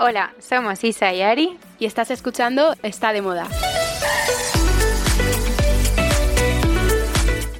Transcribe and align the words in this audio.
Hola, 0.00 0.32
somos 0.38 0.84
Isa 0.84 1.12
y 1.12 1.22
Ari 1.22 1.56
y 1.80 1.84
estás 1.84 2.12
escuchando 2.12 2.72
Está 2.84 3.12
de 3.12 3.20
Moda. 3.20 3.48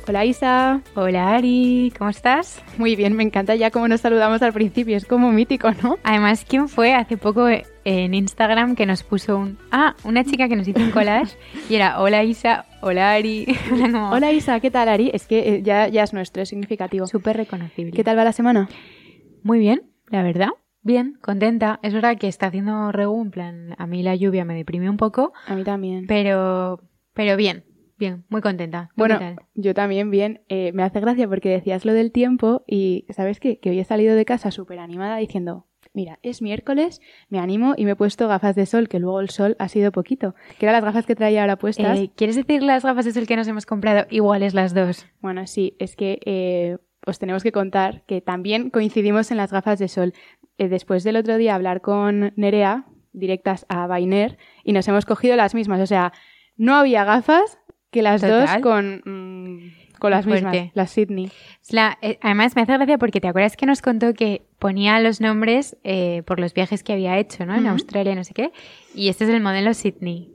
Hola 0.06 0.24
Isa. 0.24 0.80
Hola 0.94 1.34
Ari, 1.34 1.92
¿cómo 1.98 2.10
estás? 2.10 2.62
Muy 2.78 2.94
bien, 2.94 3.14
me 3.14 3.24
encanta 3.24 3.56
ya 3.56 3.72
cómo 3.72 3.88
nos 3.88 4.02
saludamos 4.02 4.40
al 4.42 4.52
principio, 4.52 4.96
es 4.96 5.04
como 5.04 5.32
mítico, 5.32 5.72
¿no? 5.82 5.98
Además, 6.04 6.46
¿quién 6.48 6.68
fue 6.68 6.94
hace 6.94 7.16
poco 7.16 7.48
en 7.84 8.14
Instagram 8.14 8.76
que 8.76 8.86
nos 8.86 9.02
puso 9.02 9.36
un... 9.36 9.58
Ah, 9.72 9.96
una 10.04 10.22
chica 10.22 10.48
que 10.48 10.54
nos 10.54 10.68
hizo 10.68 10.78
un 10.78 10.92
collage 10.92 11.36
y 11.68 11.74
era 11.74 12.00
Hola 12.00 12.22
Isa, 12.22 12.66
hola 12.82 13.14
Ari. 13.14 13.46
Hola 14.12 14.30
Isa, 14.30 14.60
¿qué 14.60 14.70
tal 14.70 14.88
Ari? 14.88 15.10
Es 15.12 15.26
que 15.26 15.56
eh, 15.56 15.62
ya, 15.64 15.88
ya 15.88 16.04
es 16.04 16.12
nuestro, 16.12 16.40
es 16.40 16.50
significativo. 16.50 17.08
Súper 17.08 17.36
reconocible. 17.36 17.92
¿Qué 17.92 18.04
tal 18.04 18.16
va 18.16 18.22
la 18.22 18.32
semana? 18.32 18.68
Muy 19.42 19.58
bien, 19.58 19.82
la 20.08 20.22
verdad. 20.22 20.50
Bien, 20.88 21.18
contenta. 21.20 21.80
Es 21.82 21.92
verdad 21.92 22.16
que 22.16 22.28
está 22.28 22.46
haciendo 22.46 22.90
regu, 22.92 23.20
en 23.20 23.30
plan, 23.30 23.74
a 23.76 23.86
mí 23.86 24.02
la 24.02 24.16
lluvia 24.16 24.46
me 24.46 24.54
deprimió 24.54 24.90
un 24.90 24.96
poco. 24.96 25.34
A 25.46 25.54
mí 25.54 25.62
también. 25.62 26.06
Pero, 26.06 26.80
pero 27.12 27.36
bien, 27.36 27.62
Bien, 27.98 28.24
muy 28.30 28.40
contenta. 28.40 28.88
Bueno, 28.96 29.18
yo 29.54 29.74
también 29.74 30.10
bien. 30.10 30.40
Eh, 30.48 30.72
me 30.72 30.84
hace 30.84 31.00
gracia 31.00 31.28
porque 31.28 31.50
decías 31.50 31.84
lo 31.84 31.92
del 31.92 32.10
tiempo 32.10 32.62
y 32.66 33.04
¿sabes 33.10 33.38
qué? 33.38 33.58
Que 33.58 33.68
hoy 33.68 33.80
he 33.80 33.84
salido 33.84 34.14
de 34.14 34.24
casa 34.24 34.50
súper 34.50 34.78
animada 34.78 35.18
diciendo, 35.18 35.66
mira, 35.92 36.18
es 36.22 36.40
miércoles, 36.40 37.02
me 37.28 37.38
animo 37.38 37.74
y 37.76 37.84
me 37.84 37.90
he 37.90 37.96
puesto 37.96 38.26
gafas 38.26 38.54
de 38.54 38.64
sol, 38.64 38.88
que 38.88 38.98
luego 38.98 39.20
el 39.20 39.28
sol 39.28 39.56
ha 39.58 39.68
sido 39.68 39.92
poquito. 39.92 40.34
Que 40.58 40.64
eran 40.64 40.74
las 40.74 40.84
gafas 40.84 41.04
que 41.04 41.16
traía 41.16 41.42
ahora 41.42 41.56
puestas. 41.56 41.98
Eh, 41.98 42.10
¿Quieres 42.14 42.36
decir 42.36 42.62
las 42.62 42.82
gafas 42.82 43.04
de 43.04 43.12
sol 43.12 43.26
que 43.26 43.36
nos 43.36 43.48
hemos 43.48 43.66
comprado 43.66 44.06
iguales 44.08 44.54
las 44.54 44.72
dos? 44.72 45.04
Bueno, 45.20 45.46
sí, 45.46 45.76
es 45.78 45.96
que 45.96 46.20
eh, 46.24 46.78
os 47.04 47.18
tenemos 47.18 47.42
que 47.42 47.52
contar 47.52 48.04
que 48.06 48.20
también 48.20 48.70
coincidimos 48.70 49.30
en 49.30 49.38
las 49.38 49.50
gafas 49.52 49.78
de 49.78 49.88
sol. 49.88 50.12
Después 50.58 51.04
del 51.04 51.16
otro 51.16 51.36
día 51.36 51.54
hablar 51.54 51.80
con 51.80 52.32
Nerea, 52.36 52.86
directas 53.12 53.66
a 53.68 53.86
Bainer, 53.86 54.38
y 54.64 54.72
nos 54.72 54.88
hemos 54.88 55.06
cogido 55.06 55.36
las 55.36 55.54
mismas. 55.54 55.80
O 55.80 55.86
sea, 55.86 56.12
no 56.56 56.74
había 56.74 57.04
gafas, 57.04 57.58
que 57.90 58.02
las 58.02 58.20
dos 58.20 58.50
con, 58.62 59.02
mm, 59.04 59.98
con 59.98 60.10
las 60.10 60.26
mismas, 60.26 60.56
las 60.74 60.90
Sydney. 60.90 61.30
Eh, 62.02 62.18
además 62.20 62.54
me 62.54 62.62
hace 62.62 62.72
gracia 62.72 62.98
porque 62.98 63.20
te 63.20 63.28
acuerdas 63.28 63.56
que 63.56 63.66
nos 63.66 63.82
contó 63.82 64.14
que 64.14 64.42
ponía 64.58 65.00
los 65.00 65.20
nombres 65.20 65.76
eh, 65.84 66.22
por 66.26 66.38
los 66.38 66.54
viajes 66.54 66.82
que 66.82 66.92
había 66.92 67.18
hecho, 67.18 67.46
¿no? 67.46 67.54
En 67.54 67.66
Australia, 67.66 68.14
no 68.14 68.24
sé 68.24 68.34
qué. 68.34 68.52
Y 68.94 69.08
este 69.08 69.24
es 69.24 69.30
el 69.30 69.40
modelo 69.40 69.72
Sydney. 69.74 70.30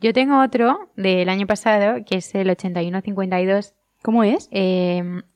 Yo 0.00 0.12
tengo 0.12 0.40
otro 0.40 0.90
del 0.96 1.28
año 1.28 1.46
pasado, 1.46 2.04
que 2.04 2.18
es 2.18 2.34
el 2.34 2.48
8152. 2.48 3.74
¿Cómo 4.02 4.22
es? 4.22 4.48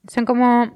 Son 0.09 0.25
como 0.25 0.73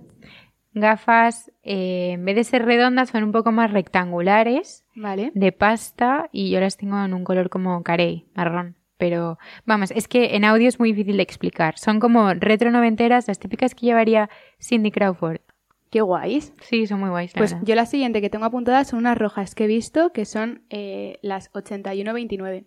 gafas, 0.75 1.51
eh, 1.63 2.13
en 2.13 2.25
vez 2.25 2.37
de 2.37 2.45
ser 2.45 2.65
redondas, 2.65 3.11
son 3.11 3.25
un 3.25 3.33
poco 3.33 3.53
más 3.53 3.73
rectangulares. 3.73 4.85
Vale. 4.95 5.33
De 5.35 5.53
pasta 5.53 6.29
y 6.33 6.51
yo 6.51 6.61
las 6.61 6.77
tengo 6.77 7.03
en 7.03 7.15
un 7.15 7.25
color 7.25 7.51
como 7.51 7.83
carey, 7.83 8.27
marrón 8.35 8.77
pero 9.03 9.37
vamos, 9.67 9.91
es 9.91 10.07
que 10.07 10.37
en 10.37 10.45
audio 10.45 10.69
es 10.69 10.79
muy 10.79 10.93
difícil 10.93 11.17
de 11.17 11.25
explicar. 11.25 11.77
Son 11.77 11.99
como 11.99 12.35
retro 12.35 12.71
noventeras, 12.71 13.27
las 13.27 13.41
típicas 13.41 13.75
que 13.75 13.87
llevaría 13.87 14.31
Cindy 14.61 14.93
Crawford. 14.93 15.41
Qué 15.91 16.03
guays. 16.03 16.55
Sí, 16.61 16.87
son 16.87 17.01
muy 17.01 17.11
guays. 17.11 17.33
pues 17.37 17.57
yo 17.63 17.75
la 17.75 17.85
siguiente 17.85 18.21
que 18.21 18.31
tengo 18.31 18.45
apuntadas 18.45 18.87
son 18.87 19.01
unas 19.01 19.19
rojas 19.19 19.57
que 19.57 19.65
he 19.65 19.67
visto 19.67 20.13
que 20.13 20.25
son 20.25 20.63
eh, 20.71 21.19
las 21.21 21.51
8129. 21.53 22.65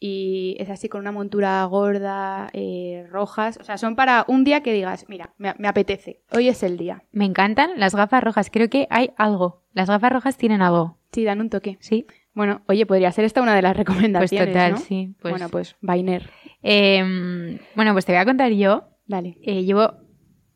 Y 0.00 0.56
es 0.60 0.70
así 0.70 0.88
con 0.88 1.00
una 1.00 1.12
montura 1.12 1.64
gorda, 1.64 2.50
eh, 2.52 3.06
rojas. 3.10 3.58
O 3.60 3.64
sea, 3.64 3.78
son 3.78 3.96
para 3.96 4.24
un 4.28 4.44
día 4.44 4.62
que 4.62 4.72
digas, 4.72 5.06
mira, 5.08 5.34
me, 5.38 5.54
me, 5.58 5.66
apetece. 5.66 6.22
Hoy 6.30 6.48
es 6.48 6.62
el 6.62 6.76
día. 6.76 7.02
Me 7.10 7.24
encantan 7.24 7.72
las 7.76 7.94
gafas 7.94 8.22
rojas. 8.22 8.48
Creo 8.50 8.70
que 8.70 8.86
hay 8.90 9.10
algo. 9.16 9.64
Las 9.72 9.88
gafas 9.88 10.12
rojas 10.12 10.36
tienen 10.36 10.62
algo. 10.62 10.98
Sí, 11.12 11.24
dan 11.24 11.40
un 11.40 11.50
toque. 11.50 11.78
Sí. 11.80 12.06
Bueno, 12.32 12.62
oye, 12.68 12.86
podría 12.86 13.10
ser 13.10 13.24
esta 13.24 13.42
una 13.42 13.56
de 13.56 13.62
las 13.62 13.76
recomendaciones. 13.76 14.46
Pues 14.46 14.54
total, 14.54 14.72
¿no? 14.72 14.78
sí. 14.78 15.14
Pues... 15.20 15.32
Bueno, 15.32 15.48
pues 15.48 15.76
Bainer. 15.80 16.30
Eh, 16.62 17.58
bueno, 17.74 17.92
pues 17.92 18.04
te 18.04 18.12
voy 18.12 18.20
a 18.20 18.24
contar 18.24 18.52
yo. 18.52 18.90
Dale. 19.06 19.38
Eh, 19.42 19.64
llevo 19.64 19.94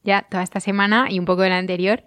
ya 0.05 0.27
toda 0.31 0.43
esta 0.43 0.61
semana 0.61 1.07
y 1.11 1.19
un 1.19 1.25
poco 1.25 1.43
de 1.43 1.49
la 1.49 1.59
anterior 1.59 2.05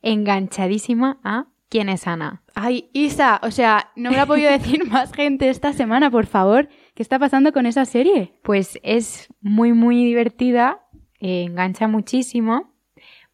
enganchadísima 0.00 1.18
a 1.24 1.48
¿Quién 1.68 1.90
es 1.90 2.06
Ana? 2.06 2.42
Ay, 2.54 2.88
Isa, 2.94 3.40
o 3.42 3.50
sea, 3.50 3.90
no 3.94 4.10
me 4.10 4.16
lo 4.16 4.22
ha 4.22 4.26
podido 4.26 4.50
decir 4.50 4.84
más 4.90 5.12
gente 5.12 5.50
esta 5.50 5.72
semana, 5.72 6.10
por 6.10 6.26
favor. 6.26 6.68
¿Qué 6.94 7.02
está 7.02 7.18
pasando 7.18 7.52
con 7.52 7.66
esa 7.66 7.84
serie? 7.84 8.38
Pues 8.42 8.78
es 8.82 9.28
muy, 9.40 9.72
muy 9.72 10.04
divertida, 10.04 10.80
eh, 11.20 11.42
engancha 11.42 11.86
muchísimo, 11.86 12.74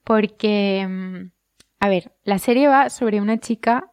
porque, 0.02 0.86
mm, 0.88 1.30
a 1.78 1.88
ver, 1.88 2.12
la 2.24 2.38
serie 2.38 2.66
va 2.66 2.90
sobre 2.90 3.20
una 3.20 3.38
chica 3.38 3.90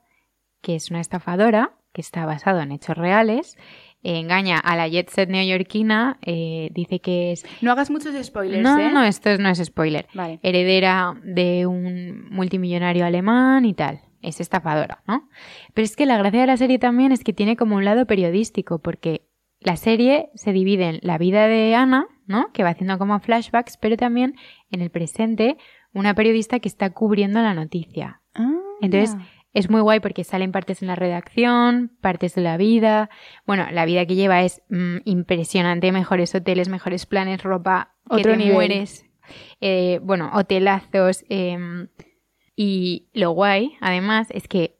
que 0.61 0.75
es 0.75 0.89
una 0.89 1.01
estafadora, 1.01 1.73
que 1.93 2.01
está 2.01 2.25
basado 2.25 2.61
en 2.61 2.71
hechos 2.71 2.97
reales, 2.97 3.57
engaña 4.03 4.57
a 4.57 4.75
la 4.75 4.87
jet 4.87 5.09
set 5.09 5.29
neoyorquina, 5.29 6.17
eh, 6.21 6.69
dice 6.73 6.99
que 6.99 7.31
es... 7.31 7.45
No 7.61 7.71
hagas 7.71 7.91
muchos 7.91 8.15
spoilers, 8.25 8.63
no, 8.63 8.79
¿eh? 8.79 8.91
No, 8.91 9.03
esto 9.03 9.37
no 9.37 9.49
es 9.49 9.63
spoiler. 9.63 10.07
Vale. 10.13 10.39
Heredera 10.41 11.15
de 11.23 11.65
un 11.65 12.29
multimillonario 12.29 13.05
alemán 13.05 13.65
y 13.65 13.73
tal. 13.73 14.01
Es 14.21 14.39
estafadora, 14.39 15.01
¿no? 15.07 15.27
Pero 15.73 15.83
es 15.85 15.95
que 15.95 16.05
la 16.05 16.17
gracia 16.17 16.41
de 16.41 16.47
la 16.47 16.57
serie 16.57 16.79
también 16.79 17.11
es 17.11 17.23
que 17.23 17.33
tiene 17.33 17.55
como 17.55 17.75
un 17.75 17.85
lado 17.85 18.05
periodístico, 18.05 18.79
porque 18.79 19.27
la 19.59 19.75
serie 19.75 20.29
se 20.35 20.53
divide 20.53 20.89
en 20.89 20.99
la 21.01 21.17
vida 21.17 21.47
de 21.47 21.75
Ana, 21.75 22.07
¿no? 22.27 22.51
Que 22.53 22.63
va 22.63 22.69
haciendo 22.69 22.97
como 22.97 23.19
flashbacks, 23.19 23.77
pero 23.77 23.97
también 23.97 24.35
en 24.71 24.81
el 24.81 24.89
presente 24.89 25.57
una 25.93 26.13
periodista 26.15 26.59
que 26.59 26.67
está 26.67 26.89
cubriendo 26.91 27.41
la 27.41 27.53
noticia. 27.53 28.21
Ah, 28.33 28.49
Entonces, 28.81 29.17
es 29.53 29.69
muy 29.69 29.81
guay 29.81 29.99
porque 29.99 30.23
salen 30.23 30.51
partes 30.53 30.81
en 30.81 30.87
la 30.87 30.95
redacción, 30.95 31.91
partes 31.99 32.33
de 32.35 32.41
la 32.41 32.55
vida. 32.57 33.09
Bueno, 33.45 33.67
la 33.71 33.85
vida 33.85 34.05
que 34.05 34.15
lleva 34.15 34.41
es 34.43 34.61
mm, 34.69 34.97
impresionante, 35.03 35.91
mejores 35.91 36.33
hoteles, 36.33 36.69
mejores 36.69 37.05
planes, 37.05 37.43
ropa, 37.43 37.93
Otro 38.05 38.17
que 38.17 38.23
te 38.29 38.37
nivel. 38.37 38.53
mueres. 38.53 39.05
Eh, 39.59 39.99
bueno, 40.03 40.31
hotelazos. 40.33 41.25
eh, 41.29 41.87
y 42.63 43.09
lo 43.13 43.31
guay, 43.31 43.73
además, 43.81 44.27
es 44.29 44.47
que 44.47 44.77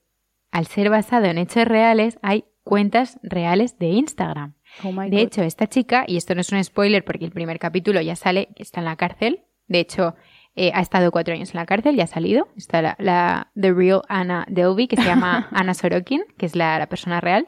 al 0.52 0.68
ser 0.68 0.92
basado 0.92 1.26
en 1.26 1.40
hechos 1.40 1.66
reales, 1.66 2.20
hay 2.22 2.46
cuentas 2.64 3.20
reales 3.24 3.80
de 3.80 3.88
Instagram. 3.88 4.54
Oh 4.84 4.92
De 4.92 5.10
God. 5.10 5.14
hecho, 5.18 5.42
esta 5.42 5.66
chica, 5.66 6.04
y 6.08 6.18
esto 6.18 6.36
no 6.36 6.42
es 6.42 6.52
un 6.52 6.64
spoiler 6.64 7.04
porque 7.04 7.26
el 7.26 7.32
primer 7.32 7.58
capítulo 7.58 8.00
ya 8.00 8.16
sale, 8.16 8.50
está 8.56 8.82
en 8.82 8.86
la 8.86 8.98
cárcel. 8.98 9.46
De 9.68 9.80
hecho, 9.80 10.14
eh, 10.56 10.70
ha 10.76 10.82
estado 10.82 11.10
cuatro 11.12 11.34
años 11.34 11.50
en 11.56 11.58
la 11.58 11.66
cárcel, 11.66 11.96
ya 11.96 12.04
ha 12.04 12.08
salido. 12.08 12.50
Está 12.56 12.84
la, 12.84 12.96
la 13.00 13.52
The 13.60 13.74
Real 13.74 14.04
Anna 14.08 14.46
Delvey, 14.48 14.88
que 14.88 14.98
se 14.98 15.04
llama 15.06 15.48
Anna 15.52 15.74
Sorokin, 15.74 16.22
que 16.38 16.46
es 16.46 16.56
la, 16.56 16.78
la 16.78 16.86
persona 16.86 17.20
real. 17.20 17.48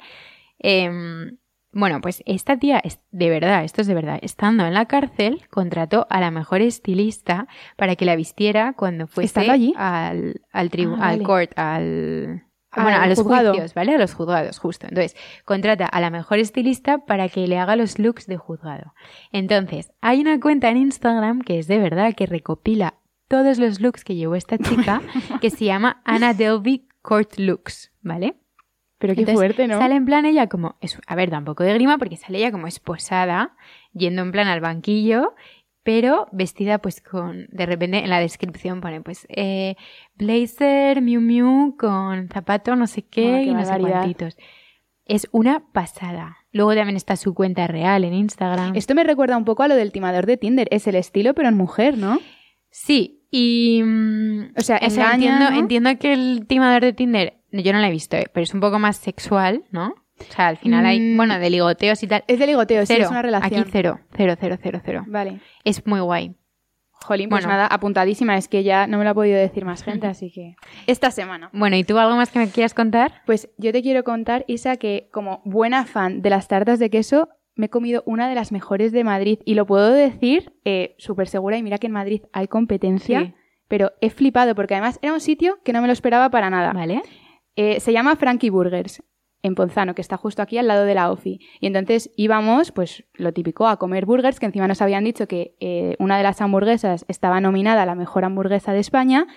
Em, 0.57 1.37
bueno, 1.73 1.99
pues 2.01 2.23
esta 2.25 2.57
tía, 2.57 2.79
es 2.83 2.99
de 3.11 3.29
verdad, 3.29 3.63
esto 3.63 3.81
es 3.81 3.87
de 3.87 3.93
verdad, 3.93 4.19
estando 4.21 4.65
en 4.65 4.73
la 4.73 4.85
cárcel, 4.85 5.41
contrató 5.49 6.05
a 6.09 6.19
la 6.21 6.31
mejor 6.31 6.61
estilista 6.61 7.47
para 7.77 7.95
que 7.95 8.05
la 8.05 8.15
vistiera 8.15 8.73
cuando 8.73 9.07
fuese 9.07 9.39
al, 9.75 10.41
al, 10.51 10.69
tribu- 10.71 10.97
Ah, 10.99 11.09
al 11.09 11.11
vale. 11.17 11.23
court, 11.23 11.51
al... 11.57 12.43
Al 12.75 12.83
bueno, 12.83 12.97
a 13.01 13.05
los 13.05 13.19
juzgado. 13.21 13.51
juicios, 13.51 13.75
¿vale? 13.75 13.93
A 13.93 13.99
los 13.99 14.15
juzgados, 14.15 14.57
justo. 14.57 14.87
Entonces, 14.87 15.15
contrata 15.45 15.85
a 15.85 16.01
la 16.01 16.09
mejor 16.09 16.39
estilista 16.39 17.05
para 17.05 17.29
que 17.29 17.45
le 17.47 17.59
haga 17.59 17.75
los 17.75 17.99
looks 17.99 18.25
de 18.25 18.37
juzgado. 18.37 18.95
Entonces, 19.31 19.91
hay 20.01 20.21
una 20.21 20.39
cuenta 20.39 20.69
en 20.69 20.77
Instagram 20.77 21.41
que 21.41 21.59
es 21.59 21.67
de 21.67 21.77
verdad 21.77 22.15
que 22.15 22.25
recopila 22.25 22.95
todos 23.27 23.59
los 23.59 23.79
looks 23.79 24.03
que 24.03 24.15
llevó 24.15 24.33
esta 24.35 24.57
chica, 24.57 25.01
que 25.39 25.51
se 25.51 25.65
llama 25.65 26.01
Anna 26.03 26.33
Delvey 26.33 26.87
Court 27.03 27.37
Looks, 27.37 27.91
¿vale? 28.01 28.37
Pero 29.03 29.15
qué 29.15 29.19
Entonces, 29.23 29.37
fuerte, 29.37 29.67
¿no? 29.67 29.79
Sale 29.79 29.95
en 29.95 30.05
plan 30.05 30.25
ella 30.25 30.47
como, 30.47 30.77
es, 30.79 30.97
a 31.05 31.15
ver, 31.15 31.29
da 31.29 31.37
un 31.37 31.43
poco 31.43 31.63
de 31.65 31.73
grima 31.73 31.97
porque 31.97 32.15
sale 32.15 32.37
ella 32.37 32.53
como 32.53 32.67
esposada, 32.67 33.53
yendo 33.91 34.21
en 34.21 34.31
plan 34.31 34.47
al 34.47 34.61
banquillo, 34.61 35.33
pero 35.83 36.29
vestida 36.31 36.77
pues 36.77 37.01
con, 37.01 37.47
de 37.51 37.65
repente 37.65 37.97
en 37.97 38.09
la 38.09 38.21
descripción 38.21 38.79
pone 38.79 39.01
pues, 39.01 39.27
eh, 39.27 39.75
blazer, 40.15 41.01
miu 41.01 41.19
miu, 41.19 41.75
con 41.77 42.29
zapato 42.29 42.77
no 42.77 42.87
sé 42.87 43.01
qué 43.01 43.35
Ah, 43.35 43.39
qué 43.39 43.43
y 43.43 43.53
no 43.53 43.65
sé 43.65 43.77
cuantitos. 43.77 44.37
Es 45.03 45.27
una 45.33 45.65
pasada. 45.73 46.37
Luego 46.53 46.73
también 46.73 46.95
está 46.95 47.17
su 47.17 47.33
cuenta 47.33 47.67
real 47.67 48.05
en 48.05 48.13
Instagram. 48.13 48.73
Esto 48.73 48.95
me 48.95 49.03
recuerda 49.03 49.35
un 49.35 49.43
poco 49.43 49.63
a 49.63 49.67
lo 49.67 49.75
del 49.75 49.91
timador 49.91 50.25
de 50.27 50.37
Tinder. 50.37 50.69
Es 50.71 50.87
el 50.87 50.95
estilo, 50.95 51.33
pero 51.33 51.49
en 51.49 51.57
mujer, 51.57 51.97
¿no? 51.97 52.21
Sí, 52.69 53.27
y... 53.29 53.81
mm, 53.83 54.53
O 54.57 54.61
sea, 54.61 54.79
o 54.81 54.89
sea, 54.89 55.07
engaña, 55.07 55.13
entiendo, 55.15 55.51
¿no? 55.51 55.59
entiendo 55.59 55.89
que 55.99 56.13
el 56.13 56.45
timador 56.47 56.83
de 56.83 56.93
Tinder, 56.93 57.42
yo 57.61 57.73
no 57.73 57.79
la 57.79 57.87
he 57.87 57.91
visto, 57.91 58.17
eh, 58.17 58.27
pero 58.33 58.43
es 58.43 58.53
un 58.53 58.59
poco 58.59 58.79
más 58.79 58.97
sexual, 58.97 59.63
¿no? 59.71 59.93
O 60.19 60.33
sea, 60.33 60.47
al 60.47 60.57
final 60.57 60.85
hay, 60.85 60.99
Mm. 60.99 61.17
bueno, 61.17 61.39
de 61.39 61.49
ligoteos 61.49 62.01
y 62.03 62.07
tal. 62.07 62.23
Es 62.27 62.39
de 62.39 62.47
ligoteo, 62.47 62.85
sí, 62.85 62.93
Cero. 62.93 63.05
es 63.05 63.11
una 63.11 63.21
relación. 63.21 63.61
Aquí 63.61 63.69
cero, 63.71 63.99
cero, 64.15 64.35
cero, 64.39 64.57
cero, 64.61 64.81
cero. 64.85 65.03
Vale. 65.07 65.39
Es 65.63 65.85
muy 65.87 65.99
guay. 65.99 66.35
Jolín, 66.91 67.27
pues 67.29 67.43
Bueno. 67.43 67.57
nada, 67.57 67.67
apuntadísima. 67.67 68.37
Es 68.37 68.47
que 68.47 68.63
ya 68.63 68.87
no 68.87 68.97
me 68.97 69.03
lo 69.03 69.09
ha 69.09 69.13
podido 69.13 69.37
decir 69.37 69.65
más 69.65 69.83
gente, 69.83 70.07
así 70.07 70.31
que... 70.31 70.55
Esta 70.87 71.11
semana. 71.11 71.49
Bueno, 71.51 71.75
¿y 71.75 71.83
tú 71.83 71.97
algo 71.97 72.15
más 72.15 72.31
que 72.31 72.39
me 72.39 72.47
quieras 72.49 72.73
contar? 72.73 73.21
Pues 73.25 73.49
yo 73.57 73.73
te 73.73 73.81
quiero 73.81 74.03
contar, 74.05 74.45
Isa, 74.47 74.77
que 74.77 75.09
como 75.11 75.41
buena 75.43 75.85
fan 75.85 76.21
de 76.21 76.29
las 76.29 76.47
tartas 76.47 76.79
de 76.79 76.89
queso, 76.89 77.27
me 77.55 77.65
he 77.65 77.69
comido 77.69 78.03
una 78.05 78.29
de 78.29 78.35
las 78.35 78.53
mejores 78.53 78.93
de 78.93 79.03
Madrid. 79.03 79.39
Y 79.43 79.55
lo 79.55 79.65
puedo 79.65 79.91
decir 79.91 80.53
eh, 80.63 80.95
súper 80.97 81.27
segura. 81.27 81.57
Y 81.57 81.63
mira 81.63 81.77
que 81.77 81.87
en 81.87 81.93
Madrid 81.93 82.21
hay 82.31 82.47
competencia. 82.47 83.19
Sí. 83.21 83.33
Pero 83.67 83.91
he 83.99 84.09
flipado 84.09 84.55
porque 84.55 84.75
además 84.75 84.97
era 85.01 85.11
un 85.13 85.19
sitio 85.19 85.59
que 85.65 85.73
no 85.73 85.81
me 85.81 85.87
lo 85.87 85.93
esperaba 85.93 86.29
para 86.29 86.49
nada. 86.49 86.71
¿Vale? 86.71 87.01
Eh, 87.55 87.79
se 87.79 87.93
llama 87.93 88.15
Frankie 88.15 88.49
Burgers. 88.49 89.03
en 89.45 89.55
Ponzano, 89.55 89.93
que 89.93 90.01
está 90.01 90.15
justo 90.15 90.41
aquí 90.41 90.57
al 90.57 90.67
lado 90.67 90.85
de 90.85 90.95
la 90.95 91.11
OFI. 91.11 91.41
Y 91.59 91.67
entonces 91.67 92.11
íbamos, 92.15 92.71
pues 92.71 93.03
lo 93.13 93.33
típico, 93.33 93.67
a 93.67 93.75
comer 93.75 94.05
burgers, 94.05 94.39
que 94.39 94.45
encima 94.45 94.69
nos 94.69 94.81
habían 94.81 95.03
dicho 95.03 95.27
que 95.27 95.57
eh, 95.59 95.97
una 95.99 96.15
de 96.15 96.23
las 96.23 96.39
hamburguesas 96.39 97.03
estaba 97.09 97.41
nominada 97.41 97.83
a 97.83 97.85
la 97.85 97.95
mejor 97.95 98.23
hamburguesa 98.23 98.71
de 98.71 98.79
España, 98.79 99.27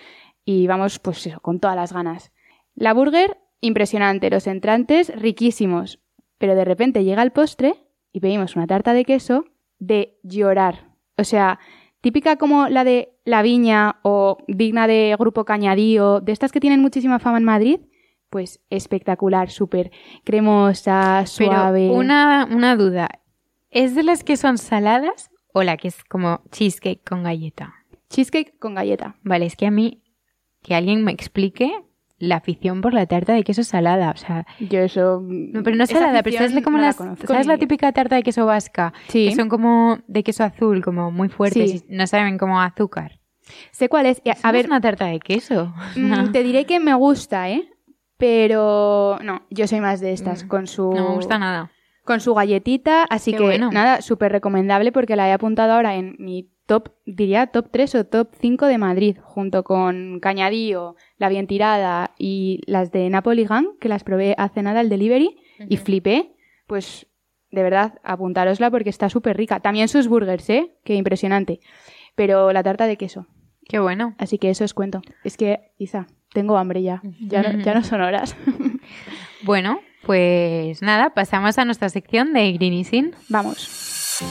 y 0.44 0.62
íbamos, 0.62 1.00
pues 1.00 1.26
eso, 1.26 1.40
con 1.40 1.58
todas 1.58 1.76
las 1.76 1.92
ganas. 1.92 2.32
La 2.76 2.94
burger, 2.94 3.36
impresionante, 3.60 4.30
los 4.30 4.46
entrantes, 4.46 5.12
riquísimos. 5.14 5.98
Pero 6.38 6.54
de 6.54 6.64
repente 6.64 7.02
llega 7.02 7.22
el 7.22 7.32
postre 7.32 7.74
y 8.12 8.20
pedimos 8.20 8.54
una 8.54 8.68
tarta 8.68 8.92
de 8.92 9.04
queso 9.04 9.44
de 9.78 10.18
llorar. 10.22 10.92
O 11.18 11.24
sea, 11.24 11.58
típica 12.00 12.36
como 12.36 12.68
la 12.68 12.84
de 12.84 13.18
La 13.24 13.42
Viña 13.42 13.98
o 14.02 14.38
digna 14.46 14.86
de 14.86 15.16
Grupo 15.18 15.44
Cañadío, 15.44 16.20
de 16.20 16.32
estas 16.32 16.52
que 16.52 16.60
tienen 16.60 16.80
muchísima 16.80 17.18
fama 17.18 17.38
en 17.38 17.44
Madrid, 17.44 17.80
pues 18.30 18.60
espectacular, 18.70 19.50
súper 19.50 19.90
cremosa, 20.24 21.24
suave. 21.26 21.88
Pero 21.88 21.94
una, 21.94 22.48
una 22.50 22.76
duda, 22.76 23.08
¿es 23.70 23.94
de 23.94 24.02
las 24.02 24.24
que 24.24 24.36
son 24.36 24.58
saladas 24.58 25.30
o 25.52 25.62
la 25.62 25.76
que 25.76 25.88
es 25.88 26.04
como 26.04 26.42
cheesecake 26.50 27.02
con 27.04 27.22
galleta? 27.22 27.74
Cheesecake 28.10 28.58
con 28.58 28.74
galleta. 28.74 29.16
Vale, 29.22 29.46
es 29.46 29.56
que 29.56 29.66
a 29.66 29.70
mí, 29.70 30.02
que 30.62 30.74
alguien 30.74 31.04
me 31.04 31.12
explique 31.12 31.72
la 32.18 32.36
afición 32.36 32.80
por 32.80 32.94
la 32.94 33.06
tarta 33.06 33.34
de 33.34 33.44
queso 33.44 33.62
salada, 33.62 34.10
o 34.10 34.16
sea... 34.16 34.46
Yo 34.58 34.80
eso... 34.80 35.22
No, 35.22 35.62
pero 35.62 35.76
no 35.76 35.86
salada, 35.86 36.22
pero 36.22 36.38
¿sabes 36.38 36.64
como 36.64 36.78
las, 36.78 36.96
¿sabes 36.96 37.46
la 37.46 37.58
típica 37.58 37.92
tarta 37.92 38.16
de 38.16 38.22
queso 38.22 38.46
vasca? 38.46 38.94
Sí. 39.08 39.28
Que 39.28 39.34
son 39.34 39.48
como 39.48 39.98
de 40.06 40.22
queso 40.22 40.44
azul, 40.44 40.82
como 40.82 41.10
muy 41.10 41.28
fuertes, 41.28 41.70
Sí. 41.70 41.84
y 41.88 41.94
no 41.94 42.06
saben 42.06 42.38
como 42.38 42.60
azúcar. 42.60 43.20
Sé 43.70 43.88
cuál 43.88 44.06
es. 44.06 44.22
A, 44.42 44.50
ver, 44.52 44.62
es 44.62 44.66
una 44.66 44.80
tarta 44.80 45.06
de 45.06 45.20
queso. 45.20 45.74
mm, 45.96 46.32
te 46.32 46.42
diré 46.42 46.64
que 46.64 46.80
me 46.80 46.94
gusta, 46.94 47.50
¿eh? 47.50 47.68
Pero 48.18 49.18
no, 49.22 49.42
yo 49.50 49.66
soy 49.66 49.80
más 49.80 50.00
de 50.00 50.12
estas, 50.12 50.44
Mm, 50.44 50.48
con 50.48 50.66
su... 50.66 50.90
No 50.92 51.10
me 51.10 51.14
gusta 51.14 51.38
nada. 51.38 51.70
Con 52.04 52.20
su 52.20 52.34
galletita, 52.34 53.04
así 53.04 53.32
Qué 53.32 53.38
que 53.38 53.42
bueno. 53.44 53.70
nada, 53.72 54.00
súper 54.00 54.32
recomendable 54.32 54.92
porque 54.92 55.16
la 55.16 55.28
he 55.28 55.32
apuntado 55.32 55.72
ahora 55.72 55.96
en 55.96 56.14
mi 56.18 56.48
top, 56.66 56.90
diría 57.04 57.48
top 57.48 57.68
3 57.70 57.94
o 57.96 58.06
top 58.06 58.28
5 58.40 58.66
de 58.66 58.78
Madrid, 58.78 59.16
junto 59.22 59.64
con 59.64 60.20
Cañadío, 60.20 60.94
La 61.18 61.28
Bien 61.28 61.46
Tirada 61.46 62.14
y 62.18 62.60
las 62.66 62.92
de 62.92 63.10
Napoli 63.10 63.44
Gang, 63.44 63.76
que 63.80 63.88
las 63.88 64.04
probé 64.04 64.34
hace 64.38 64.62
nada 64.62 64.80
el 64.80 64.88
delivery 64.88 65.36
y 65.68 65.76
flipé. 65.78 66.32
Pues 66.66 67.06
de 67.50 67.62
verdad, 67.62 67.98
apuntárosla 68.02 68.70
porque 68.70 68.90
está 68.90 69.08
súper 69.08 69.36
rica. 69.36 69.60
También 69.60 69.88
sus 69.88 70.08
burgers, 70.08 70.48
¿eh? 70.50 70.76
Qué 70.84 70.94
impresionante. 70.94 71.60
Pero 72.14 72.52
la 72.52 72.62
tarta 72.62 72.86
de 72.86 72.96
queso. 72.96 73.26
Qué 73.68 73.78
bueno. 73.78 74.14
Así 74.18 74.38
que 74.38 74.50
eso 74.50 74.64
os 74.64 74.74
cuento. 74.74 75.00
Es 75.24 75.36
que, 75.36 75.72
Isa, 75.78 76.06
tengo 76.32 76.56
hambre 76.58 76.82
ya. 76.82 77.02
Ya 77.20 77.42
no, 77.42 77.60
ya 77.60 77.74
no 77.74 77.82
son 77.82 78.00
horas. 78.02 78.36
Bueno, 79.42 79.80
pues 80.04 80.82
nada, 80.82 81.10
pasamos 81.10 81.58
a 81.58 81.64
nuestra 81.64 81.88
sección 81.88 82.32
de 82.32 82.52
Green 82.52 82.72
Easing. 82.72 83.12
Vamos. 83.28 84.22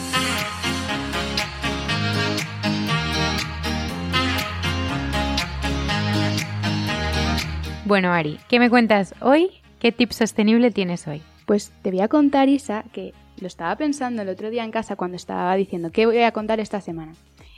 Bueno, 7.86 8.12
Ari, 8.12 8.40
¿qué 8.50 8.60
me 8.60 8.70
cuentas 8.70 9.14
hoy? 9.22 9.52
¿Qué 9.80 9.92
tip 9.92 10.12
sostenible 10.12 10.72
tienes 10.72 11.08
hoy? 11.08 11.22
Pues 11.46 11.72
te 11.84 11.92
voy 11.92 12.02
a 12.02 12.08
contar, 12.08 12.50
Isa, 12.50 12.84
que 12.92 13.14
lo 13.40 13.48
estaba 13.48 13.76
pensando 13.76 14.24
el 14.24 14.30
otro 14.30 14.50
día 14.50 14.64
en 14.64 14.72
casa 14.72 14.96
cuando 14.96 15.16
estaba 15.16 15.56
diciendo 15.56 15.92
qué 15.92 16.08
voy 16.08 16.24
a 16.24 16.32
contar 16.32 16.60
esta 16.60 16.82
semana. 16.82 17.14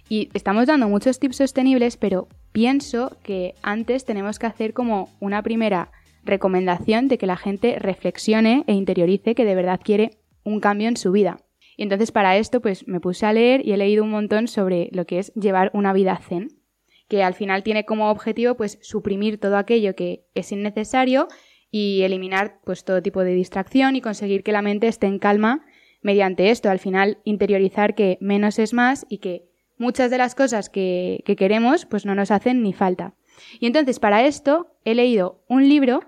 Y 0.10 0.30
estamos 0.34 0.68
dando 0.68 0.88
muchos 0.88 1.20
tips 1.20 1.38
sostenibles, 1.38 1.98
pero 1.98 2.28
pienso 2.52 3.18
que 3.24 3.56
antes 3.62 4.06
tenemos 4.06 4.40
que 4.40 4.48
hacer 4.48 4.74
como 4.74 5.10
una 5.20 5.44
primera 5.44 5.92
recomendación 6.24 7.08
de 7.08 7.18
que 7.18 7.26
la 7.26 7.38
gente 7.38 7.78
reflexione 7.80 8.64
e 8.68 8.74
interiorice 8.74 9.36
que 9.36 9.46
de 9.46 9.56
verdad 9.56 9.82
quiere 9.84 10.12
un 10.44 10.60
cambio 10.60 10.88
en 10.88 10.98
su 10.98 11.12
vida. 11.12 11.40
Y 11.76 11.84
entonces 11.84 12.12
para 12.12 12.38
esto 12.38 12.62
pues 12.62 12.88
me 12.88 13.00
puse 13.00 13.26
a 13.26 13.34
leer 13.34 13.66
y 13.66 13.72
he 13.72 13.78
leído 13.78 14.04
un 14.04 14.12
montón 14.12 14.48
sobre 14.48 14.90
lo 14.92 15.06
que 15.06 15.20
es 15.20 15.34
llevar 15.36 15.72
una 15.74 15.94
vida 15.94 16.18
zen, 16.18 16.50
que 17.08 17.24
al 17.24 17.34
final 17.34 17.64
tiene 17.64 17.86
como 17.86 18.10
objetivo 18.10 18.56
pues 18.56 18.80
suprimir 18.82 19.40
todo 19.40 19.58
aquello 19.58 19.96
que 19.96 20.26
es 20.34 20.52
innecesario 20.52 21.28
y 21.70 22.02
eliminar 22.04 22.60
pues 22.64 22.84
todo 22.84 23.02
tipo 23.02 23.24
de 23.24 23.34
distracción 23.34 23.96
y 23.96 24.02
conseguir 24.02 24.44
que 24.44 24.52
la 24.52 24.62
mente 24.62 24.88
esté 24.88 25.08
en 25.08 25.20
calma 25.20 25.66
mediante 26.02 26.50
esto. 26.50 26.70
Al 26.70 26.80
final 26.80 27.20
interiorizar 27.26 27.94
que 27.94 28.18
menos 28.22 28.58
es 28.58 28.74
más 28.74 29.06
y 29.10 29.20
que 29.20 29.48
muchas 29.78 30.12
de 30.12 30.18
las 30.18 30.36
cosas 30.36 30.70
que, 30.70 31.24
que 31.26 31.36
queremos 31.36 31.86
pues 31.86 32.06
no 32.06 32.16
nos 32.16 32.32
hacen 32.32 32.62
ni 32.64 32.74
falta. 32.74 33.14
Y 33.60 33.68
entonces 33.68 34.00
para 34.00 34.26
esto 34.26 34.76
he 34.84 34.96
leído 34.96 35.44
un 35.48 35.68
libro 35.68 36.02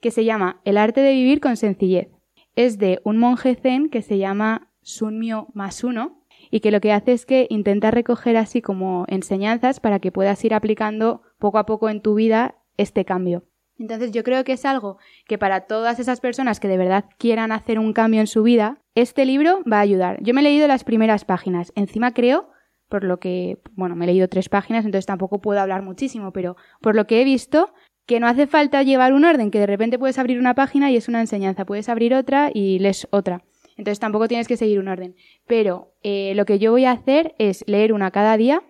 que 0.00 0.10
se 0.10 0.24
llama 0.24 0.60
El 0.64 0.76
arte 0.76 1.00
de 1.00 1.12
vivir 1.12 1.40
con 1.40 1.56
sencillez. 1.56 2.08
Es 2.56 2.78
de 2.78 3.00
un 3.04 3.18
monje 3.18 3.54
zen 3.54 3.90
que 3.90 4.02
se 4.02 4.18
llama 4.18 4.70
Sunmyo 4.82 5.48
Masuno 5.54 6.24
y 6.50 6.60
que 6.60 6.70
lo 6.70 6.80
que 6.80 6.92
hace 6.92 7.12
es 7.12 7.26
que 7.26 7.46
intenta 7.50 7.90
recoger 7.90 8.36
así 8.36 8.62
como 8.62 9.04
enseñanzas 9.08 9.80
para 9.80 10.00
que 10.00 10.12
puedas 10.12 10.44
ir 10.44 10.54
aplicando 10.54 11.22
poco 11.38 11.58
a 11.58 11.66
poco 11.66 11.88
en 11.88 12.00
tu 12.00 12.14
vida 12.14 12.56
este 12.76 13.04
cambio. 13.04 13.44
Entonces 13.78 14.12
yo 14.12 14.22
creo 14.24 14.44
que 14.44 14.52
es 14.52 14.64
algo 14.66 14.98
que 15.26 15.38
para 15.38 15.62
todas 15.62 15.98
esas 16.00 16.20
personas 16.20 16.60
que 16.60 16.68
de 16.68 16.76
verdad 16.76 17.06
quieran 17.16 17.50
hacer 17.50 17.78
un 17.78 17.94
cambio 17.94 18.20
en 18.20 18.26
su 18.26 18.42
vida, 18.42 18.78
este 18.94 19.24
libro 19.24 19.62
va 19.70 19.78
a 19.78 19.82
ayudar. 19.82 20.22
Yo 20.22 20.34
me 20.34 20.40
he 20.40 20.44
leído 20.44 20.68
las 20.68 20.84
primeras 20.84 21.24
páginas. 21.24 21.72
Encima 21.76 22.12
creo, 22.12 22.49
por 22.90 23.04
lo 23.04 23.18
que, 23.18 23.56
bueno, 23.72 23.96
me 23.96 24.04
he 24.04 24.08
leído 24.08 24.28
tres 24.28 24.50
páginas, 24.50 24.84
entonces 24.84 25.06
tampoco 25.06 25.40
puedo 25.40 25.60
hablar 25.60 25.80
muchísimo, 25.82 26.32
pero 26.32 26.56
por 26.82 26.94
lo 26.94 27.06
que 27.06 27.22
he 27.22 27.24
visto, 27.24 27.72
que 28.04 28.20
no 28.20 28.26
hace 28.26 28.46
falta 28.46 28.82
llevar 28.82 29.12
un 29.14 29.24
orden, 29.24 29.50
que 29.50 29.60
de 29.60 29.66
repente 29.66 29.98
puedes 29.98 30.18
abrir 30.18 30.38
una 30.38 30.54
página 30.54 30.90
y 30.90 30.96
es 30.96 31.08
una 31.08 31.20
enseñanza, 31.20 31.64
puedes 31.64 31.88
abrir 31.88 32.12
otra 32.14 32.50
y 32.52 32.78
lees 32.80 33.06
otra. 33.12 33.42
Entonces 33.76 34.00
tampoco 34.00 34.28
tienes 34.28 34.46
que 34.48 34.56
seguir 34.58 34.78
un 34.80 34.88
orden. 34.88 35.14
Pero 35.46 35.94
eh, 36.02 36.34
lo 36.34 36.44
que 36.44 36.58
yo 36.58 36.72
voy 36.72 36.84
a 36.84 36.90
hacer 36.90 37.34
es 37.38 37.64
leer 37.66 37.92
una 37.94 38.10
cada 38.10 38.36
día 38.36 38.62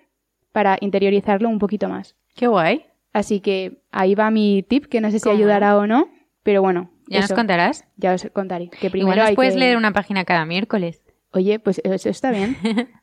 para 0.52 0.76
interiorizarlo 0.80 1.48
un 1.48 1.58
poquito 1.58 1.88
más. 1.88 2.14
Qué 2.36 2.46
guay. 2.46 2.84
Así 3.12 3.40
que 3.40 3.82
ahí 3.90 4.14
va 4.14 4.30
mi 4.30 4.62
tip, 4.62 4.84
que 4.86 5.00
no 5.00 5.10
sé 5.10 5.18
si 5.18 5.24
¿Cómo 5.24 5.36
ayudará 5.36 5.76
o 5.78 5.86
no, 5.86 6.08
pero 6.44 6.62
bueno. 6.62 6.92
Ya 7.08 7.20
eso, 7.20 7.28
nos 7.32 7.38
contarás. 7.38 7.84
Ya 7.96 8.12
os 8.14 8.24
contaré. 8.32 8.68
Que 8.68 8.88
primero 8.90 9.06
Igual 9.14 9.18
nos 9.18 9.28
hay 9.30 9.34
puedes 9.34 9.54
que- 9.54 9.60
leer 9.60 9.76
una 9.76 9.92
página 9.92 10.24
cada 10.24 10.44
miércoles. 10.44 11.02
Oye, 11.32 11.60
pues 11.60 11.80
eso 11.84 12.08
está 12.08 12.32
bien. 12.32 12.56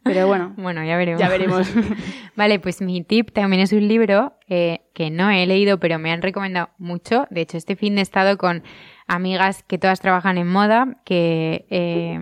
Pero 0.03 0.27
bueno, 0.27 0.53
Bueno, 0.57 0.83
ya 0.83 0.97
veremos. 0.97 1.21
ya 1.21 1.29
veremos. 1.29 1.67
Vale, 2.35 2.59
pues 2.59 2.81
mi 2.81 3.01
tip 3.03 3.31
también 3.31 3.61
es 3.61 3.71
un 3.71 3.87
libro 3.87 4.33
eh, 4.49 4.81
que 4.93 5.09
no 5.09 5.29
he 5.29 5.45
leído, 5.45 5.79
pero 5.79 5.97
me 5.97 6.11
han 6.11 6.21
recomendado 6.21 6.69
mucho. 6.77 7.25
De 7.29 7.41
hecho, 7.41 7.57
este 7.57 7.75
fin 7.75 7.95
de 7.95 8.01
he 8.01 8.03
estado 8.03 8.37
con 8.37 8.63
amigas 9.07 9.63
que 9.63 9.77
todas 9.77 10.01
trabajan 10.01 10.37
en 10.37 10.47
moda, 10.47 10.97
que 11.05 11.65
eh, 11.69 12.19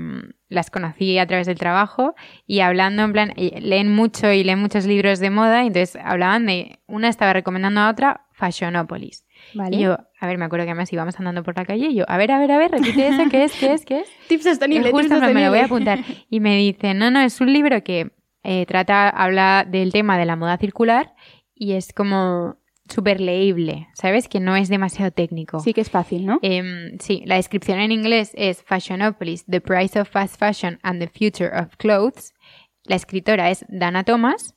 las 0.47 0.69
conocí 0.69 1.17
a 1.17 1.25
través 1.25 1.47
del 1.47 1.57
trabajo 1.57 2.13
y 2.45 2.59
hablando 2.59 3.01
en 3.01 3.11
plan, 3.11 3.33
y 3.35 3.59
leen 3.59 3.91
mucho 3.91 4.31
y 4.31 4.43
leen 4.43 4.59
muchos 4.59 4.85
libros 4.85 5.19
de 5.19 5.31
moda, 5.31 5.63
y 5.63 5.67
entonces 5.67 5.99
hablaban 6.03 6.45
de, 6.45 6.79
una 6.85 7.09
estaba 7.09 7.33
recomendando 7.33 7.81
a 7.81 7.89
otra, 7.89 8.27
Fashionopolis. 8.33 9.24
Vale. 9.55 9.75
Y 9.75 9.79
yo, 9.79 9.97
a 10.19 10.27
ver, 10.27 10.37
me 10.37 10.45
acuerdo 10.45 10.65
que 10.65 10.71
además 10.71 10.91
íbamos 10.93 11.17
andando 11.17 11.41
por 11.41 11.55
la 11.57 11.65
calle 11.65 11.87
y 11.87 11.95
yo, 11.95 12.05
a 12.07 12.17
ver, 12.17 12.31
a 12.31 12.39
ver, 12.39 12.51
a 12.51 12.57
ver, 12.57 12.71
repite 12.71 13.07
eso, 13.07 13.23
¿qué 13.31 13.45
es, 13.45 13.53
qué 13.53 13.73
es, 13.73 13.85
qué 13.85 13.99
es? 14.01 14.07
Tips 14.27 14.43
sostenible, 14.43 14.89
Eh, 14.89 14.93
tips 14.93 15.09
me, 15.09 15.33
me 15.33 15.43
lo 15.43 15.49
voy 15.49 15.59
a 15.59 15.65
apuntar. 15.65 15.99
Y 16.29 16.39
me 16.39 16.57
dice, 16.57 16.93
no, 16.93 17.09
no, 17.09 17.21
es 17.21 17.39
un 17.41 17.51
libro 17.51 17.83
que 17.83 18.11
eh, 18.43 18.65
trata, 18.67 19.09
habla 19.09 19.65
del 19.67 19.91
tema 19.91 20.17
de 20.17 20.25
la 20.25 20.35
moda 20.35 20.57
circular 20.57 21.13
y 21.55 21.73
es 21.73 21.93
como 21.93 22.57
súper 22.87 23.19
leíble, 23.19 23.87
¿sabes? 23.93 24.27
Que 24.27 24.39
no 24.39 24.55
es 24.55 24.69
demasiado 24.69 25.09
técnico. 25.11 25.59
Sí 25.59 25.73
que 25.73 25.81
es 25.81 25.89
fácil, 25.89 26.25
¿no? 26.25 26.37
Em, 26.43 26.97
sí, 26.99 27.23
la 27.25 27.35
descripción 27.35 27.79
en 27.79 27.91
inglés 27.91 28.31
es 28.35 28.61
Fashionopolis, 28.61 29.45
The 29.45 29.61
Price 29.61 29.99
of 29.99 30.09
Fast 30.09 30.37
Fashion 30.37 30.77
and 30.83 31.01
the 31.01 31.07
Future 31.07 31.49
of 31.57 31.75
Clothes. 31.77 32.33
La 32.83 32.95
escritora 32.95 33.49
es 33.49 33.65
Dana 33.69 34.03
Thomas 34.03 34.53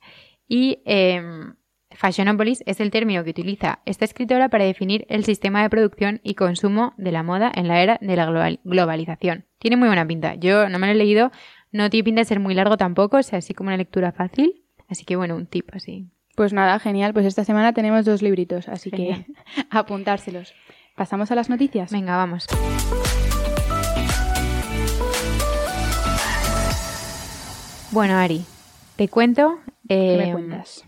y 0.47 0.81
em, 0.85 1.55
Fashionopolis 2.03 2.63
es 2.65 2.79
el 2.79 2.91
término 2.91 3.25
que 3.25 3.31
utiliza 3.31 3.79
esta 3.85 4.05
escritora 4.05 4.47
para 4.47 4.63
definir 4.63 5.05
el 5.09 5.25
sistema 5.25 5.61
de 5.61 5.69
producción 5.69 6.21
y 6.23 6.35
consumo 6.35 6.93
de 6.95 7.11
la 7.11 7.23
moda 7.23 7.51
en 7.53 7.67
la 7.67 7.81
era 7.81 7.97
de 7.99 8.15
la 8.15 8.25
global- 8.25 8.61
globalización. 8.63 9.43
Tiene 9.57 9.75
muy 9.75 9.89
buena 9.89 10.07
pinta. 10.07 10.35
Yo 10.35 10.69
no 10.69 10.79
me 10.79 10.87
lo 10.87 10.93
he 10.93 10.95
leído, 10.95 11.29
no 11.73 11.89
tiene 11.89 12.05
pinta 12.05 12.21
de 12.21 12.25
ser 12.25 12.39
muy 12.39 12.53
largo 12.53 12.77
tampoco, 12.77 13.17
o 13.17 13.21
sea, 13.23 13.39
así 13.39 13.53
como 13.53 13.67
una 13.67 13.75
lectura 13.75 14.13
fácil. 14.13 14.63
Así 14.87 15.03
que 15.03 15.17
bueno, 15.17 15.35
un 15.35 15.45
tip 15.45 15.67
así. 15.73 16.07
Pues 16.37 16.53
nada, 16.53 16.79
genial. 16.79 17.11
Pues 17.11 17.25
esta 17.25 17.43
semana 17.43 17.73
tenemos 17.73 18.05
dos 18.05 18.21
libritos, 18.21 18.69
así 18.69 18.91
Genial. 18.91 19.25
que 19.25 19.33
apuntárselos. 19.69 20.53
¿Pasamos 20.95 21.31
a 21.31 21.35
las 21.35 21.49
noticias? 21.49 21.91
Venga, 21.91 22.15
vamos. 22.15 22.47
Bueno, 27.91 28.15
Ari, 28.17 28.45
te 28.95 29.07
cuento. 29.07 29.59
¿Qué 29.87 30.15
me 30.17 30.31
cuentas? 30.31 30.85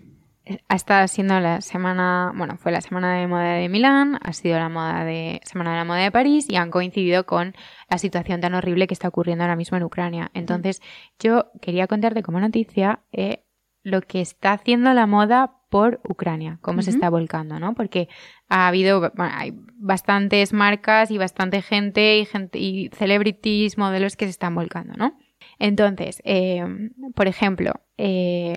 Ha 0.68 0.76
estado 0.76 1.08
siendo 1.08 1.40
la 1.40 1.62
semana, 1.62 2.32
bueno, 2.36 2.58
fue 2.58 2.72
la 2.72 2.82
semana 2.82 3.16
de 3.16 3.28
moda 3.28 3.54
de 3.54 3.70
Milán, 3.70 4.20
ha 4.22 4.34
sido 4.34 4.58
la 4.58 4.70
moda 4.70 5.04
de 5.04 5.42
semana 5.44 5.72
de 5.72 5.78
la 5.78 5.86
moda 5.86 6.00
de 6.00 6.12
París 6.12 6.48
y 6.50 6.56
han 6.56 6.72
coincidido 6.72 7.26
con 7.26 7.54
la 7.90 7.98
situación 7.98 8.42
tan 8.42 8.54
horrible 8.54 8.88
que 8.88 8.94
está 8.94 9.08
ocurriendo 9.08 9.44
ahora 9.44 9.56
mismo 9.56 9.78
en 9.78 9.84
Ucrania. 9.84 10.32
Entonces, 10.34 10.82
yo 11.20 11.52
quería 11.62 11.88
contarte 11.88 12.24
como 12.24 12.40
noticia 12.40 13.02
eh, 13.12 13.46
lo 13.84 14.02
que 14.02 14.22
está 14.22 14.54
haciendo 14.54 14.94
la 14.94 15.08
moda 15.08 15.58
por 15.70 16.02
Ucrania, 16.04 16.60
cómo 16.62 16.82
se 16.82 16.90
está 16.90 17.10
volcando, 17.10 17.58
¿no? 17.58 17.74
Porque 17.76 18.10
ha 18.50 18.68
habido, 18.68 19.14
hay 19.18 19.54
bastantes 19.78 20.52
marcas 20.52 21.12
y 21.12 21.18
bastante 21.18 21.62
gente 21.62 22.18
y 22.18 22.26
gente 22.26 22.60
y 22.60 22.90
celebrities, 22.90 23.78
modelos 23.78 24.18
que 24.18 24.26
se 24.26 24.32
están 24.32 24.54
volcando, 24.54 24.96
¿no? 24.98 25.18
Entonces, 25.62 26.24
eh, 26.26 26.66
por 27.14 27.28
ejemplo, 27.28 27.74
eh, 27.96 28.56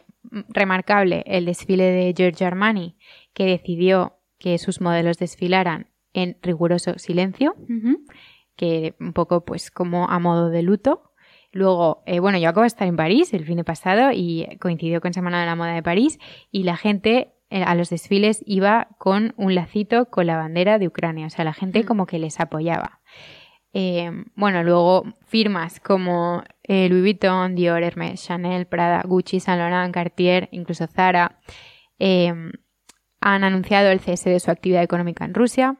remarcable 0.49 1.23
el 1.26 1.44
desfile 1.44 1.84
de 1.84 2.14
Giorgio 2.16 2.46
Armani, 2.46 2.96
que 3.34 3.44
decidió 3.44 4.20
que 4.38 4.56
sus 4.56 4.80
modelos 4.80 5.18
desfilaran 5.18 5.90
en 6.14 6.38
riguroso 6.40 6.99
silencio, 6.99 7.56
que 8.56 8.94
un 9.00 9.12
poco 9.12 9.44
pues 9.44 9.70
como 9.70 10.08
a 10.08 10.18
modo 10.18 10.49
de 10.49 10.62
luto. 10.62 11.12
Luego, 11.52 12.02
eh, 12.06 12.20
bueno, 12.20 12.38
yo 12.38 12.49
acabo 12.49 12.62
de 12.62 12.68
estar 12.68 12.88
en 12.88 12.96
París 12.96 13.34
el 13.34 13.44
fin 13.44 13.58
de 13.58 13.64
pasado 13.64 14.11
y 14.11 14.49
coincidió 14.58 15.02
con 15.02 15.12
Semana 15.12 15.40
de 15.40 15.46
la 15.46 15.56
Moda 15.56 15.75
de 15.75 15.82
París 15.82 16.18
y 16.50 16.62
la 16.62 16.78
gente 16.78 17.34
a 17.50 17.75
los 17.75 17.90
desfiles 17.90 18.42
iba 18.46 18.88
con 18.96 19.34
un 19.37 19.54
lacito 19.54 20.06
con 20.06 20.26
la 20.26 20.38
bandera 20.38 20.78
de 20.78 20.88
Ucrania, 20.88 21.26
o 21.26 21.30
sea, 21.30 21.44
la 21.44 21.52
gente 21.52 21.84
como 21.84 22.06
que 22.06 22.18
les 22.18 22.40
apoyaba. 22.40 23.02
Eh, 23.75 24.11
bueno, 24.37 24.62
luego 24.62 25.02
firmas 25.26 25.80
como 25.80 26.44
Louis 26.66 27.02
Vuitton, 27.02 27.54
Dior, 27.54 27.83
Hermes, 27.83 28.25
Chanel, 28.25 28.66
Prada, 28.66 29.02
Gucci, 29.04 29.40
Saint 29.40 29.61
Laurent, 29.61 29.92
Cartier, 29.92 30.49
incluso 30.52 30.87
Zara, 30.87 31.40
han 31.99 33.42
anunciado 33.42 33.90
el 33.90 34.00
cese 34.00 34.30
de 34.30 34.38
su 34.38 34.50
actividad 34.50 34.83
económica 34.83 35.25
en 35.25 35.35
Rusia. 35.35 35.78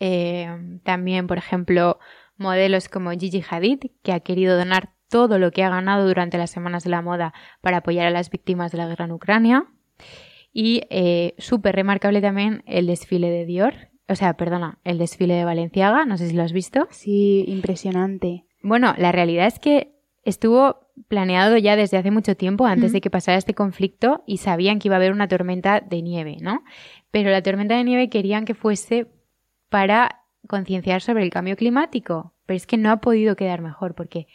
Eh, 0.00 0.78
también, 0.82 1.26
por 1.26 1.38
ejemplo, 1.38 1.98
modelos 2.36 2.88
como 2.88 3.12
Gigi 3.12 3.42
Hadid, 3.48 3.80
que 4.02 4.12
ha 4.12 4.20
querido 4.20 4.56
donar 4.56 4.90
todo 5.08 5.38
lo 5.38 5.52
que 5.52 5.62
ha 5.62 5.70
ganado 5.70 6.06
durante 6.06 6.36
las 6.36 6.50
semanas 6.50 6.84
de 6.84 6.90
la 6.90 7.00
moda 7.00 7.32
para 7.62 7.78
apoyar 7.78 8.06
a 8.06 8.10
las 8.10 8.30
víctimas 8.30 8.72
de 8.72 8.78
la 8.78 8.86
guerra 8.86 9.06
en 9.06 9.12
Ucrania. 9.12 9.66
Y 10.52 10.82
eh, 10.90 11.34
súper 11.38 11.74
remarcable 11.74 12.20
también 12.20 12.62
el 12.66 12.86
desfile 12.86 13.30
de 13.30 13.46
Dior, 13.46 13.74
o 14.06 14.14
sea, 14.14 14.34
perdona, 14.34 14.78
el 14.84 14.98
desfile 14.98 15.34
de 15.34 15.44
Valenciaga, 15.44 16.04
no 16.04 16.18
sé 16.18 16.28
si 16.28 16.36
lo 16.36 16.42
has 16.42 16.52
visto. 16.52 16.86
Sí, 16.90 17.44
impresionante. 17.48 18.44
Bueno, 18.64 18.94
la 18.96 19.12
realidad 19.12 19.46
es 19.46 19.58
que 19.58 19.92
estuvo 20.24 20.80
planeado 21.06 21.58
ya 21.58 21.76
desde 21.76 21.98
hace 21.98 22.10
mucho 22.10 22.34
tiempo, 22.34 22.64
antes 22.64 22.92
de 22.92 23.02
que 23.02 23.10
pasara 23.10 23.36
este 23.36 23.54
conflicto, 23.54 24.24
y 24.26 24.38
sabían 24.38 24.78
que 24.78 24.88
iba 24.88 24.96
a 24.96 24.98
haber 24.98 25.12
una 25.12 25.28
tormenta 25.28 25.80
de 25.80 26.00
nieve, 26.00 26.38
¿no? 26.40 26.64
Pero 27.10 27.30
la 27.30 27.42
tormenta 27.42 27.76
de 27.76 27.84
nieve 27.84 28.08
querían 28.08 28.46
que 28.46 28.54
fuese 28.54 29.06
para 29.68 30.22
concienciar 30.48 31.02
sobre 31.02 31.24
el 31.24 31.30
cambio 31.30 31.56
climático. 31.56 32.32
Pero 32.46 32.56
es 32.56 32.66
que 32.66 32.78
no 32.78 32.90
ha 32.90 33.02
podido 33.02 33.36
quedar 33.36 33.60
mejor 33.60 33.94
porque 33.94 34.26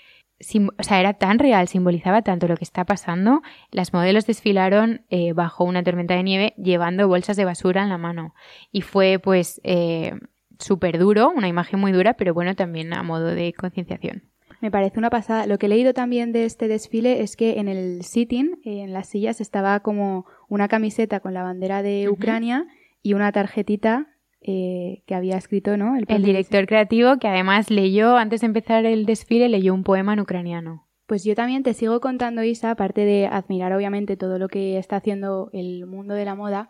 o 0.77 0.83
sea, 0.83 1.00
era 1.00 1.15
tan 1.15 1.38
real, 1.38 1.67
simbolizaba 1.67 2.21
tanto 2.21 2.48
lo 2.48 2.55
que 2.55 2.63
está 2.63 2.86
pasando. 2.86 3.41
Las 3.71 3.93
modelos 3.93 4.25
desfilaron 4.25 5.01
eh, 5.09 5.33
bajo 5.33 5.63
una 5.63 5.83
tormenta 5.83 6.13
de 6.13 6.24
nieve 6.24 6.53
llevando 6.57 7.07
bolsas 7.07 7.36
de 7.36 7.45
basura 7.45 7.83
en 7.83 7.89
la 7.89 7.98
mano. 7.98 8.36
Y 8.71 8.81
fue 8.81 9.19
pues 9.19 9.59
eh, 9.63 10.13
súper 10.59 10.99
duro, 10.99 11.31
una 11.35 11.47
imagen 11.47 11.79
muy 11.79 11.91
dura, 11.91 12.13
pero 12.13 12.33
bueno, 12.33 12.55
también 12.55 12.93
a 12.93 13.01
modo 13.03 13.27
de 13.27 13.53
concienciación. 13.53 14.23
Me 14.61 14.71
parece 14.71 14.99
una 14.99 15.09
pasada. 15.09 15.47
Lo 15.47 15.57
que 15.57 15.67
he 15.67 15.69
leído 15.69 15.93
también 15.93 16.33
de 16.33 16.45
este 16.45 16.67
desfile 16.67 17.21
es 17.21 17.37
que 17.37 17.59
en 17.59 17.69
el 17.69 18.03
sitting, 18.03 18.59
en 18.65 18.91
las 18.91 19.07
sillas, 19.07 19.39
estaba 19.39 19.79
como 19.79 20.25
una 20.49 20.67
camiseta 20.67 21.21
con 21.21 21.33
la 21.33 21.43
bandera 21.43 21.81
de 21.81 22.09
Ucrania 22.09 22.67
y 23.01 23.13
una 23.13 23.31
tarjetita 23.31 24.07
eh, 24.41 25.03
que 25.05 25.15
había 25.15 25.37
escrito, 25.37 25.77
¿no? 25.77 25.95
El, 26.07 26.23
director 26.23 26.65
creativo 26.65 27.17
que 27.19 27.27
además 27.27 27.69
leyó, 27.69 28.17
antes 28.17 28.41
de 28.41 28.47
empezar 28.47 28.85
el 28.85 29.05
desfile, 29.05 29.47
leyó 29.47 29.73
un 29.73 29.83
poema 29.83 30.13
en 30.13 30.19
ucraniano. 30.19 30.87
Pues 31.07 31.23
yo 31.23 31.35
también 31.35 31.63
te 31.63 31.73
sigo 31.73 31.99
contando, 32.01 32.43
Isa, 32.43 32.71
aparte 32.71 33.03
de 33.03 33.27
admirar 33.27 33.73
obviamente 33.73 34.15
todo 34.15 34.37
lo 34.39 34.47
que 34.47 34.77
está 34.77 34.97
haciendo 34.97 35.49
el 35.53 35.85
mundo 35.87 36.13
de 36.13 36.25
la 36.25 36.35
moda, 36.35 36.69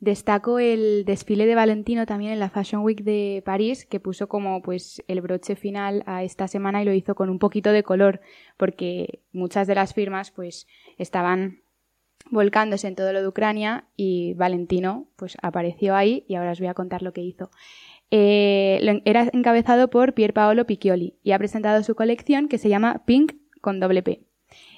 destaco 0.00 0.58
el 0.58 1.04
desfile 1.04 1.46
de 1.46 1.54
Valentino 1.54 2.06
también 2.06 2.32
en 2.32 2.40
la 2.40 2.48
Fashion 2.48 2.82
Week 2.82 3.02
de 3.02 3.42
París, 3.44 3.84
que 3.84 4.00
puso 4.00 4.28
como 4.28 4.62
pues 4.62 5.02
el 5.06 5.20
broche 5.20 5.56
final 5.56 6.02
a 6.06 6.24
esta 6.24 6.48
semana 6.48 6.82
y 6.82 6.86
lo 6.86 6.94
hizo 6.94 7.14
con 7.14 7.28
un 7.28 7.38
poquito 7.38 7.70
de 7.70 7.82
color, 7.82 8.20
porque 8.56 9.20
muchas 9.32 9.66
de 9.66 9.74
las 9.74 9.94
firmas 9.94 10.30
pues 10.30 10.66
estaban 10.98 11.60
volcándose 12.30 12.88
en 12.88 12.96
todo 12.96 13.12
lo 13.12 13.20
de 13.20 13.28
Ucrania 13.28 13.84
y 13.96 14.34
Valentino 14.34 15.06
pues 15.16 15.36
apareció 15.42 15.94
ahí 15.94 16.24
y 16.28 16.34
ahora 16.34 16.52
os 16.52 16.60
voy 16.60 16.68
a 16.68 16.74
contar 16.74 17.02
lo 17.02 17.12
que 17.12 17.22
hizo. 17.22 17.50
Eh, 18.10 19.02
era 19.04 19.28
encabezado 19.32 19.88
por 19.88 20.14
Pier 20.14 20.32
Paolo 20.32 20.66
Piccioli 20.66 21.14
y 21.22 21.32
ha 21.32 21.38
presentado 21.38 21.82
su 21.82 21.94
colección 21.94 22.48
que 22.48 22.58
se 22.58 22.68
llama 22.68 23.02
Pink 23.04 23.34
con 23.60 23.80
doble 23.80 24.02
P. 24.02 24.24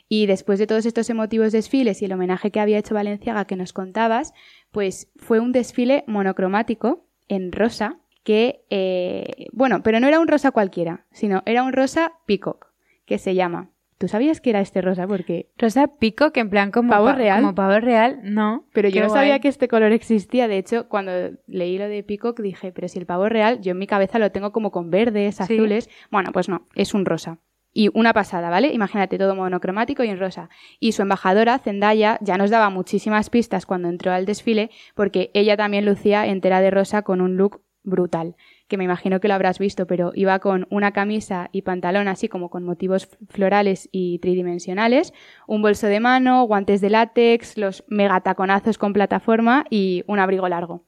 Y 0.08 0.26
después 0.26 0.58
de 0.58 0.66
todos 0.66 0.84
estos 0.84 1.08
emotivos 1.08 1.52
desfiles 1.52 2.02
y 2.02 2.04
el 2.04 2.12
homenaje 2.12 2.50
que 2.50 2.60
había 2.60 2.76
hecho 2.76 2.94
Valenciaga 2.94 3.46
que 3.46 3.56
nos 3.56 3.72
contabas, 3.72 4.34
pues 4.72 5.10
fue 5.16 5.38
un 5.38 5.52
desfile 5.52 6.04
monocromático 6.06 7.06
en 7.28 7.52
rosa 7.52 7.98
que, 8.24 8.64
eh, 8.70 9.46
bueno, 9.52 9.82
pero 9.82 10.00
no 10.00 10.08
era 10.08 10.20
un 10.20 10.28
rosa 10.28 10.50
cualquiera, 10.50 11.06
sino 11.12 11.42
era 11.46 11.62
un 11.62 11.72
rosa 11.72 12.14
peacock, 12.26 12.72
que 13.04 13.18
se 13.18 13.34
llama. 13.34 13.70
¿Tú 13.98 14.08
sabías 14.08 14.40
que 14.40 14.50
era 14.50 14.60
este 14.60 14.80
rosa? 14.80 15.06
Porque... 15.06 15.52
Rosa 15.56 15.86
pico, 15.86 16.32
que 16.32 16.40
en 16.40 16.50
plan 16.50 16.72
como 16.72 16.90
pavo 16.90 17.12
real. 17.12 17.40
Como 17.40 17.54
pavo 17.54 17.78
real, 17.78 18.18
no. 18.24 18.66
Pero 18.72 18.88
yo 18.88 19.00
no 19.00 19.08
sabía 19.08 19.38
que 19.38 19.46
este 19.46 19.68
color 19.68 19.92
existía. 19.92 20.48
De 20.48 20.58
hecho, 20.58 20.88
cuando 20.88 21.12
leí 21.46 21.78
lo 21.78 21.86
de 21.86 22.02
peacock 22.02 22.40
dije, 22.40 22.72
pero 22.72 22.88
si 22.88 22.98
el 22.98 23.06
pavo 23.06 23.28
real, 23.28 23.60
yo 23.60 23.70
en 23.70 23.78
mi 23.78 23.86
cabeza 23.86 24.18
lo 24.18 24.32
tengo 24.32 24.50
como 24.50 24.72
con 24.72 24.90
verdes, 24.90 25.40
azules. 25.40 25.88
Bueno, 26.10 26.32
pues 26.32 26.48
no, 26.48 26.66
es 26.74 26.94
un 26.94 27.04
rosa. 27.04 27.38
Y 27.72 27.90
una 27.94 28.12
pasada, 28.12 28.50
¿vale? 28.50 28.72
Imagínate 28.72 29.18
todo 29.18 29.34
monocromático 29.34 30.04
y 30.04 30.08
en 30.08 30.18
rosa. 30.18 30.50
Y 30.78 30.92
su 30.92 31.02
embajadora, 31.02 31.58
Zendaya, 31.58 32.18
ya 32.20 32.36
nos 32.36 32.50
daba 32.50 32.70
muchísimas 32.70 33.30
pistas 33.30 33.66
cuando 33.66 33.88
entró 33.88 34.12
al 34.12 34.26
desfile, 34.26 34.70
porque 34.94 35.30
ella 35.34 35.56
también 35.56 35.86
lucía 35.86 36.26
entera 36.26 36.60
de 36.60 36.70
rosa 36.70 37.02
con 37.02 37.20
un 37.20 37.36
look 37.36 37.62
brutal 37.82 38.36
que 38.72 38.78
me 38.78 38.84
imagino 38.84 39.20
que 39.20 39.28
lo 39.28 39.34
habrás 39.34 39.58
visto, 39.58 39.86
pero 39.86 40.12
iba 40.14 40.38
con 40.38 40.66
una 40.70 40.92
camisa 40.92 41.50
y 41.52 41.60
pantalón 41.60 42.08
así 42.08 42.26
como 42.26 42.48
con 42.48 42.64
motivos 42.64 43.06
florales 43.28 43.90
y 43.92 44.18
tridimensionales, 44.20 45.12
un 45.46 45.60
bolso 45.60 45.88
de 45.88 46.00
mano, 46.00 46.44
guantes 46.44 46.80
de 46.80 46.88
látex, 46.88 47.58
los 47.58 47.84
megataconazos 47.88 48.78
con 48.78 48.94
plataforma 48.94 49.66
y 49.68 50.04
un 50.06 50.20
abrigo 50.20 50.48
largo. 50.48 50.86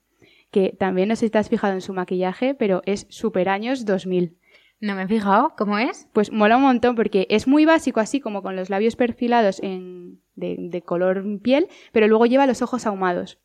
Que 0.51 0.75
también 0.79 1.11
no 1.11 1.17
sé 1.17 1.27
si 1.27 1.31
te 1.31 1.37
has 1.37 1.51
fijado 1.51 1.75
en 1.75 1.83
su 1.83 1.93
maquillaje, 1.93 2.55
pero 2.55 2.81
es 2.87 3.07
super 3.11 3.51
años 3.51 3.85
2000. 3.85 4.39
No 4.81 4.95
me 4.95 5.05
he 5.05 5.09
fijado, 5.09 5.55
¿cómo 5.57 5.79
es? 5.79 6.09
Pues 6.13 6.31
mola 6.31 6.57
un 6.57 6.63
montón 6.63 6.95
porque 6.95 7.27
es 7.31 7.47
muy 7.47 7.65
básico, 7.65 8.01
así 8.01 8.21
como 8.21 8.43
con 8.43 8.57
los 8.57 8.71
labios 8.71 8.97
perfilados 8.97 9.61
en, 9.63 10.21
de, 10.35 10.83
color 10.83 11.25
piel, 11.43 11.69
pero 11.93 12.07
luego 12.09 12.27
lleva 12.27 12.47
los 12.47 12.61
ojos 12.61 12.87
ahumados. 12.87 13.39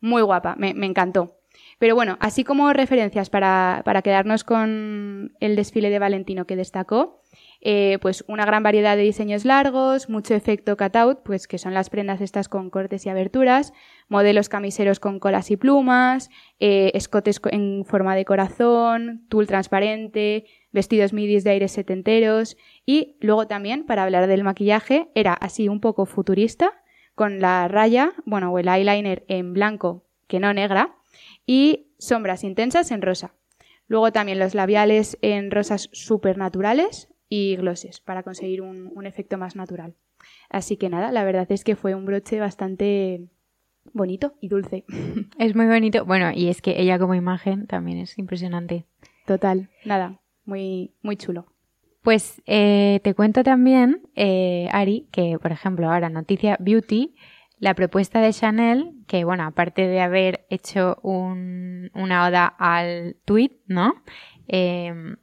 Muy 0.00 0.22
guapa, 0.22 0.56
me 0.56 0.86
encantó. 0.86 1.38
Pero 1.78 1.94
bueno, 1.94 2.16
así 2.20 2.44
como 2.44 2.72
referencias 2.72 3.30
para, 3.30 3.82
quedarnos 4.02 4.44
con 4.44 5.32
el 5.40 5.56
desfile 5.56 5.90
de 5.90 5.98
Valentino 5.98 6.46
que 6.46 6.56
destacó, 6.56 7.22
eh, 7.60 7.98
pues 8.00 8.24
una 8.28 8.44
gran 8.44 8.62
variedad 8.62 8.96
de 8.96 9.02
diseños 9.02 9.44
largos, 9.44 10.08
mucho 10.08 10.34
efecto 10.34 10.76
cutout, 10.76 11.20
pues 11.24 11.46
que 11.46 11.58
son 11.58 11.74
las 11.74 11.90
prendas 11.90 12.20
estas 12.20 12.48
con 12.48 12.70
cortes 12.70 13.06
y 13.06 13.08
aberturas, 13.08 13.72
modelos 14.08 14.48
camiseros 14.48 15.00
con 15.00 15.18
colas 15.18 15.50
y 15.50 15.56
plumas, 15.56 16.30
eh, 16.60 16.90
escotes 16.94 17.40
en 17.50 17.84
forma 17.84 18.14
de 18.16 18.24
corazón, 18.24 19.26
tul 19.28 19.46
transparente, 19.46 20.44
vestidos 20.72 21.12
midis 21.12 21.44
de 21.44 21.50
aires 21.50 21.72
setenteros 21.72 22.56
y 22.84 23.16
luego 23.20 23.46
también, 23.46 23.84
para 23.84 24.02
hablar 24.02 24.26
del 24.26 24.44
maquillaje, 24.44 25.08
era 25.14 25.32
así 25.32 25.68
un 25.68 25.80
poco 25.80 26.06
futurista, 26.06 26.72
con 27.14 27.40
la 27.40 27.68
raya, 27.68 28.12
bueno, 28.26 28.50
o 28.52 28.58
el 28.58 28.68
eyeliner 28.68 29.24
en 29.28 29.52
blanco, 29.52 30.04
que 30.26 30.40
no 30.40 30.52
negra, 30.52 30.96
y 31.46 31.92
sombras 31.98 32.44
intensas 32.44 32.90
en 32.90 33.02
rosa. 33.02 33.34
Luego 33.86 34.12
también 34.12 34.38
los 34.38 34.54
labiales 34.54 35.18
en 35.22 35.50
rosas 35.50 35.88
supernaturales 35.92 37.08
y 37.28 37.56
glosses 37.56 38.00
para 38.00 38.22
conseguir 38.22 38.62
un, 38.62 39.06
efecto 39.06 39.38
más 39.38 39.56
natural. 39.56 39.94
Así 40.48 40.76
que 40.76 40.88
nada, 40.88 41.12
la 41.12 41.24
verdad 41.24 41.50
es 41.50 41.64
que 41.64 41.76
fue 41.76 41.94
un 41.94 42.06
broche 42.06 42.40
bastante 42.40 43.28
bonito 43.92 44.34
y 44.40 44.48
dulce. 44.48 44.84
Es 45.38 45.54
muy 45.54 45.66
bonito. 45.66 46.04
Bueno, 46.04 46.30
y 46.34 46.48
es 46.48 46.62
que 46.62 46.80
ella 46.80 46.98
como 46.98 47.14
imagen 47.14 47.66
también 47.66 47.98
es 47.98 48.18
impresionante. 48.18 48.86
Total, 49.26 49.70
nada, 49.84 50.20
muy, 50.44 50.94
muy 51.02 51.16
chulo. 51.16 51.46
Pues 52.02 52.42
eh, 52.46 53.00
te 53.02 53.14
cuento 53.14 53.42
también, 53.42 54.02
eh, 54.14 54.68
Ari, 54.72 55.08
que 55.10 55.38
por 55.40 55.52
ejemplo 55.52 55.90
ahora 55.90 56.10
Noticia 56.10 56.56
Beauty 56.60 57.14
la 57.58 57.74
propuesta 57.74 58.20
de 58.20 58.32
Chanel, 58.32 58.92
que 59.06 59.24
bueno, 59.24 59.44
aparte 59.44 59.86
de 59.86 60.00
haber 60.00 60.44
hecho 60.50 60.98
una 61.02 62.26
oda 62.26 62.46
al 62.46 63.16
tweet, 63.24 63.52
¿no? 63.66 63.94
Em, 64.46 65.16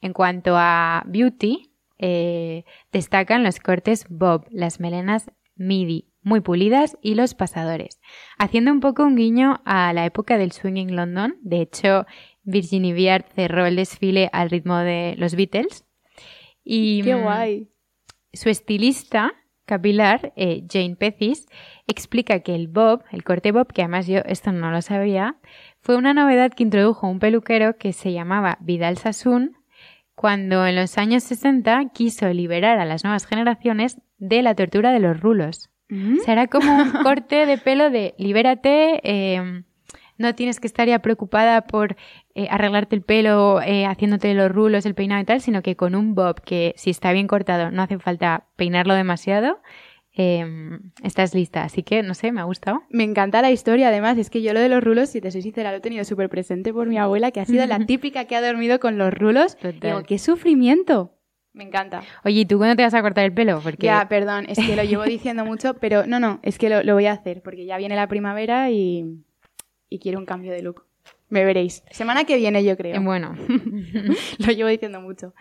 en 0.00 0.12
cuanto 0.12 0.54
a 0.56 1.02
beauty, 1.06 1.72
eh, 1.98 2.64
destacan 2.92 3.42
los 3.42 3.58
cortes 3.60 4.06
bob, 4.08 4.46
las 4.50 4.80
melenas 4.80 5.30
midi, 5.56 6.08
muy 6.22 6.40
pulidas 6.40 6.96
y 7.02 7.14
los 7.14 7.34
pasadores, 7.34 8.00
haciendo 8.38 8.70
un 8.70 8.80
poco 8.80 9.04
un 9.04 9.16
guiño 9.16 9.60
a 9.64 9.92
la 9.92 10.04
época 10.04 10.38
del 10.38 10.52
swinging 10.52 10.94
London. 10.94 11.36
De 11.42 11.60
hecho, 11.60 12.06
Virginie 12.42 12.92
Viard 12.92 13.24
cerró 13.34 13.66
el 13.66 13.76
desfile 13.76 14.30
al 14.32 14.50
ritmo 14.50 14.78
de 14.78 15.14
los 15.18 15.34
Beatles. 15.34 15.84
Y 16.64 17.02
¡Qué 17.02 17.14
guay! 17.14 17.68
Su 18.32 18.48
estilista 18.50 19.32
capilar, 19.68 20.32
eh, 20.34 20.64
Jane 20.68 20.96
Pethis, 20.96 21.46
explica 21.86 22.40
que 22.40 22.54
el 22.54 22.68
bob, 22.68 23.04
el 23.12 23.22
corte 23.22 23.52
bob, 23.52 23.70
que 23.72 23.82
además 23.82 24.06
yo 24.06 24.20
esto 24.24 24.50
no 24.50 24.70
lo 24.70 24.80
sabía, 24.80 25.36
fue 25.82 25.96
una 25.96 26.14
novedad 26.14 26.52
que 26.52 26.62
introdujo 26.62 27.06
un 27.06 27.18
peluquero 27.18 27.76
que 27.76 27.92
se 27.92 28.12
llamaba 28.12 28.56
Vidal 28.60 28.96
Sassoon 28.96 29.58
cuando 30.18 30.66
en 30.66 30.74
los 30.74 30.98
años 30.98 31.22
60 31.22 31.90
quiso 31.94 32.28
liberar 32.32 32.80
a 32.80 32.84
las 32.84 33.04
nuevas 33.04 33.24
generaciones 33.24 33.98
de 34.18 34.42
la 34.42 34.56
tortura 34.56 34.90
de 34.90 34.98
los 34.98 35.20
rulos. 35.20 35.70
Mm. 35.88 36.16
O 36.18 36.30
era 36.32 36.48
como 36.48 36.74
un 36.74 36.90
corte 37.04 37.46
de 37.46 37.56
pelo 37.56 37.88
de 37.88 38.16
libérate, 38.18 39.00
eh, 39.04 39.62
no 40.16 40.34
tienes 40.34 40.58
que 40.58 40.66
estar 40.66 40.88
ya 40.88 40.98
preocupada 40.98 41.68
por 41.68 41.94
eh, 42.34 42.48
arreglarte 42.50 42.96
el 42.96 43.02
pelo, 43.02 43.62
eh, 43.62 43.86
haciéndote 43.86 44.34
los 44.34 44.50
rulos, 44.50 44.84
el 44.86 44.96
peinado 44.96 45.22
y 45.22 45.24
tal, 45.24 45.40
sino 45.40 45.62
que 45.62 45.76
con 45.76 45.94
un 45.94 46.16
bob 46.16 46.40
que 46.40 46.74
si 46.76 46.90
está 46.90 47.12
bien 47.12 47.28
cortado 47.28 47.70
no 47.70 47.82
hace 47.82 48.00
falta 48.00 48.48
peinarlo 48.56 48.94
demasiado, 48.94 49.60
eh, 50.18 50.44
estás 51.02 51.32
lista. 51.34 51.62
Así 51.62 51.82
que, 51.82 52.02
no 52.02 52.12
sé, 52.14 52.32
me 52.32 52.40
ha 52.40 52.44
gustado. 52.44 52.82
Me 52.90 53.04
encanta 53.04 53.40
la 53.40 53.50
historia, 53.50 53.88
además, 53.88 54.18
es 54.18 54.28
que 54.28 54.42
yo 54.42 54.52
lo 54.52 54.60
de 54.60 54.68
los 54.68 54.82
rulos, 54.84 55.08
si 55.08 55.20
te 55.20 55.30
soy 55.30 55.40
sincera, 55.42 55.70
lo 55.70 55.78
he 55.78 55.80
tenido 55.80 56.04
súper 56.04 56.28
presente 56.28 56.72
por 56.72 56.86
mi 56.88 56.98
abuela, 56.98 57.30
que 57.30 57.40
ha 57.40 57.46
sido 57.46 57.64
la 57.66 57.78
típica 57.86 58.26
que 58.26 58.36
ha 58.36 58.42
dormido 58.46 58.80
con 58.80 58.98
los 58.98 59.14
rulos. 59.14 59.56
Total. 59.56 59.80
Digo, 59.80 60.02
qué 60.02 60.18
sufrimiento. 60.18 61.14
Me 61.54 61.64
encanta. 61.64 62.02
Oye, 62.24 62.40
¿y 62.40 62.44
tú 62.44 62.58
cuándo 62.58 62.76
te 62.76 62.82
vas 62.82 62.94
a 62.94 63.00
cortar 63.02 63.24
el 63.24 63.32
pelo? 63.32 63.60
Porque 63.62 63.86
Ya, 63.86 64.06
perdón, 64.08 64.44
es 64.48 64.58
que 64.58 64.76
lo 64.76 64.82
llevo 64.84 65.04
diciendo 65.04 65.44
mucho, 65.44 65.74
pero 65.74 66.06
no, 66.06 66.20
no, 66.20 66.40
es 66.42 66.58
que 66.58 66.68
lo, 66.68 66.82
lo 66.82 66.94
voy 66.94 67.06
a 67.06 67.12
hacer, 67.12 67.40
porque 67.42 67.64
ya 67.64 67.78
viene 67.78 67.96
la 67.96 68.06
primavera 68.06 68.70
y, 68.70 69.04
y 69.88 69.98
quiero 69.98 70.18
un 70.18 70.26
cambio 70.26 70.52
de 70.52 70.62
look. 70.62 70.84
Me 71.30 71.44
veréis. 71.44 71.82
Semana 71.90 72.24
que 72.24 72.36
viene, 72.36 72.64
yo 72.64 72.76
creo. 72.76 72.96
eh, 72.96 72.98
bueno, 73.00 73.34
Lo 74.38 74.52
llevo 74.52 74.68
diciendo 74.68 75.00
mucho. 75.00 75.34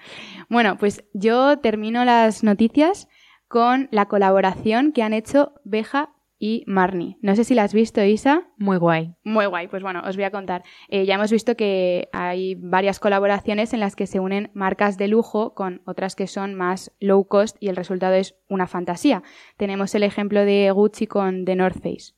Bueno, 0.49 0.77
pues 0.77 1.03
yo 1.13 1.59
termino 1.59 2.03
las 2.03 2.43
noticias 2.43 3.07
con 3.47 3.87
la 3.91 4.07
colaboración 4.07 4.91
que 4.91 5.03
han 5.03 5.13
hecho 5.13 5.53
Beja 5.63 6.13
y 6.39 6.63
Marni. 6.67 7.17
No 7.21 7.35
sé 7.35 7.43
si 7.43 7.55
la 7.55 7.63
has 7.63 7.73
visto, 7.73 8.03
Isa. 8.03 8.47
muy 8.57 8.77
guay. 8.77 9.15
Muy 9.23 9.45
guay, 9.47 9.67
pues 9.67 9.81
bueno, 9.81 10.01
os 10.05 10.15
voy 10.15 10.25
a 10.25 10.31
contar. 10.31 10.63
Eh, 10.87 11.05
ya 11.05 11.15
hemos 11.15 11.31
visto 11.31 11.55
que 11.55 12.09
hay 12.13 12.55
varias 12.55 12.99
colaboraciones 12.99 13.73
en 13.73 13.79
las 13.79 13.95
que 13.95 14.07
se 14.07 14.19
unen 14.19 14.51
marcas 14.53 14.97
de 14.97 15.07
lujo 15.07 15.55
con 15.55 15.81
otras 15.85 16.15
que 16.15 16.27
son 16.27 16.53
más 16.53 16.91
low 16.99 17.27
cost 17.27 17.57
y 17.59 17.69
el 17.69 17.75
resultado 17.75 18.13
es 18.13 18.35
una 18.49 18.67
fantasía. 18.67 19.23
Tenemos 19.57 19.95
el 19.95 20.03
ejemplo 20.03 20.45
de 20.45 20.69
Gucci 20.71 21.07
con 21.07 21.45
The 21.45 21.55
North 21.55 21.81
Face. 21.81 22.13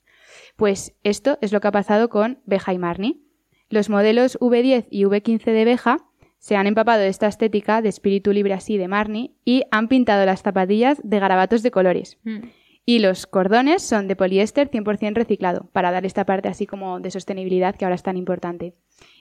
Pues 0.58 0.96
esto 1.04 1.38
es 1.42 1.54
lo 1.54 1.62
que 1.62 1.70
ha 1.70 1.72
pasado 1.72 2.10
con 2.10 2.42
Beja 2.46 2.74
y 2.74 2.78
Marni. 2.78 3.24
Los 3.70 3.90
modelos 3.90 4.38
V10 4.40 4.88
y 4.90 5.04
V15 5.04 5.46
de 5.46 5.66
Beja 5.66 6.09
se 6.40 6.56
han 6.56 6.68
empapado 6.68 7.02
de 7.02 7.10
esta 7.10 7.28
estética 7.28 7.82
de 7.82 7.90
espíritu 7.90 8.32
libre 8.32 8.54
así 8.54 8.78
de 8.78 8.88
Marni 8.88 9.36
y 9.46 9.64
han 9.72 9.88
pintado 9.88 10.26
las 10.26 10.42
zapatillas 10.42 11.00
de 11.04 11.20
garabatos 11.20 11.62
de 11.64 11.72
colores. 11.72 12.18
Mm. 12.24 12.40
Y 12.86 13.00
los 13.00 13.28
cordones 13.28 13.84
son 13.84 14.08
de 14.08 14.16
poliéster 14.16 14.72
100% 14.72 15.14
reciclado, 15.14 15.70
para 15.74 15.92
dar 15.92 16.06
esta 16.06 16.26
parte 16.26 16.48
así 16.48 16.66
como 16.66 17.00
de 17.00 17.12
sostenibilidad 17.12 17.76
que 17.76 17.86
ahora 17.86 17.96
es 17.96 18.04
tan 18.04 18.18
importante. 18.18 18.74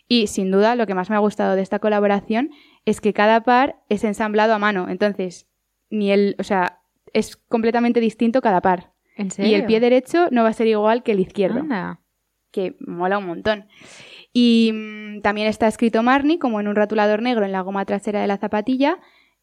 Y 0.06 0.28
sin 0.28 0.50
duda 0.50 0.74
lo 0.74 0.86
que 0.86 0.94
más 0.94 1.10
me 1.10 1.16
ha 1.16 1.20
gustado 1.20 1.54
de 1.54 1.60
esta 1.60 1.80
colaboración 1.80 2.50
es 2.86 3.02
que 3.02 3.12
cada 3.12 3.42
par 3.42 3.76
es 3.90 4.04
ensamblado 4.04 4.54
a 4.54 4.58
mano, 4.58 4.88
entonces 4.88 5.48
ni 5.90 6.10
el, 6.12 6.34
o 6.38 6.44
sea, 6.44 6.80
es 7.12 7.36
completamente 7.36 8.00
distinto 8.00 8.40
cada 8.40 8.62
par. 8.62 8.92
¿En 9.16 9.30
serio? 9.30 9.50
Y 9.50 9.54
el 9.54 9.66
pie 9.66 9.80
derecho 9.80 10.28
no 10.30 10.44
va 10.44 10.50
a 10.50 10.54
ser 10.54 10.68
igual 10.68 11.02
que 11.02 11.12
el 11.12 11.20
izquierdo, 11.20 11.60
Anda. 11.60 12.00
que 12.50 12.76
mola 12.80 13.18
un 13.18 13.26
montón. 13.26 13.66
Y 14.40 14.70
mm, 14.72 15.20
también 15.22 15.48
está 15.48 15.66
escrito 15.66 16.02
Marni 16.04 16.38
como 16.38 16.60
en 16.60 16.68
un 16.68 16.76
rotulador 16.76 17.22
negro 17.22 17.44
en 17.44 17.50
la 17.50 17.62
goma 17.62 17.84
trasera 17.84 18.20
de 18.20 18.28
la 18.28 18.36
zapatilla 18.38 18.98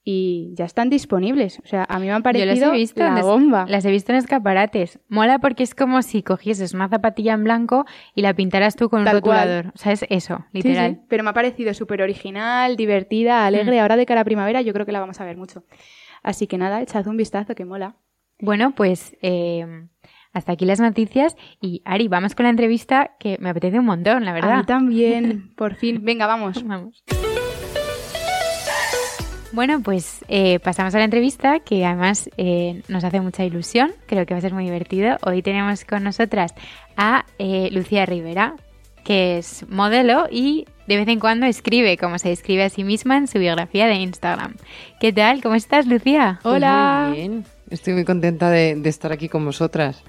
y 0.06 0.54
ya 0.54 0.64
están 0.64 0.90
disponibles. 0.90 1.60
O 1.60 1.68
sea, 1.68 1.84
a 1.90 2.00
mí 2.00 2.06
me 2.06 2.14
han 2.14 2.20
Yo 2.20 2.24
parecido 2.24 2.68
las 2.68 2.76
he 2.76 2.78
visto, 2.78 3.04
la 3.04 3.22
bomba. 3.24 3.66
las 3.68 3.84
he 3.84 3.92
visto 3.92 4.14
en 4.14 4.20
escaparates. 4.20 5.00
Mola 5.10 5.40
porque 5.40 5.64
es 5.64 5.76
como 5.76 6.02
si 6.02 6.24
cogieses 6.24 6.74
una 6.74 6.88
zapatilla 6.88 7.34
en 7.34 7.44
blanco 7.44 7.86
y 8.14 8.22
la 8.22 8.34
pintaras 8.34 8.78
tú 8.78 8.90
con 8.90 9.00
un 9.00 9.06
cual. 9.06 9.16
rotulador. 9.16 9.68
O 9.76 9.78
sea, 9.78 9.92
es 9.92 10.06
eso, 10.10 10.46
literal. 10.54 10.92
sí, 10.94 11.02
pero 11.10 11.24
me 11.24 11.32
ha 11.32 11.34
parecido 11.34 11.74
súper 11.74 12.02
original, 12.02 12.78
divertida, 12.78 13.46
alegre. 13.46 13.80
Ahora 13.82 13.98
de 13.98 14.06
cara 14.06 14.22
a 14.22 14.26
primavera 14.26 14.62
yo 14.62 14.72
creo 14.72 14.86
que 14.86 14.94
la 14.94 15.02
vamos 15.02 15.20
a 15.20 15.26
ver 15.26 15.36
mucho. 15.36 15.64
Así 16.24 16.48
que 16.48 16.58
nada, 16.58 16.82
echad 16.82 17.06
un 17.08 17.18
vistazo, 17.18 17.54
que 17.54 17.66
mola. 17.66 17.96
Bueno, 18.40 18.76
pues 18.76 19.16
eh, 19.22 19.88
hasta 20.36 20.52
aquí 20.52 20.66
las 20.66 20.80
noticias. 20.80 21.36
Y 21.60 21.82
Ari, 21.86 22.08
vamos 22.08 22.36
con 22.36 22.44
la 22.44 22.52
entrevista 22.52 23.12
que 23.20 23.38
me 23.40 23.50
apetece 23.50 23.80
un 23.80 23.86
montón, 23.86 24.24
la 24.26 24.32
A 24.32 24.34
verdad. 24.36 24.58
mí 24.60 24.66
también, 24.66 25.52
por 25.58 25.74
fin. 25.76 26.02
Venga, 26.04 26.28
vamos. 26.28 26.64
Vamos. 26.64 27.04
Bueno, 29.52 29.82
pues 29.82 30.20
eh, 30.28 30.60
pasamos 30.60 30.94
a 30.96 30.98
la 30.98 31.06
entrevista 31.06 31.60
que 31.62 31.86
además 31.86 32.30
eh, 32.36 32.82
nos 32.90 33.06
hace 33.06 33.22
mucha 33.22 33.46
ilusión, 33.46 33.94
creo 34.06 34.26
que 34.26 34.34
va 34.34 34.40
a 34.40 34.42
ser 34.42 34.54
muy 34.54 34.66
divertido. 34.66 35.18
Hoy 35.26 35.42
tenemos 35.42 35.86
con 35.86 36.04
nosotras 36.04 36.54
a 36.98 37.26
eh, 37.40 37.70
Lucía 37.72 38.06
Rivera, 38.06 38.56
que 39.06 39.38
es 39.38 39.66
modelo 39.70 40.26
y 40.30 40.66
de 40.88 40.98
vez 40.98 41.08
en 41.08 41.22
cuando 41.22 41.46
escribe, 41.46 41.96
como 41.98 42.20
se 42.20 42.30
describe 42.30 42.64
a 42.64 42.70
sí 42.70 42.84
misma 42.84 43.16
en 43.18 43.28
su 43.28 43.40
biografía 43.40 43.88
de 43.88 43.96
Instagram. 43.96 44.56
¿Qué 45.00 45.14
tal? 45.14 45.42
¿Cómo 45.42 45.56
estás, 45.56 45.88
Lucía? 45.88 46.40
Pues 46.44 46.56
Hola. 46.56 47.06
muy 47.10 47.18
bien. 47.18 47.46
Estoy 47.70 47.94
muy 47.94 48.04
contenta 48.04 48.50
de, 48.50 48.76
de 48.76 48.90
estar 48.90 49.14
aquí 49.14 49.30
con 49.30 49.46
vosotras. 49.46 50.04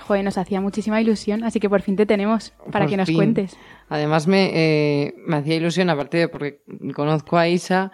Joder, 0.00 0.24
nos 0.24 0.38
hacía 0.38 0.60
muchísima 0.60 1.00
ilusión, 1.00 1.44
así 1.44 1.60
que 1.60 1.68
por 1.68 1.82
fin 1.82 1.96
te 1.96 2.06
tenemos 2.06 2.52
para 2.70 2.84
Por 2.84 2.90
que 2.90 2.96
nos 2.96 3.06
fin. 3.06 3.16
cuentes. 3.16 3.56
Además 3.88 4.26
me, 4.26 4.50
eh, 4.54 5.14
me 5.26 5.36
hacía 5.36 5.56
ilusión, 5.56 5.90
aparte 5.90 6.18
de 6.18 6.28
porque 6.28 6.62
conozco 6.94 7.36
a 7.36 7.48
Isa, 7.48 7.92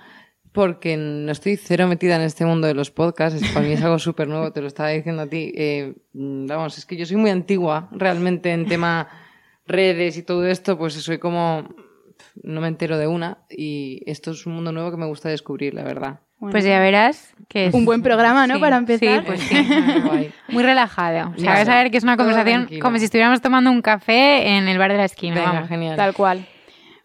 porque 0.53 0.97
no 0.97 1.33
estoy 1.33 1.57
cero 1.57 1.87
metida 1.89 2.17
en 2.17 2.23
este 2.23 2.45
mundo 2.45 2.67
de 2.67 2.75
los 2.75 2.91
podcasts. 2.91 3.41
Para 3.53 3.67
mí 3.67 3.73
es 3.73 3.83
algo 3.83 3.99
súper 3.99 4.29
nuevo, 4.29 4.53
te 4.53 4.61
lo 4.61 4.67
estaba 4.67 4.91
diciendo 4.91 5.23
a 5.23 5.27
ti. 5.27 5.53
Eh, 5.57 5.95
vamos, 6.13 6.79
es 6.79 6.87
que 6.87 6.97
yo 6.97 7.07
soy 7.07 7.17
muy 7.17 7.31
antigua 7.31 7.89
realmente 7.93 8.53
en 8.53 8.67
tema 8.67 9.09
redes 9.67 10.17
y 10.17 10.23
todo 10.23 10.47
esto, 10.47 10.79
pues 10.79 10.95
soy 10.95 11.19
como... 11.19 11.69
No 12.43 12.61
me 12.61 12.69
entero 12.69 12.99
de 12.99 13.07
una 13.07 13.39
y 13.51 14.03
esto 14.07 14.31
es 14.33 14.47
un 14.47 14.55
mundo 14.55 14.73
nuevo 14.73 14.91
que 14.91 14.97
me 14.97 15.07
gusta 15.07 15.29
descubrir, 15.29 15.75
la 15.75 15.83
verdad. 15.83 16.21
Bueno, 16.39 16.53
Pues 16.53 16.65
ya 16.65 16.79
verás 16.79 17.35
que 17.49 17.67
es 17.67 17.75
Un 17.75 17.85
buen 17.85 18.01
programa, 18.03 18.47
¿no? 18.47 18.55
Sí, 18.55 18.61
Para 18.61 18.77
empezar. 18.77 19.21
Sí, 19.21 19.27
pues 19.27 19.41
sí. 19.41 20.31
Muy 20.49 20.63
relajado. 20.63 21.33
O 21.37 21.39
sea, 21.41 21.55
vas 21.55 21.69
a 21.69 21.75
ver 21.83 21.91
que 21.91 21.99
es 21.99 22.05
una 22.05 22.17
conversación 22.17 22.69
como 22.81 22.97
si 22.99 23.07
estuviéramos 23.07 23.41
tomando 23.41 23.71
un 23.71 23.83
café 23.83 24.57
en 24.57 24.69
el 24.69 24.79
bar 24.79 24.93
de 24.93 24.99
la 24.99 25.05
esquina. 25.07 25.35
Venga, 25.37 25.53
vamos. 25.53 25.69
genial. 25.69 25.97
Tal 25.97 26.15
cual. 26.15 26.47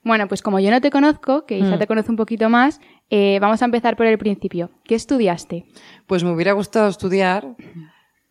Bueno, 0.03 0.27
pues 0.27 0.41
como 0.41 0.59
yo 0.59 0.69
no 0.69 0.81
te 0.81 0.91
conozco, 0.91 1.45
que 1.45 1.57
Isa 1.57 1.77
Mm. 1.77 1.79
te 1.79 1.87
conoce 1.87 2.11
un 2.11 2.17
poquito 2.17 2.49
más, 2.49 2.81
eh, 3.09 3.39
vamos 3.41 3.61
a 3.61 3.65
empezar 3.65 3.95
por 3.95 4.05
el 4.05 4.17
principio. 4.17 4.69
¿Qué 4.83 4.95
estudiaste? 4.95 5.65
Pues 6.07 6.23
me 6.25 6.31
hubiera 6.31 6.51
gustado 6.51 6.89
estudiar, 6.89 7.55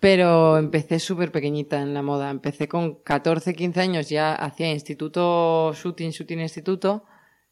pero 0.02 0.58
empecé 0.58 0.98
súper 0.98 1.30
pequeñita 1.30 1.80
en 1.80 1.94
la 1.94 2.02
moda. 2.02 2.28
Empecé 2.28 2.66
con 2.66 2.96
14, 3.04 3.54
15 3.54 3.80
años, 3.80 4.08
ya 4.08 4.34
hacía 4.34 4.68
instituto, 4.72 5.72
shooting, 5.74 6.10
shooting 6.10 6.40
instituto. 6.40 7.04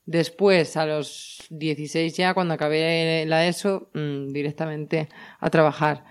Después, 0.05 0.77
a 0.77 0.85
los 0.85 1.47
16 1.51 2.17
ya, 2.17 2.35
cuando 2.35 2.55
acabé 2.55 3.25
la 3.25 3.47
ESO, 3.47 3.91
mm, 3.95 4.33
directamente 4.33 5.09
a 5.39 5.49
trabajar. 5.49 6.05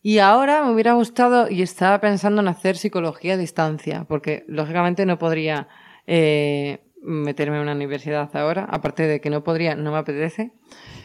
Y 0.00 0.16
ahora 0.20 0.64
me 0.64 0.72
hubiera 0.72 0.94
gustado, 0.94 1.50
y 1.50 1.60
estaba 1.60 2.00
pensando 2.00 2.40
en 2.40 2.48
hacer 2.48 2.78
psicología 2.78 3.34
a 3.34 3.36
distancia, 3.36 4.06
porque 4.08 4.46
lógicamente 4.48 5.04
no 5.04 5.18
podría 5.18 5.68
eh, 6.06 6.84
meterme 7.02 7.56
en 7.56 7.64
una 7.64 7.74
universidad 7.74 8.34
ahora, 8.34 8.64
aparte 8.64 9.06
de 9.06 9.20
que 9.20 9.28
no 9.28 9.44
podría, 9.44 9.76
no 9.76 9.92
me 9.92 9.98
apetece. 9.98 10.52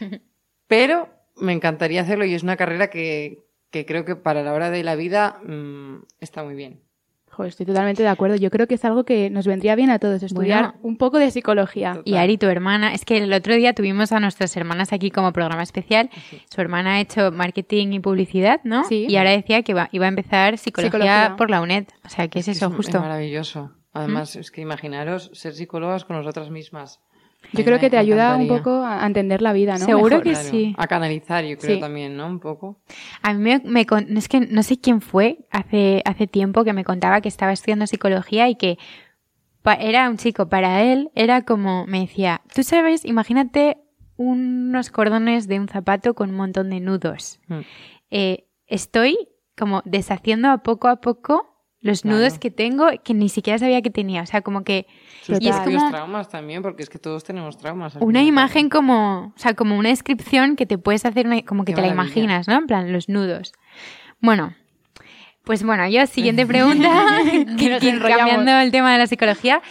Pero 0.66 1.10
me 1.36 1.52
encantaría 1.52 2.00
hacerlo 2.00 2.24
y 2.24 2.32
es 2.32 2.42
una 2.42 2.56
carrera 2.56 2.88
que, 2.88 3.47
que 3.70 3.84
creo 3.86 4.04
que 4.04 4.16
para 4.16 4.42
la 4.42 4.52
hora 4.52 4.70
de 4.70 4.82
la 4.82 4.96
vida 4.96 5.40
mm, 5.44 6.02
está 6.20 6.42
muy 6.44 6.54
bien. 6.54 6.80
Joder, 7.30 7.50
estoy 7.50 7.66
totalmente 7.66 8.02
de 8.02 8.08
acuerdo. 8.08 8.34
Yo 8.34 8.50
creo 8.50 8.66
que 8.66 8.74
es 8.74 8.84
algo 8.84 9.04
que 9.04 9.30
nos 9.30 9.46
vendría 9.46 9.76
bien 9.76 9.90
a 9.90 10.00
todos, 10.00 10.22
estudiar 10.24 10.64
Bueno. 10.64 10.78
un 10.82 10.96
poco 10.96 11.18
de 11.18 11.30
psicología. 11.30 12.00
Y 12.04 12.16
Ari, 12.16 12.36
tu 12.36 12.46
hermana, 12.46 12.92
es 12.94 13.04
que 13.04 13.18
el 13.18 13.32
otro 13.32 13.54
día 13.54 13.74
tuvimos 13.74 14.10
a 14.10 14.18
nuestras 14.18 14.56
hermanas 14.56 14.92
aquí 14.92 15.12
como 15.12 15.32
programa 15.32 15.62
especial. 15.62 16.10
Su 16.52 16.60
hermana 16.60 16.94
ha 16.94 17.00
hecho 17.00 17.30
marketing 17.30 17.92
y 17.92 18.00
publicidad, 18.00 18.60
¿no? 18.64 18.82
Sí. 18.84 19.06
Y 19.08 19.16
ahora 19.18 19.30
decía 19.30 19.62
que 19.62 19.70
iba 19.92 20.04
a 20.04 20.08
empezar 20.08 20.58
psicología, 20.58 20.90
Psicología. 20.90 21.34
por 21.38 21.48
la 21.50 21.60
UNED. 21.60 21.84
O 22.04 22.08
sea, 22.08 22.26
¿qué 22.26 22.40
es, 22.40 22.48
eso 22.48 22.66
Es- 22.66 22.74
justo? 22.74 22.96
Es 22.96 23.02
maravilloso. 23.02 23.70
Además, 23.92 24.34
es 24.34 24.50
que 24.50 24.60
imaginaros 24.60 25.30
ser 25.32 25.54
psicólogas 25.54 26.04
con 26.04 26.16
nosotras 26.16 26.50
mismas. 26.50 27.00
Yo 27.52 27.64
creo 27.64 27.78
que 27.78 27.88
te 27.88 27.96
ayuda 27.96 28.36
un 28.36 28.46
poco 28.48 28.84
a 28.84 29.06
entender 29.06 29.40
la 29.40 29.52
vida, 29.52 29.78
¿no? 29.78 29.84
Seguro 29.86 30.18
Mejor. 30.18 30.22
que 30.22 30.34
sí. 30.34 30.74
A 30.76 30.86
canalizar, 30.86 31.44
yo 31.44 31.56
creo 31.56 31.76
Sí. 31.76 31.80
también, 31.80 32.16
¿no? 32.16 32.26
Un 32.26 32.40
poco. 32.40 32.80
A 33.22 33.32
mí 33.32 33.40
me, 33.42 33.60
me 33.64 33.86
es 34.18 34.28
que 34.28 34.40
no 34.40 34.62
sé 34.62 34.78
quién 34.80 35.00
fue 35.00 35.38
hace, 35.50 36.02
hace 36.04 36.26
tiempo 36.26 36.64
que 36.64 36.72
me 36.74 36.84
contaba 36.84 37.20
que 37.20 37.28
estaba 37.28 37.52
estudiando 37.52 37.86
psicología 37.86 38.48
y 38.48 38.56
que 38.56 38.78
era 39.80 40.08
un 40.08 40.16
chico, 40.16 40.48
para 40.48 40.82
él 40.82 41.10
era 41.14 41.42
como, 41.42 41.86
me 41.86 42.00
decía, 42.00 42.40
tú 42.54 42.62
sabes, 42.62 43.04
imagínate 43.04 43.78
unos 44.16 44.90
cordones 44.90 45.46
de 45.46 45.60
un 45.60 45.68
zapato 45.68 46.14
con 46.14 46.30
un 46.30 46.36
montón 46.36 46.70
de 46.70 46.80
nudos. 46.80 47.40
Mm. 47.48 47.60
Eh, 48.10 48.44
estoy 48.66 49.16
como 49.56 49.82
deshaciendo 49.84 50.48
a 50.50 50.58
poco 50.58 50.88
a 50.88 50.96
poco 51.00 51.57
los 51.80 52.02
Claro. 52.02 52.16
nudos 52.18 52.38
que 52.38 52.50
tengo 52.50 52.86
que 53.04 53.14
ni 53.14 53.28
siquiera 53.28 53.58
sabía 53.58 53.80
que 53.82 53.90
tenía. 53.90 54.22
O 54.22 54.26
sea, 54.26 54.42
como 54.42 54.64
que... 54.64 54.86
Y 55.28 55.48
es 55.48 55.56
como 55.56 55.90
traumas 55.90 56.28
también, 56.28 56.62
porque 56.62 56.82
es 56.82 56.88
que 56.90 56.98
todos 56.98 57.22
tenemos 57.24 57.56
traumas. 57.58 57.96
una 58.00 58.22
imagen 58.22 58.68
como, 58.68 59.32
o 59.36 59.38
sea, 59.38 59.54
como 59.54 59.76
una 59.76 59.90
descripción 59.90 60.56
que 60.56 60.66
te 60.66 60.78
puedes 60.78 61.04
hacer, 61.04 61.26
una- 61.26 61.42
como 61.42 61.64
que 61.64 61.72
Qué 61.72 61.76
te 61.76 61.82
la 61.82 61.88
imaginas, 61.92 62.48
¿no? 62.48 62.56
En 62.58 62.66
plan, 62.66 62.92
los 62.92 63.08
nudos. 63.08 63.52
Bueno, 64.20 64.54
pues 65.44 65.62
bueno, 65.64 65.86
yo, 65.88 66.06
siguiente 66.06 66.46
pregunta, 66.46 66.90
Que 67.58 67.78
cambiando 68.00 68.50
el 68.52 68.70
tema 68.70 68.92
de 68.92 68.98
la 68.98 69.06
psicología, 69.06 69.62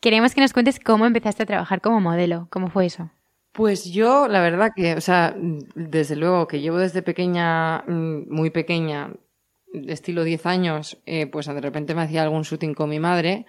queremos 0.00 0.34
que 0.34 0.40
nos 0.40 0.52
cuentes 0.52 0.78
cómo 0.78 1.06
empezaste 1.06 1.42
a 1.42 1.46
trabajar 1.46 1.80
como 1.80 2.00
modelo. 2.00 2.46
¿Cómo 2.50 2.68
fue 2.70 2.86
eso? 2.86 3.10
Pues 3.52 3.86
yo, 3.90 4.28
la 4.28 4.40
verdad 4.42 4.70
que, 4.76 4.94
o 4.94 5.00
sea, 5.00 5.34
desde 5.74 6.14
luego 6.14 6.46
que 6.46 6.60
llevo 6.60 6.76
desde 6.76 7.00
pequeña, 7.02 7.78
mm, 7.88 8.24
muy 8.28 8.50
pequeña, 8.50 9.10
estilo 9.88 10.24
10 10.24 10.46
años, 10.46 10.98
eh, 11.06 11.26
pues 11.26 11.46
de 11.46 11.60
repente 11.60 11.94
me 11.94 12.02
hacía 12.02 12.22
algún 12.22 12.42
shooting 12.42 12.74
con 12.74 12.90
mi 12.90 13.00
madre 13.00 13.46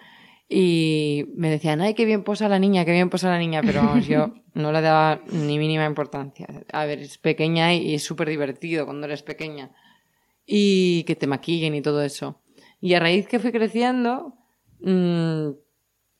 y 0.48 1.26
me 1.34 1.50
decían, 1.50 1.80
ay, 1.80 1.94
qué 1.94 2.04
bien 2.04 2.24
posa 2.24 2.48
la 2.48 2.58
niña, 2.58 2.84
qué 2.84 2.92
bien 2.92 3.10
posa 3.10 3.28
la 3.28 3.38
niña, 3.38 3.60
pero 3.62 3.82
vamos, 3.82 4.06
yo 4.06 4.34
no 4.54 4.72
le 4.72 4.80
daba 4.80 5.20
ni 5.30 5.58
mínima 5.58 5.84
importancia. 5.84 6.46
A 6.72 6.86
ver, 6.86 7.00
es 7.00 7.18
pequeña 7.18 7.74
y, 7.74 7.90
y 7.90 7.94
es 7.94 8.02
súper 8.02 8.28
divertido 8.28 8.86
cuando 8.86 9.06
eres 9.06 9.22
pequeña. 9.22 9.70
Y 10.46 11.04
que 11.04 11.16
te 11.16 11.26
maquillen 11.26 11.74
y 11.74 11.82
todo 11.82 12.02
eso. 12.02 12.40
Y 12.80 12.94
a 12.94 13.00
raíz 13.00 13.28
que 13.28 13.38
fui 13.38 13.52
creciendo, 13.52 14.34
mm, 14.80 15.50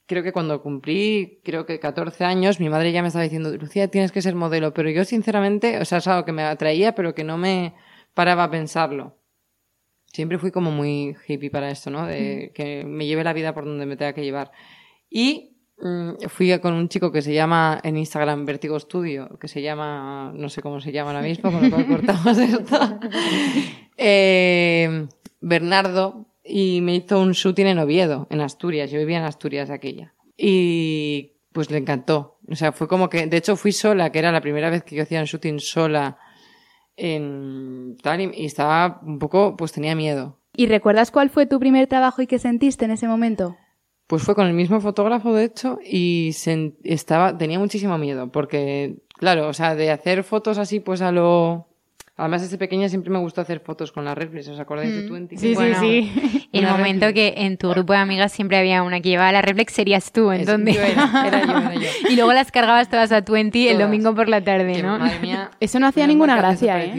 creo 0.07 0.23
que 0.23 0.33
cuando 0.33 0.63
cumplí, 0.63 1.41
creo 1.45 1.67
que 1.67 1.79
14 1.79 2.25
años, 2.25 2.61
mi 2.61 2.69
madre 2.69 2.93
ya 2.93 3.03
me 3.03 3.09
estaba 3.09 3.23
diciendo, 3.23 3.55
Lucía, 3.57 3.89
tienes 3.89 4.11
que 4.11 4.23
ser 4.23 4.35
modelo. 4.35 4.75
Pero 4.75 4.91
yo, 4.91 5.05
sinceramente, 5.05 5.79
o 5.79 5.85
sea, 5.85 5.99
es 5.99 6.07
algo 6.09 6.25
que 6.25 6.33
me 6.33 6.43
atraía, 6.43 6.95
pero 6.95 7.15
que 7.15 7.25
no 7.25 7.39
me 7.39 7.75
paraba 8.15 8.45
a 8.45 8.51
pensarlo. 8.51 9.18
Siempre 10.13 10.39
fui 10.39 10.51
como 10.51 10.71
muy 10.71 11.17
hippie 11.27 11.51
para 11.51 11.71
esto, 11.71 11.91
¿no? 11.91 12.07
De 12.07 12.53
que 12.55 12.85
me 12.85 13.07
lleve 13.07 13.25
la 13.25 13.33
vida 13.33 13.55
por 13.55 13.65
donde 13.65 13.87
me 13.87 13.97
tenga 13.97 14.13
que 14.13 14.25
llevar. 14.25 14.51
Y 15.11 15.57
mm, 15.81 16.27
fui 16.29 16.59
con 16.61 16.75
un 16.75 16.89
chico 16.89 17.13
que 17.13 17.23
se 17.23 17.33
llama 17.33 17.81
en 17.83 17.97
Instagram 17.97 18.45
Vertigo 18.45 18.79
Studio, 18.81 19.39
que 19.39 19.49
se 19.49 19.63
llama, 19.63 20.33
no 20.35 20.49
sé 20.49 20.63
cómo 20.63 20.81
se 20.81 20.93
llama 20.93 21.11
ahora 21.11 21.23
mismo, 21.27 21.53
con 21.53 21.63
lo 21.63 21.71
cual 21.71 21.87
cortamos 21.87 22.39
esto. 22.39 23.01
Eh, 24.01 25.09
Bernardo, 25.41 26.29
y 26.45 26.81
me 26.83 26.95
hizo 26.95 27.21
un 27.21 27.33
shooting 27.33 27.67
en 27.67 27.81
Oviedo, 27.81 28.29
en 28.31 28.41
Asturias. 28.41 28.93
Yo 28.93 29.01
vivía 29.01 29.19
en 29.19 29.25
Asturias 29.25 29.71
aquella. 29.71 30.15
Y 30.37 31.33
pues 31.53 31.71
le 31.71 31.79
encantó. 31.79 32.39
O 32.49 32.55
sea, 32.55 32.73
fue 32.73 32.89
como 32.89 33.09
que, 33.09 33.27
de 33.27 33.37
hecho 33.37 33.57
fui 33.57 33.73
sola, 33.73 34.11
que 34.11 34.21
era 34.21 34.33
la 34.33 34.41
primera 34.41 34.71
vez 34.71 34.85
que 34.85 34.95
yo 34.95 35.03
hacía 35.03 35.21
un 35.21 35.27
shooting 35.27 35.61
sola 35.61 36.17
en 36.99 37.97
tal, 38.03 38.21
y 38.35 38.45
estaba 38.45 39.01
un 39.05 39.19
poco, 39.19 39.57
pues 39.57 39.73
tenía 39.73 39.95
miedo. 39.95 40.39
¿Y 40.57 40.67
recuerdas 40.67 41.11
cuál 41.11 41.31
fue 41.31 41.47
tu 41.47 41.59
primer 41.61 41.87
trabajo 41.87 42.21
y 42.21 42.27
qué 42.27 42.39
sentiste 42.39 42.85
en 42.85 42.91
ese 42.91 43.07
momento? 43.09 43.57
Pues 44.09 44.23
fue 44.23 44.35
con 44.35 44.47
el 44.47 44.55
mismo 44.55 44.81
fotógrafo, 44.81 45.33
de 45.35 45.45
hecho, 45.45 45.79
y 45.85 46.31
sen- 46.31 46.77
estaba, 46.83 47.37
tenía 47.37 47.59
muchísimo 47.59 47.97
miedo, 47.99 48.33
porque, 48.33 49.03
claro, 49.19 49.49
o 49.49 49.53
sea, 49.53 49.75
de 49.75 49.91
hacer 49.91 50.25
fotos 50.25 50.59
así, 50.59 50.81
pues 50.81 51.01
a 51.03 51.13
lo... 51.13 51.68
Además, 52.19 52.43
desde 52.43 52.59
pequeña 52.59 52.89
siempre 52.89 53.11
me 53.11 53.19
gustó 53.21 53.41
hacer 53.41 53.61
fotos 53.61 53.93
con 53.93 54.05
las 54.05 54.19
reflex, 54.19 54.49
¿os 54.49 54.59
acordáis 54.61 54.93
de 54.93 55.03
Twenty? 55.09 55.37
Sí, 55.39 55.55
Bueno, 55.55 55.79
sí, 55.81 56.11
sí. 56.13 56.49
El 56.53 56.67
momento 56.67 57.13
que 57.15 57.33
en 57.39 57.57
tu 57.57 57.69
grupo 57.71 57.93
de 57.93 58.01
amigas 58.01 58.33
siempre 58.33 58.59
había 58.59 58.83
una 58.83 59.01
que 59.01 59.09
llevaba 59.11 59.31
la 59.33 59.41
reflex, 59.41 59.73
serías 59.73 60.11
tú, 60.13 60.31
Es- 60.33 60.41
entonces. 60.41 60.75
yo 60.75 60.83
era, 60.83 61.25
era 61.27 61.45
yo, 61.47 61.51
era 61.59 61.75
yo. 61.75 61.89
y 62.11 62.17
luego 62.17 62.33
las 62.33 62.51
cargabas 62.51 62.91
todas 62.91 63.13
a 63.13 63.21
20 63.21 63.71
el 63.71 63.79
domingo 63.79 64.15
por 64.15 64.29
la 64.29 64.43
tarde, 64.43 64.73
Que, 64.75 64.83
¿no? 64.83 64.99
madre 64.99 65.19
mía, 65.21 65.51
Eso 65.61 65.79
no 65.79 65.87
hacía 65.87 66.07
ninguna 66.07 66.37
gracia, 66.37 66.85
¿eh? 66.85 66.93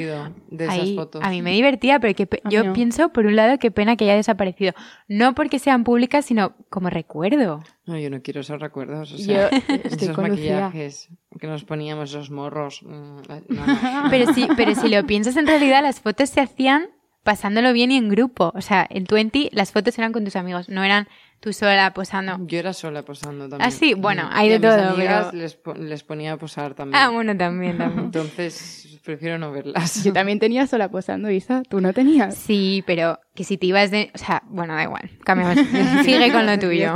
De 0.50 0.64
esas 0.66 0.80
Ahí, 0.80 0.96
fotos. 0.96 1.22
a 1.24 1.30
mí 1.30 1.42
me 1.42 1.52
divertía, 1.52 2.00
pero 2.00 2.16
que 2.16 2.28
yo 2.50 2.64
no. 2.64 2.74
pienso, 2.74 3.10
por 3.10 3.26
un 3.26 3.36
lado, 3.36 3.60
qué 3.60 3.70
pena 3.72 3.96
que 3.98 4.06
haya 4.06 4.16
desaparecido. 4.16 4.74
No 5.08 5.36
porque 5.36 5.60
sean 5.60 5.84
públicas, 5.84 6.26
sino 6.26 6.56
como 6.70 6.90
recuerdo. 6.90 7.62
No, 7.90 7.98
yo 7.98 8.10
no 8.12 8.22
quiero 8.22 8.42
esos 8.42 8.60
recuerdos. 8.62 9.12
O 9.14 9.18
sea, 9.18 9.50
Yo 9.50 9.58
estoy 9.68 10.10
esos 10.10 10.18
Lucía. 10.18 10.22
maquillajes 10.62 11.10
que 11.40 11.48
nos 11.48 11.64
poníamos, 11.64 12.12
esos 12.12 12.30
morros. 12.30 12.84
mm, 12.84 13.22
no, 13.50 13.66
no. 13.66 14.10
Pero 14.12 14.32
si, 14.34 14.48
pero 14.56 14.76
si 14.76 14.90
lo 14.90 15.06
piensas, 15.08 15.36
en 15.38 15.48
realidad 15.48 15.82
las 15.82 16.00
fotos 16.00 16.30
se 16.30 16.40
hacían 16.42 16.88
pasándolo 17.24 17.74
bien 17.74 17.92
y 17.92 17.98
en 17.98 18.10
grupo. 18.10 18.52
O 18.56 18.62
sea, 18.62 18.86
en 18.90 19.06
20 19.06 19.50
las 19.54 19.72
fotos 19.72 19.98
eran 19.98 20.12
con 20.14 20.24
tus 20.24 20.36
amigos, 20.36 20.70
no 20.70 20.84
eran 20.84 21.08
tú 21.40 21.54
sola 21.54 21.94
posando. 21.94 22.38
Yo 22.48 22.60
era 22.60 22.74
sola 22.74 23.04
posando 23.04 23.48
también. 23.50 23.68
Ah, 23.68 23.72
sí, 23.72 23.94
bueno, 23.94 24.28
hay 24.32 24.48
Y 24.48 24.50
de 24.50 24.56
a 24.56 24.60
mis 24.60 24.70
todo, 24.82 24.90
amigas 24.96 25.28
pero- 25.32 25.42
les, 25.42 25.56
po- 25.56 25.74
les 25.74 26.04
ponía 26.04 26.34
a 26.34 26.38
posar 26.38 26.74
también. 26.74 27.02
Ah, 27.02 27.10
bueno, 27.10 27.36
también, 27.38 27.78
también. 27.78 28.06
Entonces, 28.06 29.00
prefiero 29.04 29.38
no 29.38 29.52
verlas. 29.52 30.04
Yo 30.04 30.12
también 30.14 30.40
tenía 30.40 30.68
sola 30.68 30.90
posando, 30.90 31.30
Isa. 31.32 31.64
¿Tú 31.70 31.82
no 31.82 31.94
tenías? 31.94 32.36
Sí, 32.36 32.84
pero 32.86 33.20
que 33.36 33.44
si 33.44 33.58
te 33.58 33.68
ibas 33.68 33.92
de... 33.92 34.12
O 34.14 34.18
sea, 34.18 34.44
bueno, 34.48 34.76
da 34.76 34.84
igual. 34.84 35.10
Cambiamos. 35.24 35.58
Sigue 36.06 36.32
con 36.32 36.46
lo 36.46 36.58
tuyo. 36.60 36.96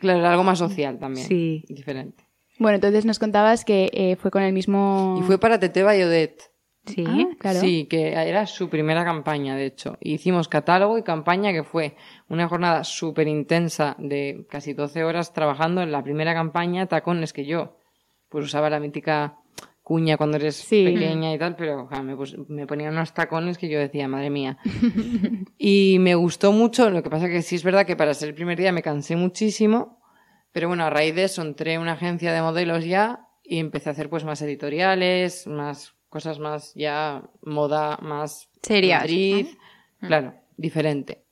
Claro, 0.00 0.18
era 0.20 0.30
algo 0.30 0.44
más 0.44 0.58
social 0.58 0.98
también. 0.98 1.26
Sí. 1.26 1.64
Diferente. 1.68 2.24
Bueno, 2.58 2.76
entonces 2.76 3.04
nos 3.04 3.18
contabas 3.18 3.64
que 3.64 3.90
eh, 3.92 4.16
fue 4.16 4.30
con 4.30 4.42
el 4.42 4.52
mismo... 4.52 5.16
Y 5.20 5.22
fue 5.24 5.38
para 5.38 5.58
Tete 5.58 5.82
Bayodet. 5.82 6.40
Sí. 6.86 7.04
Ah, 7.06 7.28
claro. 7.38 7.60
Sí, 7.60 7.86
que 7.86 8.12
era 8.12 8.46
su 8.46 8.68
primera 8.68 9.04
campaña, 9.04 9.56
de 9.56 9.66
hecho. 9.66 9.96
Hicimos 10.00 10.48
catálogo 10.48 10.98
y 10.98 11.02
campaña, 11.02 11.52
que 11.52 11.64
fue 11.64 11.96
una 12.28 12.48
jornada 12.48 12.84
súper 12.84 13.26
intensa 13.28 13.96
de 13.98 14.46
casi 14.50 14.74
12 14.74 15.02
horas 15.04 15.32
trabajando 15.32 15.80
en 15.82 15.90
la 15.92 16.02
primera 16.02 16.34
campaña, 16.34 16.86
tacones 16.86 17.32
que 17.32 17.46
yo, 17.46 17.78
pues 18.28 18.44
usaba 18.44 18.68
la 18.70 18.80
mítica 18.80 19.38
cuña 19.82 20.16
cuando 20.16 20.36
eres 20.38 20.56
Sí. 20.56 20.84
pequeña 20.84 21.32
y 21.34 21.38
tal, 21.38 21.56
pero 21.56 21.88
me, 22.02 22.16
pus- 22.16 22.36
me 22.48 22.66
ponía 22.66 22.88
unos 22.90 23.12
tacones 23.12 23.58
que 23.58 23.68
yo 23.68 23.78
decía, 23.78 24.08
madre 24.08 24.30
mía. 24.30 24.58
y 25.58 25.98
me 26.00 26.14
gustó 26.14 26.52
mucho, 26.52 26.90
lo 26.90 27.02
que 27.02 27.10
pasa 27.10 27.28
que 27.28 27.42
sí 27.42 27.56
es 27.56 27.64
verdad 27.64 27.86
que 27.86 27.96
para 27.96 28.14
ser 28.14 28.30
el 28.30 28.34
primer 28.34 28.58
día 28.58 28.72
me 28.72 28.82
cansé 28.82 29.14
muchísimo, 29.16 30.00
pero 30.52 30.68
bueno, 30.68 30.84
a 30.84 30.90
raíz 30.90 31.14
de 31.14 31.24
eso 31.24 31.42
entré 31.42 31.74
en 31.74 31.80
una 31.82 31.92
agencia 31.92 32.32
de 32.32 32.40
modelos 32.42 32.84
ya 32.84 33.26
y 33.42 33.58
empecé 33.58 33.88
a 33.90 33.92
hacer 33.92 34.08
pues 34.08 34.24
más 34.24 34.40
editoriales, 34.42 35.46
más 35.46 35.94
cosas 36.14 36.38
más 36.38 36.72
ya 36.76 37.22
moda, 37.42 37.98
más 38.00 38.48
Serias, 38.62 39.00
Madrid, 39.02 39.46
claro, 39.98 40.32
diferente. 40.56 41.24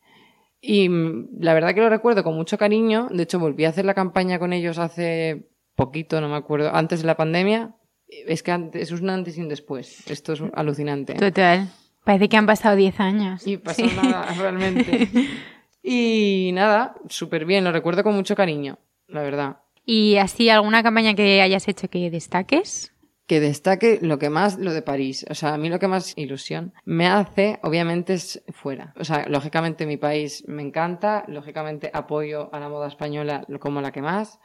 Y 0.61 0.89
mm, 0.89 1.39
la 1.39 1.55
verdad 1.55 1.73
que 1.73 1.81
lo 1.81 1.89
recuerdo 1.89 2.25
con 2.25 2.35
mucho 2.35 2.59
cariño. 2.59 3.07
De 3.13 3.23
hecho, 3.23 3.39
volví 3.39 3.65
a 3.65 3.69
hacer 3.69 3.85
la 3.85 3.95
campaña 3.95 4.41
con 4.41 4.53
ellos 4.53 4.79
hace 4.79 5.47
poquito, 5.77 6.21
no 6.21 6.29
me 6.29 6.35
acuerdo, 6.37 6.75
antes 6.75 7.01
de 7.03 7.07
la 7.07 7.17
pandemia. 7.17 7.77
Es 8.09 8.43
que 8.43 8.51
antes, 8.51 8.91
es 8.91 9.01
un 9.01 9.09
antes 9.09 9.39
y 9.39 9.41
un 9.41 9.49
después. 9.49 10.05
Esto 10.11 10.33
es 10.33 10.43
alucinante. 10.53 11.15
Total. 11.15 11.69
Parece 12.05 12.29
que 12.29 12.37
han 12.37 12.47
pasado 12.47 12.75
10 12.75 12.99
años. 12.99 13.47
Y 13.47 13.57
pasó 13.59 13.87
Sí. 13.89 13.95
nada, 13.97 14.27
realmente. 14.37 15.09
Y 15.85 16.51
nada, 16.55 16.95
súper 17.09 17.45
bien, 17.45 17.65
lo 17.65 17.73
recuerdo 17.73 18.03
con 18.05 18.15
mucho 18.15 18.37
cariño, 18.37 18.79
la 19.09 19.23
verdad. 19.23 19.57
¿Y 19.85 20.15
así 20.17 20.49
alguna 20.49 20.83
campaña 20.85 21.15
que 21.15 21.43
hayas 21.43 21.67
hecho 21.67 21.89
que 21.91 22.09
destaques? 22.09 22.92
Que 23.27 23.41
destaque 23.41 23.99
lo 24.03 24.19
que 24.19 24.31
más, 24.31 24.59
lo 24.59 24.73
de 24.73 24.83
París. 24.83 25.25
O 25.31 25.35
sea, 25.35 25.55
a 25.55 25.59
mí 25.59 25.69
lo 25.69 25.79
que 25.79 25.89
más 25.89 26.13
ilusión 26.17 26.73
me 26.85 27.07
hace, 27.07 27.61
obviamente, 27.63 28.15
es 28.15 28.43
fuera. 28.51 28.93
O 28.99 29.05
sea, 29.05 29.27
lógicamente 29.29 29.87
mi 29.87 29.97
país 29.97 30.45
me 30.49 30.63
encanta, 30.63 31.25
lógicamente 31.29 31.91
apoyo 31.93 32.53
a 32.53 32.61
la 32.61 32.69
moda 32.69 32.89
española 32.89 33.47
como 33.61 33.81
la 33.81 33.93
que 33.93 34.03
más. 34.03 34.41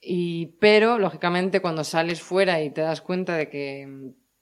Y, 0.00 0.56
pero, 0.60 0.98
lógicamente, 0.98 1.60
cuando 1.60 1.84
sales 1.84 2.20
fuera 2.20 2.60
y 2.62 2.70
te 2.70 2.80
das 2.80 3.00
cuenta 3.00 3.36
de 3.36 3.48
que, 3.48 3.86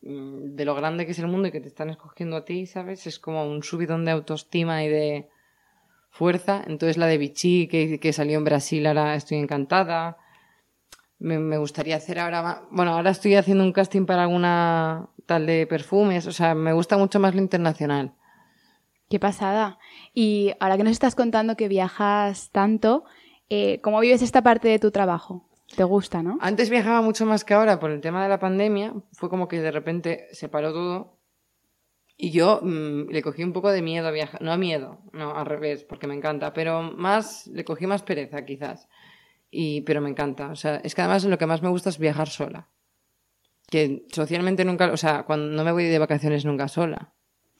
mm, 0.02 0.54
de 0.54 0.64
lo 0.64 0.74
grande 0.74 1.06
que 1.06 1.12
es 1.12 1.18
el 1.18 1.28
mundo 1.28 1.48
y 1.48 1.52
que 1.52 1.60
te 1.60 1.68
están 1.68 1.90
escogiendo 1.90 2.36
a 2.36 2.44
ti, 2.44 2.66
¿sabes? 2.66 3.06
Es 3.06 3.18
como 3.18 3.46
un 3.46 3.62
subidón 3.62 4.04
de 4.04 4.12
autoestima 4.12 4.82
y 4.84 4.88
de 4.88 5.28
fuerza. 6.10 6.62
Entonces, 6.66 6.96
la 6.96 7.06
de 7.06 7.18
Vichy, 7.18 7.68
que, 7.68 8.00
que 8.00 8.12
salió 8.12 8.38
en 8.38 8.44
Brasil, 8.44 8.86
ahora 8.86 9.14
estoy 9.14 9.38
encantada 9.38 10.18
me, 11.18 11.38
me 11.38 11.58
gustaría 11.58 11.96
hacer 11.96 12.18
ahora 12.18 12.42
más. 12.42 12.58
Bueno, 12.70 12.92
ahora 12.92 13.10
estoy 13.10 13.34
haciendo 13.34 13.64
un 13.64 13.72
casting 13.72 14.06
para 14.06 14.22
alguna 14.22 15.08
tal 15.26 15.46
de 15.46 15.66
perfumes. 15.66 16.26
O 16.26 16.32
sea, 16.32 16.54
me 16.54 16.72
gusta 16.72 16.96
mucho 16.96 17.20
más 17.20 17.34
lo 17.34 17.40
internacional. 17.40 18.14
Qué 19.08 19.20
pasada. 19.20 19.78
Y 20.14 20.52
ahora 20.58 20.76
que 20.76 20.84
nos 20.84 20.92
estás 20.92 21.14
contando 21.14 21.56
que 21.56 21.68
viajas 21.68 22.50
tanto, 22.50 23.04
eh, 23.48 23.80
¿cómo 23.80 24.00
vives 24.00 24.22
esta 24.22 24.42
parte 24.42 24.68
de 24.68 24.78
tu 24.78 24.90
trabajo? 24.90 25.48
¿Te 25.74 25.84
gusta, 25.84 26.22
no? 26.22 26.38
Antes 26.40 26.70
viajaba 26.70 27.02
mucho 27.02 27.26
más 27.26 27.44
que 27.44 27.54
ahora 27.54 27.78
por 27.80 27.90
el 27.90 28.00
tema 28.00 28.22
de 28.22 28.28
la 28.28 28.38
pandemia. 28.38 28.94
Fue 29.12 29.28
como 29.28 29.48
que 29.48 29.60
de 29.60 29.70
repente 29.70 30.26
se 30.32 30.48
paró 30.48 30.72
todo. 30.72 31.18
Y 32.16 32.30
yo 32.30 32.60
mm, 32.62 33.10
le 33.10 33.22
cogí 33.22 33.44
un 33.44 33.52
poco 33.52 33.70
de 33.70 33.82
miedo 33.82 34.08
a 34.08 34.10
viajar. 34.10 34.40
No 34.42 34.56
miedo, 34.56 34.98
no, 35.12 35.36
al 35.36 35.46
revés, 35.46 35.84
porque 35.84 36.06
me 36.06 36.14
encanta. 36.14 36.52
Pero 36.52 36.82
más, 36.82 37.46
le 37.48 37.64
cogí 37.64 37.86
más 37.86 38.02
pereza, 38.02 38.44
quizás. 38.44 38.88
Y, 39.58 39.80
pero 39.82 40.00
me 40.02 40.10
encanta. 40.10 40.48
O 40.50 40.56
sea, 40.56 40.76
es 40.84 40.94
que 40.94 41.00
además 41.00 41.24
lo 41.24 41.38
que 41.38 41.46
más 41.46 41.62
me 41.62 41.68
gusta 41.70 41.88
es 41.88 41.98
viajar 41.98 42.28
sola. 42.28 42.68
Que 43.70 44.04
socialmente 44.12 44.64
nunca, 44.64 44.92
o 44.92 44.96
sea, 44.96 45.22
cuando 45.24 45.46
no 45.56 45.64
me 45.64 45.72
voy 45.72 45.84
de 45.84 45.98
vacaciones 45.98 46.44
nunca 46.44 46.68
sola. 46.68 47.14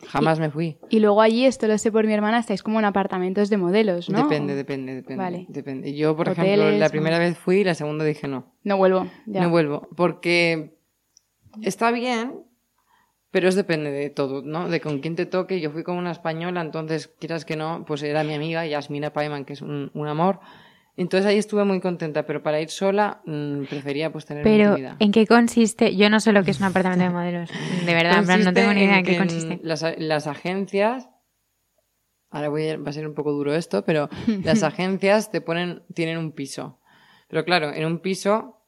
Jamás 0.09 0.39
me 0.39 0.51
fui. 0.51 0.77
Y 0.91 1.01
luego 1.01 1.23
allí, 1.23 1.47
esto 1.47 1.67
lo 1.67 1.79
sé 1.79 1.91
por 1.91 2.05
mi 2.07 2.13
hermana, 2.13 2.39
estáis 2.39 2.63
como 2.63 2.79
en 2.79 2.85
apartamentos 2.85 3.49
de 3.49 3.57
modelos, 3.57 4.11
¿no? 4.11 4.25
Depende, 4.25 4.55
depende, 4.55 4.95
depende. 4.95 5.25
Vale. 5.25 5.47
depende. 5.49 5.95
Yo, 5.95 6.15
por 6.15 6.29
ejemplo, 6.29 6.53
Hoteles, 6.53 6.81
la 6.81 6.87
o- 6.87 6.91
primera 6.91 7.19
vez 7.19 7.39
fui 7.39 7.61
y 7.61 7.65
la 7.65 7.75
segunda 7.75 8.05
dije 8.05 8.29
no. 8.29 8.53
No 8.63 8.77
vuelvo. 8.77 9.07
ya. 9.25 9.41
No 9.41 9.49
vuelvo. 9.49 9.89
Porque 9.97 10.77
está 11.63 11.91
bien, 11.93 12.43
pero 13.31 13.49
es 13.49 13.55
depende 13.55 13.91
de 13.91 14.11
todo, 14.11 14.43
¿no? 14.43 14.69
De 14.69 14.83
con 14.83 15.01
quién 15.01 15.17
te 15.17 15.25
toque. 15.25 15.61
Yo 15.61 15.71
fui 15.71 15.83
con 15.83 15.97
una 15.97 16.11
española, 16.13 16.61
entonces, 16.61 17.09
quieras 17.19 17.47
que 17.47 17.57
no, 17.57 17.85
pues 17.87 18.03
era 18.03 18.23
mi 18.23 18.35
amiga, 18.35 18.67
Yasmina 18.67 19.15
Paiman, 19.15 19.47
que 19.47 19.55
es 19.55 19.63
un, 19.63 19.91
un 19.95 20.09
amor. 20.09 20.41
Entonces 20.97 21.27
ahí 21.27 21.37
estuve 21.37 21.65
muy 21.65 21.81
contenta, 21.81 22.25
pero 22.25 22.43
para 22.43 22.61
ir 22.61 22.71
sola 22.71 23.21
mm, 23.27 23.65
prefería 23.65 24.11
pues 24.11 24.25
tener 24.25 24.43
Pero, 24.43 24.71
intimidad. 24.71 24.97
¿en 24.99 25.13
qué 25.13 25.27
consiste? 25.27 25.95
Yo 25.95 26.09
no 26.09 26.21
sé 26.21 26.33
lo 26.33 26.43
que 26.43 26.53
es 26.53 26.59
un 26.59 26.65
apartamento 26.65 27.05
de 27.05 27.11
modelos. 27.11 27.51
De 27.85 27.95
verdad, 27.95 28.19
en 28.19 28.25
plan, 28.25 28.45
no 28.45 28.53
tengo 28.55 28.73
ni 28.73 28.85
idea 28.85 28.99
en 28.99 29.05
qué 29.05 29.19
consiste. 29.19 29.61
Las, 29.63 29.85
las 29.99 30.27
agencias, 30.27 31.09
ahora 32.31 32.49
voy 32.49 32.69
a, 32.69 32.79
va 32.79 32.89
a 32.89 32.93
ser 32.93 33.07
un 33.07 33.15
poco 33.15 33.33
duro 33.33 33.55
esto, 33.55 33.85
pero 33.85 34.09
las 34.43 34.63
agencias 34.63 35.31
te 35.31 35.41
ponen, 35.43 35.83
tienen 35.95 36.17
un 36.17 36.33
piso. 36.33 36.81
Pero 37.29 37.45
claro, 37.45 37.73
en 37.75 37.85
un 37.85 37.99
piso 37.99 38.63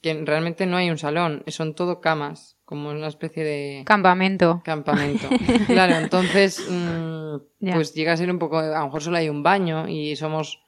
que 0.00 0.14
realmente 0.24 0.66
no 0.66 0.76
hay 0.76 0.88
un 0.90 0.98
salón, 0.98 1.42
son 1.48 1.74
todo 1.74 2.00
camas, 2.00 2.56
como 2.64 2.90
una 2.90 3.08
especie 3.08 3.42
de 3.42 3.82
Campamento. 3.84 4.62
campamento. 4.64 5.28
claro, 5.66 5.96
entonces, 5.96 6.64
mm, 6.70 7.72
pues 7.72 7.92
llega 7.92 8.12
a 8.12 8.16
ser 8.16 8.30
un 8.30 8.38
poco, 8.38 8.58
a 8.58 8.78
lo 8.78 8.84
mejor 8.84 9.02
solo 9.02 9.16
hay 9.16 9.28
un 9.28 9.42
baño 9.42 9.88
y 9.88 10.14
somos 10.14 10.61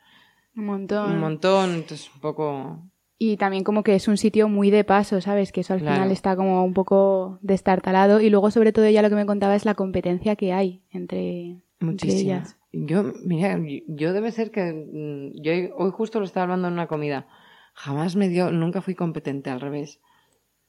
Un 0.56 0.66
montón. 0.66 1.12
un 1.12 1.20
montón, 1.20 1.70
entonces 1.74 2.10
un 2.14 2.20
poco... 2.20 2.78
Y 3.16 3.36
también 3.36 3.64
como 3.64 3.82
que 3.84 3.94
es 3.94 4.08
un 4.08 4.16
sitio 4.16 4.48
muy 4.48 4.70
de 4.70 4.84
paso, 4.84 5.20
¿sabes? 5.20 5.52
Que 5.52 5.60
eso 5.60 5.72
al 5.72 5.80
Claro. 5.80 5.94
final 5.96 6.10
está 6.10 6.36
como 6.36 6.64
un 6.64 6.74
poco 6.74 7.38
destartalado. 7.42 8.20
Y 8.20 8.28
luego, 8.28 8.50
sobre 8.50 8.72
todo, 8.72 8.88
ya 8.88 9.02
lo 9.02 9.08
que 9.08 9.14
me 9.14 9.24
contaba 9.24 9.54
es 9.54 9.64
la 9.64 9.74
competencia 9.74 10.36
que 10.36 10.52
hay 10.52 10.82
entre, 10.90 11.62
ellas. 12.02 12.56
Yo, 12.72 13.12
mira, 13.24 13.58
yo 13.86 14.12
debe 14.12 14.32
ser 14.32 14.50
que 14.50 14.72
mm, 14.72 15.40
yo 15.42 15.52
hoy 15.76 15.90
justo 15.92 16.18
lo 16.18 16.24
estaba 16.26 16.44
hablando 16.44 16.66
en 16.68 16.74
una 16.74 16.88
comida. 16.88 17.28
Jamás 17.74 18.16
me 18.16 18.28
dio, 18.28 18.50
nunca 18.50 18.82
fui 18.82 18.94
competente, 18.96 19.48
al 19.48 19.60
revés. 19.60 20.00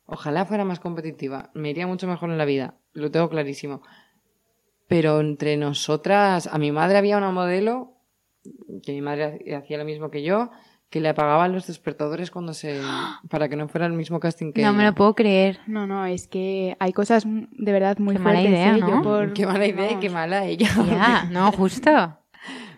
Ojalá 0.05 0.45
fuera 0.45 0.65
más 0.65 0.79
competitiva. 0.79 1.49
Me 1.55 1.71
iría 1.71 1.87
mucho 1.87 2.07
mejor 2.07 2.29
en 2.29 2.37
la 2.37 2.45
vida. 2.45 2.75
Lo 2.93 3.09
tengo 3.09 3.27
clarísimo. 3.29 3.81
Pero 4.87 5.19
entre 5.19 5.57
nosotras, 5.57 6.47
a 6.47 6.57
mi 6.59 6.71
madre 6.71 6.99
había 6.99 7.17
una 7.17 7.31
modelo, 7.31 7.94
que 8.83 8.91
mi 8.93 9.01
madre 9.01 9.39
ha- 9.53 9.57
hacía 9.57 9.77
lo 9.77 9.85
mismo 9.85 10.09
que 10.11 10.23
yo, 10.23 10.51
que 10.89 10.99
le 11.01 11.09
apagaban 11.09 11.51
los 11.51 11.67
despertadores 11.67 12.31
cuando 12.31 12.53
se, 12.53 12.79
para 13.29 13.49
que 13.49 13.55
no 13.55 13.67
fuera 13.67 13.85
el 13.87 13.93
mismo 13.93 14.19
casting 14.19 14.53
que 14.53 14.61
No 14.61 14.73
me 14.73 14.83
lo 14.85 14.93
puedo 14.93 15.15
creer. 15.15 15.59
No, 15.67 15.87
no, 15.87 16.05
es 16.05 16.27
que 16.27 16.75
hay 16.79 16.93
cosas 16.93 17.23
de 17.25 17.71
verdad 17.71 17.97
muy 17.97 18.15
Qué 18.15 18.21
mala 18.21 18.41
idea, 18.41 18.75
¿eh? 18.75 18.79
¿no? 18.79 19.01
por- 19.01 19.33
Qué 19.33 19.45
mala 19.45 19.65
idea 19.65 19.85
y 19.85 19.87
vamos, 19.87 20.01
qué 20.01 20.09
mala 20.09 20.45
ella. 20.45 20.69
Ya, 20.89 21.23
no, 21.31 21.51
justo. 21.51 22.17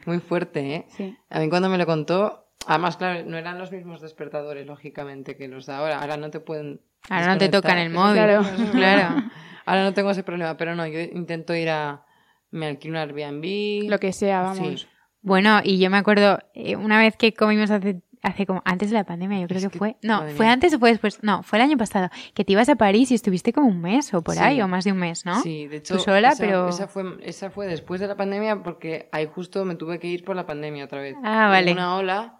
Muy 0.05 0.19
fuerte, 0.19 0.75
¿eh? 0.75 0.85
Sí. 0.89 1.17
A 1.29 1.39
mí 1.39 1.49
cuando 1.49 1.67
me 1.69 1.77
lo 1.77 1.85
contó, 1.85 2.47
además, 2.65 2.95
claro, 2.97 3.25
no 3.25 3.37
eran 3.37 3.59
los 3.59 3.71
mismos 3.73 3.99
despertadores, 4.01 4.65
lógicamente, 4.65 5.35
que 5.35 5.47
los 5.49 5.65
de 5.65 5.73
ahora. 5.73 5.99
Ahora 5.99 6.15
no 6.17 6.29
te 6.29 6.39
pueden. 6.39 6.79
Ahora 7.09 7.33
no 7.33 7.37
te 7.37 7.49
tocan 7.49 7.77
el 7.77 7.89
móvil. 7.89 8.13
Claro. 8.15 8.43
Claro. 8.71 9.15
Ahora 9.65 9.83
no 9.83 9.93
tengo 9.93 10.11
ese 10.11 10.23
problema, 10.23 10.55
pero 10.55 10.75
no, 10.75 10.87
yo 10.87 10.99
intento 11.01 11.53
ir 11.53 11.69
a. 11.69 12.05
Me 12.51 12.67
alquilo 12.67 12.93
un 12.93 12.97
Airbnb. 12.99 13.89
Lo 13.89 13.99
que 13.99 14.13
sea, 14.13 14.41
vamos. 14.41 14.81
Sí. 14.81 14.87
Bueno, 15.21 15.59
y 15.63 15.79
yo 15.79 15.89
me 15.89 15.97
acuerdo, 15.97 16.39
eh, 16.53 16.75
una 16.75 16.99
vez 16.99 17.15
que 17.17 17.33
comimos 17.33 17.69
hace, 17.71 18.01
hace 18.21 18.45
como, 18.45 18.61
antes 18.65 18.89
de 18.89 18.95
la 18.95 19.03
pandemia, 19.03 19.39
yo 19.39 19.47
creo 19.47 19.61
que, 19.61 19.69
que, 19.69 19.77
fue. 19.77 19.97
No, 20.01 20.19
fue 20.29 20.45
mía. 20.45 20.53
antes 20.53 20.73
o 20.73 20.79
fue 20.79 20.91
después. 20.91 21.21
No, 21.23 21.43
fue 21.43 21.59
el 21.59 21.63
año 21.65 21.77
pasado. 21.77 22.09
Que 22.33 22.45
te 22.45 22.53
ibas 22.53 22.69
a 22.69 22.75
París 22.75 23.11
y 23.11 23.15
estuviste 23.15 23.51
como 23.51 23.67
un 23.67 23.81
mes 23.81 24.13
o 24.13 24.21
por 24.21 24.35
Sí. 24.35 24.41
ahí, 24.41 24.61
o 24.61 24.67
más 24.67 24.85
de 24.85 24.91
un 24.91 24.99
mes, 24.99 25.25
¿no? 25.25 25.41
Sí, 25.41 25.67
de 25.67 25.77
hecho. 25.77 25.95
Tú 25.95 26.01
sola, 26.01 26.29
esa, 26.29 26.43
pero. 26.43 26.69
Esa 26.69 26.87
fue, 26.87 27.03
esa 27.23 27.49
fue 27.49 27.67
después 27.67 27.99
de 27.99 28.07
la 28.07 28.15
pandemia 28.15 28.63
porque 28.63 29.09
ahí 29.11 29.27
justo 29.33 29.65
me 29.65 29.75
tuve 29.75 29.99
que 29.99 30.07
ir 30.07 30.23
por 30.23 30.35
la 30.35 30.45
pandemia 30.45 30.85
otra 30.85 31.01
vez. 31.01 31.15
Ah, 31.23 31.47
vale. 31.49 31.71
Una 31.73 31.95
ola 31.95 32.39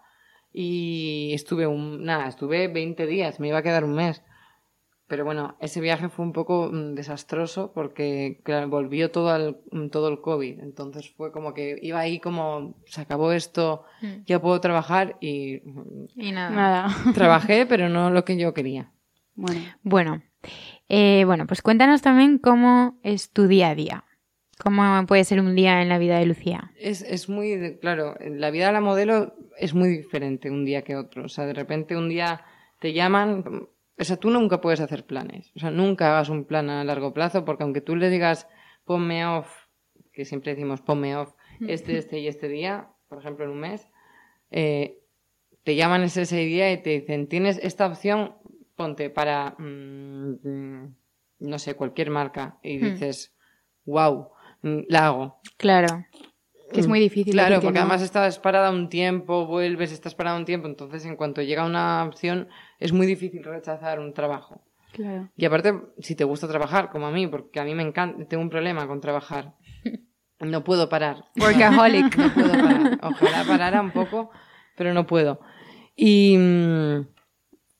y 0.52 1.32
estuve 1.34 1.66
un. 1.66 2.04
Nada, 2.04 2.28
estuve 2.28 2.68
20 2.68 3.06
días, 3.06 3.38
me 3.40 3.48
iba 3.48 3.58
a 3.58 3.62
quedar 3.62 3.84
un 3.84 3.94
mes. 3.94 4.22
Pero 5.08 5.24
bueno, 5.24 5.56
ese 5.58 5.80
viaje 5.80 6.08
fue 6.10 6.24
un 6.24 6.32
poco 6.32 6.70
mm, 6.70 6.94
desastroso 6.94 7.72
porque 7.74 8.40
claro, 8.44 8.68
volvió 8.68 9.10
todo, 9.10 9.30
al, 9.30 9.58
mm, 9.72 9.88
todo 9.88 10.08
el 10.08 10.20
COVID. 10.20 10.60
Entonces 10.60 11.10
fue 11.16 11.32
como 11.32 11.54
que 11.54 11.78
iba 11.82 11.98
ahí 11.98 12.20
como, 12.20 12.76
se 12.86 13.00
acabó 13.00 13.32
esto, 13.32 13.84
Mm. 14.02 14.24
ya 14.26 14.40
puedo 14.40 14.60
trabajar 14.60 15.16
y 15.20 15.62
Y 16.14 16.30
nada. 16.32 16.50
Nada. 16.50 16.88
trabajé, 17.14 17.66
pero 17.66 17.88
no 17.88 18.10
lo 18.10 18.24
que 18.24 18.36
yo 18.36 18.52
quería. 18.54 18.92
Bueno, 19.34 19.60
Bueno, 19.82 20.22
eh, 20.88 21.24
bueno, 21.24 21.46
pues 21.46 21.62
cuéntanos 21.62 22.02
también 22.02 22.38
cómo 22.38 22.98
es 23.02 23.30
tu 23.30 23.46
día 23.46 23.70
a 23.70 23.74
día. 23.74 24.04
¿Cómo 24.62 25.06
puede 25.06 25.22
ser 25.24 25.38
un 25.40 25.54
día 25.54 25.80
en 25.82 25.88
la 25.88 25.98
vida 25.98 26.18
de 26.18 26.26
Lucía? 26.26 26.72
Es, 26.76 27.02
es 27.02 27.28
muy, 27.28 27.78
claro, 27.80 28.16
la 28.20 28.50
vida 28.50 28.66
de 28.66 28.72
la 28.72 28.80
modelo 28.80 29.34
es 29.56 29.72
muy 29.72 29.88
diferente 29.88 30.50
un 30.50 30.64
día 30.64 30.82
que 30.82 30.96
otro. 30.96 31.24
O 31.24 31.28
sea, 31.28 31.46
de 31.46 31.54
repente 31.54 31.96
un 31.96 32.08
día 32.08 32.42
te 32.80 32.92
llaman, 32.92 33.68
o 33.98 34.04
sea, 34.04 34.16
tú 34.16 34.30
nunca 34.30 34.60
puedes 34.60 34.80
hacer 34.80 35.04
planes. 35.04 35.50
O 35.56 35.58
sea, 35.58 35.70
nunca 35.70 36.10
hagas 36.10 36.28
un 36.28 36.44
plan 36.44 36.70
a 36.70 36.84
largo 36.84 37.12
plazo 37.12 37.44
porque 37.44 37.64
aunque 37.64 37.80
tú 37.80 37.96
le 37.96 38.10
digas 38.10 38.48
ponme 38.84 39.26
off, 39.26 39.50
que 40.12 40.24
siempre 40.24 40.52
decimos 40.52 40.80
ponme 40.80 41.16
off, 41.16 41.34
este, 41.60 41.98
este 41.98 42.20
y 42.20 42.28
este 42.28 42.48
día, 42.48 42.88
por 43.08 43.18
ejemplo 43.18 43.44
en 43.44 43.50
un 43.50 43.60
mes, 43.60 43.88
eh, 44.50 45.00
te 45.64 45.74
llaman 45.74 46.02
ese, 46.02 46.22
ese 46.22 46.38
día 46.38 46.72
y 46.72 46.82
te 46.82 46.90
dicen 46.90 47.26
tienes 47.26 47.58
esta 47.62 47.86
opción, 47.86 48.36
ponte 48.76 49.10
para, 49.10 49.56
mm, 49.58 50.38
mm, 50.42 50.96
no 51.40 51.58
sé, 51.58 51.74
cualquier 51.74 52.10
marca 52.10 52.58
y 52.62 52.78
dices, 52.78 53.36
wow, 53.84 54.30
la 54.62 55.06
hago. 55.06 55.40
Claro. 55.56 56.06
que 56.72 56.80
es 56.80 56.86
muy 56.86 57.00
difícil. 57.00 57.32
Claro, 57.32 57.60
porque 57.60 57.78
no. 57.78 57.80
además 57.80 58.02
estás 58.02 58.38
parada 58.38 58.70
un 58.70 58.88
tiempo, 58.88 59.46
vuelves, 59.46 59.90
estás 59.90 60.14
parada 60.14 60.36
un 60.36 60.44
tiempo, 60.44 60.68
entonces 60.68 61.04
en 61.04 61.16
cuanto 61.16 61.42
llega 61.42 61.66
una 61.66 62.04
opción 62.04 62.48
es 62.78 62.92
muy 62.92 63.06
difícil 63.06 63.42
rechazar 63.44 63.98
un 64.00 64.12
trabajo. 64.14 64.60
Claro. 64.92 65.28
Y 65.36 65.44
aparte, 65.44 65.74
si 65.98 66.14
te 66.14 66.24
gusta 66.24 66.48
trabajar, 66.48 66.90
como 66.90 67.06
a 67.06 67.10
mí, 67.10 67.26
porque 67.26 67.60
a 67.60 67.64
mí 67.64 67.74
me 67.74 67.82
encanta, 67.82 68.24
tengo 68.26 68.42
un 68.42 68.50
problema 68.50 68.86
con 68.86 69.00
trabajar. 69.00 69.54
No 70.40 70.62
puedo 70.62 70.88
parar. 70.88 71.24
Workaholic. 71.40 72.16
No 72.16 72.32
puedo 72.32 72.50
parar. 72.52 72.98
Ojalá 73.02 73.44
parara 73.44 73.80
un 73.80 73.90
poco, 73.90 74.30
pero 74.76 74.94
no 74.94 75.04
puedo. 75.04 75.40
Y 75.96 76.36
mm, 76.38 77.06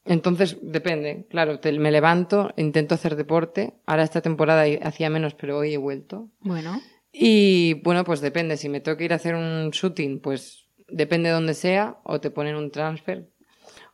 entonces 0.07 0.59
depende. 0.63 1.27
Claro, 1.31 1.61
te- 1.61 1.79
me 1.79 1.93
levanto, 1.93 2.53
intento 2.57 2.95
hacer 2.97 3.15
deporte. 3.15 3.75
Ahora 3.87 4.03
esta 4.03 4.23
temporada 4.23 4.65
hacía 4.83 5.09
menos, 5.09 5.35
pero 5.35 5.59
hoy 5.59 5.75
he 5.75 5.79
vuelto. 5.79 6.31
Bueno, 6.41 6.81
Y 7.13 7.75
bueno, 7.85 8.03
pues 8.03 8.21
depende. 8.21 8.57
Si 8.57 8.69
me 8.69 8.81
tengo 8.81 8.99
que 8.99 9.05
ir 9.05 9.13
a 9.13 9.17
hacer 9.17 9.37
un 9.37 9.71
shooting, 9.71 10.21
pues 10.21 10.67
depende 10.89 11.29
de 11.29 11.35
dónde 11.37 11.55
sea, 11.55 11.99
o 12.03 12.21
te 12.21 12.31
ponen 12.33 12.57
un 12.57 12.73
transfer, 12.73 13.29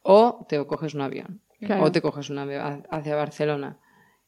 o 0.05 0.45
te 0.49 0.64
coges 0.67 0.95
un 0.95 1.01
avión, 1.01 1.40
Claro. 1.59 1.83
o 1.85 1.90
te 1.93 2.01
coges 2.03 2.31
un 2.31 2.38
avión 2.38 2.87
hacia 2.90 3.17
Barcelona. 3.17 3.79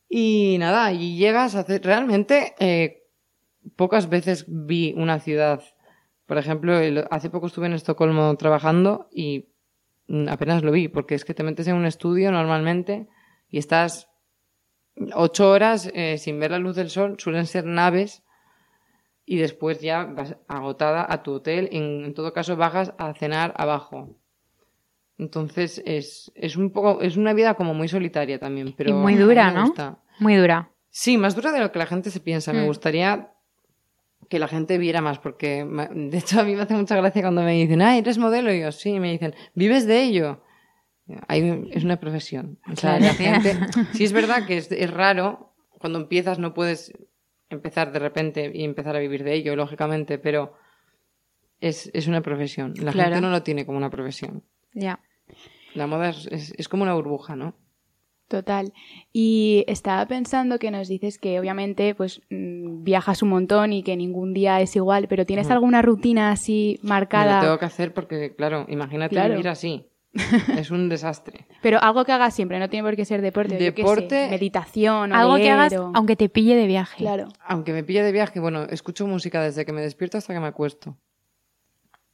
Y 0.09 0.57
nada, 0.59 0.93
y 0.93 1.17
llegas 1.17 1.55
a 1.55 1.61
hacer. 1.61 1.83
Realmente, 1.85 2.55
eh, 2.59 3.05
pocas 3.77 4.09
veces 4.09 4.45
vi 4.49 4.95
una 4.97 5.21
ciudad. 5.21 5.63
Por 6.27 6.39
ejemplo, 6.39 6.79
el- 6.79 7.05
hace 7.11 7.29
poco 7.31 7.47
estuve 7.49 7.67
en 7.67 7.73
Estocolmo 7.75 8.35
trabajando 8.37 9.09
y 9.13 9.49
mm, 10.09 10.29
apenas 10.29 10.63
lo 10.63 10.73
vi, 10.73 10.89
porque 10.89 11.15
es 11.15 11.25
que 11.25 11.35
te 11.35 11.43
metes 11.43 11.67
en 11.69 11.75
un 11.77 11.85
estudio 11.87 12.31
normalmente 12.33 13.09
y 13.51 13.59
estás 13.59 14.09
ocho 15.15 15.51
horas 15.51 15.91
eh, 15.95 16.17
sin 16.19 16.39
ver 16.41 16.53
la 16.53 16.59
luz 16.59 16.77
del 16.77 16.89
sol, 16.91 17.17
suelen 17.19 17.47
ser 17.47 17.65
naves 17.67 18.23
y 19.25 19.37
después 19.37 19.81
ya 19.81 20.05
vas 20.05 20.37
agotada 20.49 21.05
a 21.09 21.23
tu 21.23 21.33
hotel. 21.35 21.69
En, 21.73 22.05
en 22.05 22.15
todo 22.15 22.33
caso, 22.33 22.57
bajas 22.57 22.95
a 22.99 23.13
cenar 23.15 23.53
abajo. 23.57 24.17
Entonces 25.19 25.83
es, 25.87 26.31
es 26.35 26.57
un 26.57 26.71
poco, 26.71 27.01
es 27.01 27.17
una 27.17 27.33
vida 27.33 27.55
como 27.55 27.73
muy 27.75 27.89
solitaria 27.89 28.39
también, 28.39 28.75
pero 28.77 28.91
Y 28.91 28.93
muy 28.93 29.15
dura, 29.15 29.51
¿no? 29.51 29.63
gusta. 29.67 29.99
muy 30.19 30.35
dura. 30.37 30.71
Sí, 30.91 31.17
más 31.19 31.35
dura 31.35 31.53
de 31.53 31.61
lo 31.61 31.73
que 31.73 31.79
la 31.79 31.87
gente 31.87 32.11
se 32.11 32.21
piensa. 32.21 32.53
Me 32.53 32.63
Mm. 32.63 32.67
gustaría 32.67 33.33
que 34.29 34.39
la 34.39 34.49
gente 34.49 34.77
viera 34.79 35.01
más, 35.01 35.19
porque 35.19 35.65
de 35.95 36.19
hecho 36.19 36.41
a 36.41 36.45
mí 36.45 36.55
me 36.55 36.63
hace 36.63 36.75
mucha 36.75 36.97
gracia 36.97 37.23
cuando 37.23 37.43
me 37.43 37.53
dicen, 37.53 37.81
ah, 37.83 37.97
eres 37.97 38.19
modelo, 38.19 38.53
y 38.53 38.61
yo 38.61 38.73
sí, 38.73 38.91
y 38.91 39.01
me 39.01 39.13
dicen, 39.13 39.35
¿vives 39.55 39.87
de 39.87 40.03
ello? 40.03 40.43
Hay- 41.29 41.69
es 41.71 41.85
una 41.85 42.01
profesión. 42.01 42.59
O 42.73 42.77
sea, 42.77 42.99
la 42.99 43.15
gente, 43.15 43.57
sí 43.93 44.05
es 44.05 44.13
verdad 44.13 44.45
que 44.47 44.57
es, 44.59 44.73
es 44.73 44.91
raro, 44.91 45.53
cuando 45.79 45.99
empiezas 46.01 46.39
no 46.39 46.55
puedes 46.55 46.93
empezar 47.51 47.93
de 47.93 48.01
repente 48.01 48.51
y 48.53 48.65
empezar 48.65 48.97
a 48.97 48.99
vivir 48.99 49.23
de 49.23 49.35
ello, 49.35 49.55
lógicamente, 49.55 50.19
pero 50.19 50.55
es, 51.61 51.91
es 51.95 52.07
una 52.09 52.21
profesión. 52.23 52.75
La 52.83 52.91
Claro. 52.93 53.15
gente 53.15 53.21
no 53.27 53.31
lo 53.31 53.43
tiene 53.43 53.65
como 53.65 53.79
una 53.79 53.91
profesión. 53.91 54.43
Ya. 54.77 55.01
La 55.75 55.87
moda 55.89 56.11
es, 56.11 56.27
es, 56.31 56.55
es 56.57 56.69
como 56.69 56.85
una 56.85 56.95
burbuja, 56.95 57.35
¿no? 57.35 57.55
Total. 58.29 58.73
Y 59.13 59.65
estaba 59.69 60.05
pensando 60.07 60.59
que 60.59 60.71
nos 60.73 60.89
dices 60.89 61.19
que 61.19 61.39
obviamente 61.39 61.95
pues 61.95 62.23
mm, 62.31 62.83
viajas 62.83 63.23
un 63.23 63.29
montón 63.29 63.73
y 63.73 63.83
que 63.85 63.97
ningún 63.97 64.35
día 64.35 64.61
es 64.61 64.75
igual, 64.75 65.07
pero 65.09 65.25
¿tienes 65.25 65.51
alguna 65.51 65.81
rutina 65.83 66.33
así 66.33 66.79
Me 66.83 66.89
marcada? 66.89 67.37
lo 67.37 67.41
tengo 67.43 67.59
que 67.59 67.65
hacer 67.67 67.95
porque, 67.95 68.35
claro, 68.35 68.67
imagínate 68.69 69.15
Claro. 69.15 69.31
vivir 69.35 69.49
así. 69.49 69.87
Es 70.59 70.71
un 70.71 70.89
desastre. 70.89 71.47
Pero 71.63 71.79
algo 71.83 72.05
que 72.07 72.13
hagas 72.13 72.35
siempre, 72.35 72.59
no 72.59 72.69
tiene 72.71 72.89
por 72.89 72.97
qué 72.97 73.05
ser 73.05 73.21
deporte. 73.23 73.59
sé, 73.59 73.65
Deporte- 73.73 74.29
meditación, 74.31 75.13
o 75.13 75.15
Algo 75.15 75.37
que 75.37 75.51
hagas, 75.51 75.73
o- 75.75 75.93
aunque 75.95 76.17
te 76.17 76.29
pille 76.31 76.57
de 76.57 76.67
viaje. 76.67 76.97
Claro. 76.99 77.29
Aunque 77.47 77.73
me 77.75 77.85
pille 77.85 78.03
de 78.03 78.13
viaje, 78.13 78.41
bueno, 78.41 78.63
escucho 78.65 79.07
música 79.07 79.43
desde 79.43 79.65
que 79.67 79.73
me 79.73 79.83
despierto 79.83 80.17
hasta 80.19 80.33
que 80.35 80.41
me 80.41 80.47
acuesto. 80.47 80.97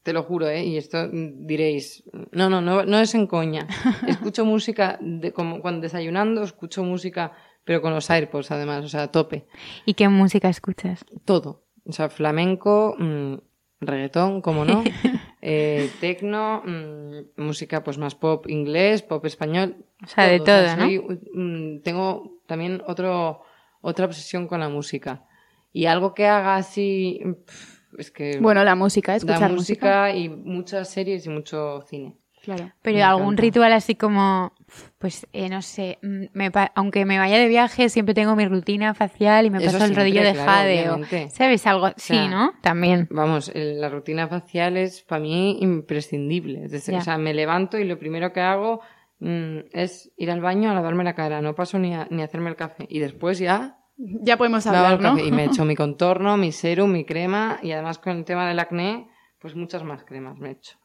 Te 0.02 0.12
lo 0.12 0.24
juro, 0.24 0.48
¿eh? 0.48 0.64
Y 0.64 0.76
esto 0.76 1.08
mm, 1.10 1.46
diréis, 1.46 2.04
no, 2.32 2.50
no, 2.50 2.60
no, 2.60 2.84
no 2.84 2.98
es 2.98 3.14
en 3.14 3.26
coña. 3.26 3.66
Escucho 4.08 4.44
música, 4.44 4.98
de, 5.00 5.32
como 5.32 5.60
cuando 5.60 5.82
desayunando, 5.82 6.42
escucho 6.42 6.82
música, 6.82 7.32
pero 7.64 7.80
con 7.80 7.94
los 7.94 8.10
AirPods 8.10 8.50
además, 8.50 8.84
o 8.84 8.88
sea, 8.88 9.04
a 9.04 9.12
tope. 9.12 9.46
¿Y 9.86 9.94
qué 9.94 10.08
música 10.08 10.48
escuchas? 10.48 11.04
Todo. 11.24 11.64
O 11.84 11.92
sea, 11.92 12.08
flamenco, 12.08 12.96
mm, 12.98 13.34
reggaetón, 13.80 14.40
como 14.40 14.64
no. 14.64 14.82
eh, 15.42 15.90
tecno, 16.00 16.62
mm, 16.64 17.40
música 17.42 17.84
pues 17.84 17.98
más 17.98 18.14
pop 18.14 18.48
inglés, 18.48 19.02
pop 19.02 19.24
español. 19.26 19.84
O 20.02 20.06
sea, 20.08 20.26
de 20.26 20.40
todo, 20.40 20.76
¿no? 20.76 20.84
soy, 20.84 20.98
mm, 21.32 21.82
tengo 21.82 22.40
también 22.46 22.82
otro, 22.86 23.42
otra 23.80 24.06
obsesión 24.06 24.48
con 24.48 24.60
la 24.60 24.68
música. 24.68 25.24
Y 25.72 25.86
algo 25.86 26.12
que 26.14 26.26
haga 26.26 26.56
así, 26.56 27.20
pf, 27.46 27.71
es 27.98 28.10
que 28.10 28.38
Bueno, 28.40 28.64
la 28.64 28.74
música, 28.74 29.12
la 29.12 29.16
escuchar 29.16 29.52
música. 29.52 30.06
música 30.08 30.10
y 30.16 30.28
muchas 30.28 30.88
series 30.90 31.26
y 31.26 31.28
mucho 31.30 31.82
cine. 31.88 32.16
Claro. 32.42 32.72
Pero 32.82 32.96
Me 32.96 33.02
algún 33.04 33.22
encanta. 33.26 33.42
ritual 33.42 33.72
así 33.72 33.94
como, 33.94 34.52
pues 34.98 35.28
eh, 35.32 35.48
no 35.48 35.62
sé, 35.62 35.98
mm, 36.02 36.24
me 36.32 36.50
pa- 36.50 36.72
aunque 36.74 37.04
me 37.04 37.16
vaya 37.16 37.38
de 37.38 37.46
viaje 37.46 37.88
siempre 37.88 38.14
tengo 38.14 38.34
mi 38.34 38.44
rutina 38.46 38.94
facial 38.94 39.46
y 39.46 39.50
me 39.50 39.58
Eso 39.58 39.66
paso 39.66 39.76
el 39.76 39.82
siempre, 39.90 40.02
rodillo 40.02 40.24
de 40.24 40.32
claro, 40.32 40.50
jade 40.50 40.80
o, 40.90 40.94
obviamente. 40.94 41.30
¿sabes? 41.30 41.64
Algo 41.68 41.90
sea, 41.96 42.28
¿no? 42.28 42.52
También. 42.60 43.06
Vamos, 43.12 43.48
el- 43.54 43.80
la 43.80 43.88
rutina 43.90 44.26
facial 44.26 44.76
es 44.76 45.02
para 45.02 45.22
mí 45.22 45.58
imprescindible. 45.60 46.66
O 46.66 47.00
sea, 47.00 47.16
me 47.16 47.32
levanto 47.32 47.78
y 47.78 47.84
lo 47.84 47.96
primero 47.98 48.32
que 48.32 48.40
hago 48.40 48.80
mm, 49.20 49.58
es 49.72 50.10
ir 50.16 50.30
al 50.32 50.40
baño 50.40 50.68
a 50.70 50.74
lavarme 50.74 51.04
la 51.04 51.14
cara. 51.14 51.40
No 51.42 51.54
paso 51.54 51.78
ni 51.78 51.94
a, 51.94 52.08
ni 52.10 52.22
a 52.22 52.24
hacerme 52.24 52.50
el 52.50 52.56
café. 52.56 52.86
Y 52.88 52.98
después 52.98 53.38
ya 53.38 53.78
Ya 54.04 54.36
podemos 54.36 54.66
hablar, 54.66 55.00
¿no? 55.00 55.18
Y 55.18 55.30
me 55.30 55.44
echo 55.44 55.64
mi 55.64 55.76
contorno, 55.76 56.36
mi 56.36 56.50
serum, 56.52 56.90
mi 56.90 57.04
crema. 57.04 57.58
Y 57.62 57.72
además 57.72 57.98
con 57.98 58.16
el 58.16 58.24
tema 58.24 58.48
del 58.48 58.58
acné, 58.58 59.08
pues 59.38 59.54
muchas 59.54 59.84
más 59.84 60.04
cremas 60.04 60.38
me 60.38 60.50
echo. 60.50 60.76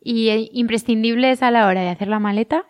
¿Y 0.00 0.28
eh, 0.28 0.48
imprescindibles 0.52 1.42
a 1.42 1.50
la 1.50 1.66
hora 1.66 1.80
de 1.82 1.88
hacer 1.88 2.08
la 2.08 2.20
maleta? 2.20 2.64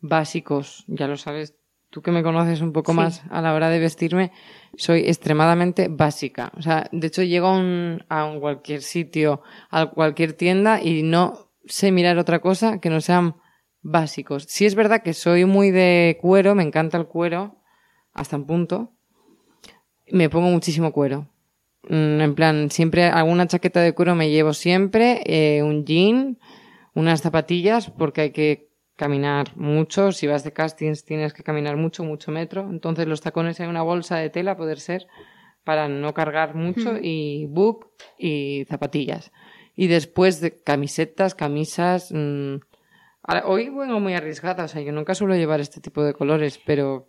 Básicos, 0.00 0.84
ya 0.88 1.06
lo 1.06 1.16
sabes. 1.16 1.54
Tú 1.90 2.02
que 2.02 2.10
me 2.10 2.24
conoces 2.24 2.60
un 2.60 2.72
poco 2.72 2.90
Sí. 2.92 2.98
más 2.98 3.22
a 3.30 3.40
la 3.40 3.54
hora 3.54 3.68
de 3.68 3.78
vestirme, 3.78 4.32
soy 4.76 5.02
extremadamente 5.06 5.86
básica. 5.88 6.50
O 6.56 6.62
sea, 6.62 6.88
de 6.90 7.06
hecho 7.06 7.22
llego 7.22 7.46
a 7.46 7.56
un, 7.56 8.04
a 8.08 8.24
un 8.24 8.40
cualquier 8.40 8.82
sitio, 8.82 9.42
a 9.70 9.86
cualquier 9.86 10.32
tienda 10.32 10.82
y 10.82 11.04
no 11.04 11.52
sé 11.66 11.92
mirar 11.92 12.18
otra 12.18 12.40
cosa 12.40 12.80
que 12.80 12.90
no 12.90 13.00
sean 13.00 13.36
básicos. 13.80 14.44
Sí 14.48 14.66
es 14.66 14.74
verdad 14.74 15.02
que 15.04 15.14
soy 15.14 15.44
muy 15.44 15.70
de 15.70 16.18
cuero, 16.20 16.56
me 16.56 16.64
encanta 16.64 16.98
el 16.98 17.06
cuero, 17.06 17.62
hasta 18.14 18.36
un 18.36 18.46
punto. 18.46 18.92
Me 20.10 20.30
pongo 20.30 20.48
muchísimo 20.48 20.92
cuero. 20.92 21.26
Mm, 21.88 22.20
En 22.20 22.34
plan, 22.34 22.70
siempre 22.70 23.04
alguna 23.04 23.46
chaqueta 23.46 23.80
de 23.80 23.92
cuero 23.92 24.14
me 24.14 24.30
llevo 24.30 24.54
siempre, 24.54 25.22
eh, 25.26 25.62
un 25.62 25.84
jean, 25.84 26.38
unas 26.94 27.20
zapatillas, 27.20 27.90
porque 27.90 28.20
hay 28.22 28.30
que 28.30 28.68
caminar 28.96 29.56
mucho. 29.56 30.12
Si 30.12 30.26
vas 30.26 30.44
de 30.44 30.52
castings 30.52 31.04
tienes 31.04 31.32
que 31.32 31.42
caminar 31.42 31.76
mucho, 31.76 32.04
mucho 32.04 32.30
metro. 32.30 32.68
Entonces 32.70 33.06
los 33.06 33.20
tacones 33.20 33.60
hay 33.60 33.66
una 33.66 33.82
bolsa 33.82 34.16
de 34.16 34.30
tela, 34.30 34.56
poder 34.56 34.78
ser, 34.80 35.06
para 35.64 35.88
no 35.88 36.14
cargar 36.14 36.54
mucho, 36.54 36.96
y 37.00 37.46
book 37.46 37.88
y 38.18 38.64
zapatillas. 38.68 39.32
Y 39.74 39.88
después 39.88 40.40
de 40.40 40.62
camisetas, 40.62 41.34
camisas. 41.34 42.12
mm, 42.12 42.56
ahora, 43.26 43.46
hoy 43.46 43.70
vengo 43.70 43.98
muy 44.00 44.14
arriesgada, 44.14 44.64
o 44.64 44.68
sea, 44.68 44.80
yo 44.82 44.92
nunca 44.92 45.14
suelo 45.14 45.34
llevar 45.34 45.60
este 45.60 45.80
tipo 45.80 46.02
de 46.04 46.12
colores, 46.14 46.60
pero 46.64 47.08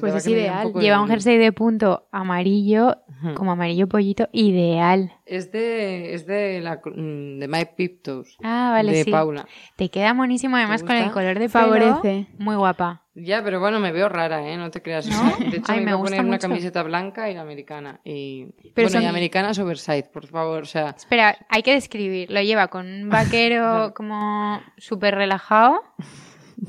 Pues 0.00 0.14
es 0.16 0.24
que 0.24 0.30
ideal. 0.32 0.72
de- 0.72 0.80
Lleva 0.80 1.00
un 1.00 1.08
jersey 1.08 1.38
de 1.38 1.52
punto 1.52 2.08
amarillo, 2.12 2.96
como 3.36 3.52
amarillo 3.52 3.88
pollito, 3.88 4.28
ideal. 4.32 5.12
Es 5.24 5.52
de, 5.52 6.14
es 6.14 6.26
de 6.26 6.60
la 6.60 6.80
mm, 6.84 7.38
de 7.38 7.46
My 7.48 7.64
Piptos. 7.76 8.36
Ah, 8.42 8.70
vale, 8.72 8.92
de 8.92 9.04
sí. 9.04 9.10
Paula. 9.10 9.46
Te 9.76 9.88
queda 9.88 10.14
monísimo 10.14 10.56
además 10.56 10.82
con 10.82 10.92
el 10.96 11.04
gusta? 11.04 11.14
color 11.14 11.38
de 11.38 11.48
pelo. 11.48 11.50
Favorece. 11.50 12.26
Muy 12.38 12.56
guapa. 12.56 13.02
Ya, 13.14 13.42
pero 13.44 13.60
bueno, 13.60 13.78
me 13.78 13.92
veo 13.92 14.08
rara, 14.08 14.48
¿eh? 14.48 14.56
No 14.56 14.70
te 14.70 14.82
creas. 14.82 15.06
De 15.06 15.56
hecho, 15.58 15.70
Ay, 15.70 15.80
me 15.80 15.84
me 15.84 15.90
iba 15.90 15.92
a 15.92 15.94
gusta 15.96 16.16
poner 16.16 16.28
una 16.28 16.38
camiseta 16.38 16.82
blanca 16.82 17.30
y 17.30 17.34
la 17.34 17.42
americana. 17.42 18.00
Y, 18.04 18.46
Pero 18.74 18.86
bueno, 18.88 18.90
son- 18.90 19.02
y 19.02 19.06
americanas 19.06 19.58
oversize, 19.58 20.04
por 20.12 20.26
favor. 20.26 20.62
O 20.62 20.66
sea, 20.66 20.90
Espera, 20.96 21.36
hay 21.48 21.62
que 21.62 21.74
describir. 21.74 22.30
Lo 22.30 22.40
lleva 22.42 22.68
con 22.68 22.86
un 22.86 23.08
vaquero 23.10 23.92
como 23.94 24.60
súper 24.78 25.14
relajado. 25.14 25.82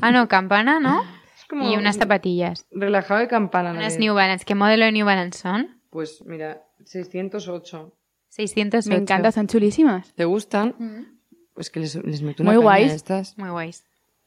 Ah, 0.02 0.12
no, 0.12 0.28
campana, 0.28 0.80
¿no? 0.80 1.02
es 1.38 1.46
como 1.50 1.70
Y 1.72 1.76
unas 1.78 1.98
zapatillas. 1.98 2.68
relajado 2.72 3.24
y 3.24 3.28
campana. 3.28 3.72
Unas 3.72 3.98
New 3.98 4.14
Balance. 4.14 4.46
¿Qué 4.46 4.54
modelo 4.54 4.86
de 4.86 4.92
New 4.92 5.06
Balance 5.06 5.40
son? 5.40 5.80
Pues 5.90 6.24
mira, 6.26 6.62
608. 6.84 7.94
608. 8.36 8.90
Me 8.90 8.96
encanta, 8.96 9.32
son 9.32 9.48
chulísimas. 9.48 10.12
¿Te 10.16 10.26
gustan? 10.26 11.18
Pues 11.54 11.70
que 11.70 11.80
les, 11.80 11.96
les 12.04 12.22
meto 12.24 12.42
una 12.42 12.52
Muy 12.54 12.58
caña 12.60 12.64
guays. 12.64 12.92
a 12.92 12.96
estas. 12.96 13.38
Muy 13.38 13.50
guays. 13.50 13.84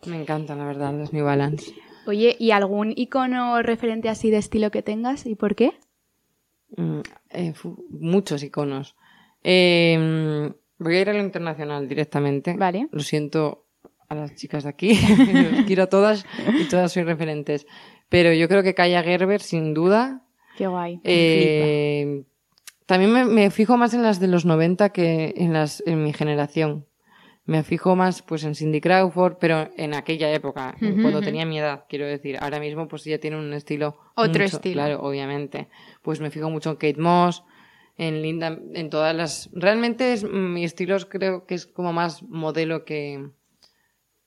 Me 0.07 0.21
encantan, 0.21 0.59
la 0.59 0.65
verdad, 0.65 0.95
las 0.95 1.13
New 1.13 1.25
Balance. 1.25 1.75
Oye, 2.07 2.37
¿y 2.39 2.53
algún 2.53 2.93
icono 2.95 3.61
referente 3.63 4.09
así 4.09 4.31
de 4.31 4.37
estilo 4.37 4.71
que 4.71 4.83
tengas 4.83 5.27
y 5.27 5.35
por 5.35 5.57
qué? 5.57 5.73
Mm, 6.77 7.01
eh, 7.31 7.55
muchos 7.91 8.45
iconos. 8.45 8.95
Eh, 9.43 10.53
voy 10.79 10.97
a 10.97 11.01
ir 11.01 11.11
a 11.11 11.13
lo 11.13 11.21
internacional 11.21 11.89
directamente. 11.89 12.55
Vale. 12.57 12.89
Lo 12.93 13.01
siento 13.01 13.67
a 14.09 14.15
las 14.15 14.37
chicas 14.37 14.63
de 14.63 14.71
aquí. 14.71 14.97
Quiero 15.67 15.85
a 15.85 15.87
todas 15.89 16.25
y 16.61 16.69
todas 16.69 16.93
soy 16.93 17.03
referentes. 17.03 17.67
Pero 18.09 18.33
yo 18.33 18.47
creo 18.47 18.63
que 18.63 18.75
Kaya 18.75 19.03
Gerber, 19.03 19.41
sin 19.41 19.75
duda. 19.75 20.23
Qué 20.57 20.69
guay. 20.69 21.01
Eh, 21.03 22.23
también 22.87 23.13
me, 23.13 23.25
me 23.25 23.51
fijo 23.51 23.77
más 23.77 23.95
en 23.95 24.03
las 24.03 24.21
de 24.21 24.29
los 24.29 24.45
90 24.45 24.91
que 24.91 25.35
en 25.37 25.53
las 25.53 25.83
en 25.87 26.03
mi 26.05 26.13
generación. 26.13 26.87
Me 27.45 27.63
fijo 27.63 27.95
más 27.95 28.23
pues 28.23 28.43
en 28.43 28.57
Cindy 28.57 28.81
Crawford, 28.81 29.37
pero 29.39 29.71
en 29.77 29.95
aquella 29.95 30.33
época, 30.33 30.75
cuando 30.81 31.21
tenía 31.21 31.47
mi 31.47 31.61
edad, 31.61 31.85
quiero 31.89 32.05
decir. 32.05 32.37
Ahora 32.41 32.59
mismo 32.59 32.89
pues 32.89 33.05
ya 33.05 33.19
tiene 33.19 33.37
un 33.39 33.53
estilo 33.53 33.97
Otro 34.17 34.43
mucho- 34.43 34.57
estilo. 34.57 34.75
Claro, 34.83 35.01
obviamente. 35.03 35.69
Pues 36.03 36.21
me 36.21 36.31
fijo 36.33 36.51
mucho 36.51 36.71
en 36.71 36.77
Kate 36.77 37.01
Moss, 37.01 37.45
en 37.99 38.21
Linda, 38.21 38.59
en 38.75 38.91
todas 38.91 39.15
las. 39.15 39.49
Realmente 39.53 40.13
es 40.13 40.25
mi 40.25 40.65
estilo 40.65 40.97
creo 41.09 41.47
que 41.47 41.55
es 41.55 41.67
como 41.67 41.93
más 41.93 42.25
modelo 42.25 42.85
que 42.85 43.31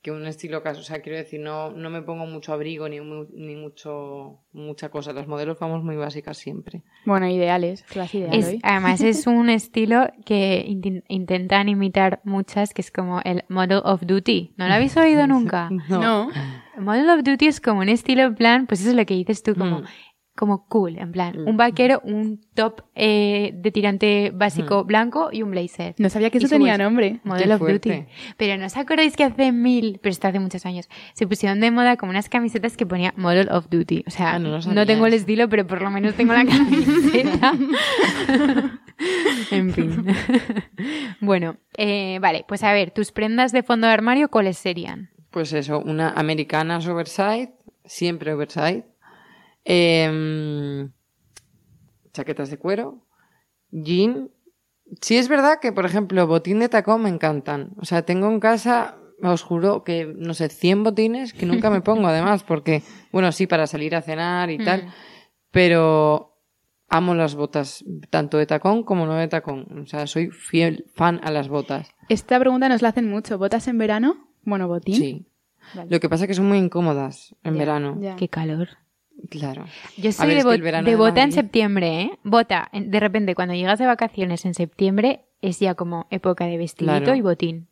que 0.02 0.10
un 0.10 0.26
estilo 0.26 0.62
caso, 0.62 0.80
o 0.80 0.82
sea, 0.82 1.02
quiero 1.02 1.18
decir, 1.18 1.40
no, 1.40 1.70
no 1.72 1.90
me 1.90 2.00
pongo 2.00 2.24
mucho 2.24 2.52
abrigo 2.54 2.88
ni, 2.88 3.00
ni 3.00 3.54
mucho 3.56 4.38
mucha 4.52 4.88
cosa. 4.88 5.12
Las 5.12 5.26
modelos 5.26 5.58
vamos 5.58 5.84
muy 5.84 5.96
básicas 5.96 6.38
siempre. 6.38 6.82
Bueno, 7.04 7.28
ideales. 7.28 7.84
Las 7.94 8.14
ideal 8.14 8.34
Es- 8.34 8.46
hoy. 8.48 8.60
además 8.62 9.00
es 9.02 9.26
un 9.26 9.50
estilo 9.50 10.08
que 10.24 10.64
intentan 11.08 11.68
imitar 11.68 12.20
muchas, 12.24 12.72
que 12.72 12.80
es 12.82 12.90
como 12.90 13.20
el 13.24 13.44
Model 13.48 13.82
of 13.84 14.02
Duty. 14.06 14.54
¿No 14.56 14.68
lo 14.68 14.74
habéis 14.74 14.96
oído 14.96 15.26
nunca? 15.28 15.68
No. 15.88 16.30
Model 16.78 17.10
of 17.10 17.22
Duty 17.22 17.46
es 17.46 17.60
como 17.60 17.80
un 17.80 17.88
estilo 17.90 18.22
en 18.22 18.34
plan, 18.34 18.66
pues 18.66 18.80
eso 18.80 18.90
es 18.90 18.96
lo 18.96 19.04
que 19.04 19.14
dices 19.14 19.42
tú, 19.42 19.54
como, 19.54 19.80
Mm. 19.80 19.84
Como 20.40 20.64
cool, 20.68 20.96
en 20.98 21.12
plan, 21.12 21.36
Mm. 21.36 21.48
un 21.48 21.56
vaquero, 21.58 22.00
un 22.02 22.40
top 22.54 22.80
eh, 22.94 23.52
de 23.54 23.70
tirante 23.70 24.30
básico 24.34 24.84
blanco 24.84 25.28
y 25.30 25.42
un 25.42 25.50
blazer. 25.50 25.94
No 25.98 26.08
sabía 26.08 26.30
que 26.30 26.38
eso 26.38 26.48
tenía 26.48 26.78
nombre. 26.78 27.20
Model 27.24 27.52
of 27.52 27.60
Duty. 27.60 28.06
Pero 28.38 28.56
no 28.58 28.64
os 28.64 28.76
acordáis 28.78 29.16
que 29.16 29.24
hace 29.24 29.52
mil, 29.52 29.98
pero 30.02 30.10
esto 30.12 30.28
hace 30.28 30.40
muchos 30.40 30.64
años, 30.64 30.88
se 31.12 31.26
pusieron 31.26 31.60
de 31.60 31.70
moda 31.70 31.98
como 31.98 32.08
unas 32.10 32.30
camisetas 32.30 32.78
que 32.78 32.86
ponía 32.86 33.12
Model 33.18 33.50
of 33.50 33.68
Duty. 33.68 34.04
O 34.06 34.10
sea, 34.10 34.32
Ah, 34.36 34.38
no 34.38 34.86
tengo 34.86 35.06
el 35.06 35.12
estilo, 35.12 35.48
pero 35.50 35.66
por 35.66 35.82
lo 35.82 35.90
menos 35.90 36.14
tengo 36.14 36.32
la 36.32 36.44
camiseta. 36.46 37.52
en 39.50 39.72
fin. 39.72 40.06
bueno, 41.20 41.56
eh, 41.76 42.18
vale, 42.20 42.44
pues 42.48 42.62
a 42.64 42.72
ver, 42.72 42.90
tus 42.92 43.12
prendas 43.12 43.52
de 43.52 43.62
fondo 43.62 43.86
de 43.86 43.92
armario, 43.92 44.28
¿cuáles 44.30 44.56
serían? 44.56 45.10
Pues 45.30 45.52
eso, 45.52 45.80
una 45.80 46.10
americanas 46.10 46.86
oversize, 46.88 47.52
siempre 47.84 48.32
oversize. 48.32 48.84
Em, 49.64 50.90
chaquetas 52.12 52.50
de 52.50 52.58
cuero, 52.58 53.06
jean. 53.70 54.30
Sí 55.00 55.16
es 55.16 55.28
verdad 55.28 55.58
que, 55.60 55.72
por 55.72 55.86
ejemplo, 55.86 56.26
botín 56.26 56.58
de 56.58 56.68
tacón 56.68 57.02
me 57.02 57.08
encantan. 57.08 57.70
O 57.76 57.84
sea, 57.84 58.02
tengo 58.02 58.28
en 58.28 58.40
casa, 58.40 58.96
os 59.22 59.42
juro 59.42 59.84
que, 59.84 60.06
no 60.06 60.34
sé, 60.34 60.48
100 60.48 60.82
botines 60.82 61.32
que 61.32 61.46
nunca 61.46 61.70
me 61.70 61.80
pongo 61.80 62.08
además, 62.08 62.42
porque, 62.42 62.82
bueno, 63.12 63.30
sí, 63.32 63.46
para 63.46 63.66
salir 63.68 63.94
a 63.94 64.02
cenar 64.02 64.50
y 64.50 64.58
tal, 64.58 64.86
Mm. 64.86 64.90
pero 65.52 66.36
amo 66.88 67.14
las 67.14 67.36
botas, 67.36 67.84
tanto 68.10 68.36
de 68.38 68.46
tacón 68.46 68.82
como 68.82 69.06
no 69.06 69.14
de 69.14 69.28
tacón. 69.28 69.82
O 69.84 69.86
sea, 69.86 70.08
soy 70.08 70.30
fiel 70.30 70.86
fan 70.92 71.20
a 71.22 71.30
las 71.30 71.48
botas. 71.48 71.92
Esta 72.08 72.38
pregunta 72.40 72.68
nos 72.68 72.82
la 72.82 72.88
hacen 72.88 73.08
mucho. 73.08 73.38
¿Botas 73.38 73.68
en 73.68 73.78
verano? 73.78 74.26
Bueno, 74.42 74.66
botín. 74.66 74.96
Sí. 74.96 75.26
Vale. 75.74 75.88
Lo 75.88 76.00
que 76.00 76.08
pasa 76.08 76.24
es 76.24 76.28
que 76.28 76.34
son 76.34 76.48
muy 76.48 76.58
incómodas 76.58 77.36
en 77.44 77.54
Ya, 77.54 77.58
verano. 77.60 77.96
ya. 78.00 78.16
Qué 78.16 78.28
calor. 78.28 78.70
Claro. 79.28 79.64
Yo 79.96 80.12
soy 80.12 80.26
ver, 80.28 80.44
de, 80.44 80.54
es 80.54 80.60
que 80.62 80.82
de 80.90 80.96
bota 80.96 81.22
en 81.22 81.32
septiembre, 81.32 82.00
¿eh? 82.02 82.18
Bota. 82.24 82.68
En- 82.72 82.90
De 82.90 83.00
repente, 83.00 83.34
cuando 83.34 83.54
llegas 83.54 83.78
de 83.78 83.86
vacaciones 83.86 84.44
en 84.44 84.54
septiembre, 84.54 85.26
es 85.40 85.58
ya 85.60 85.74
como 85.74 86.06
época 86.10 86.46
de 86.46 86.56
vestidito 86.58 86.96
Claro. 86.98 87.14
y 87.14 87.20
botín. 87.20 87.68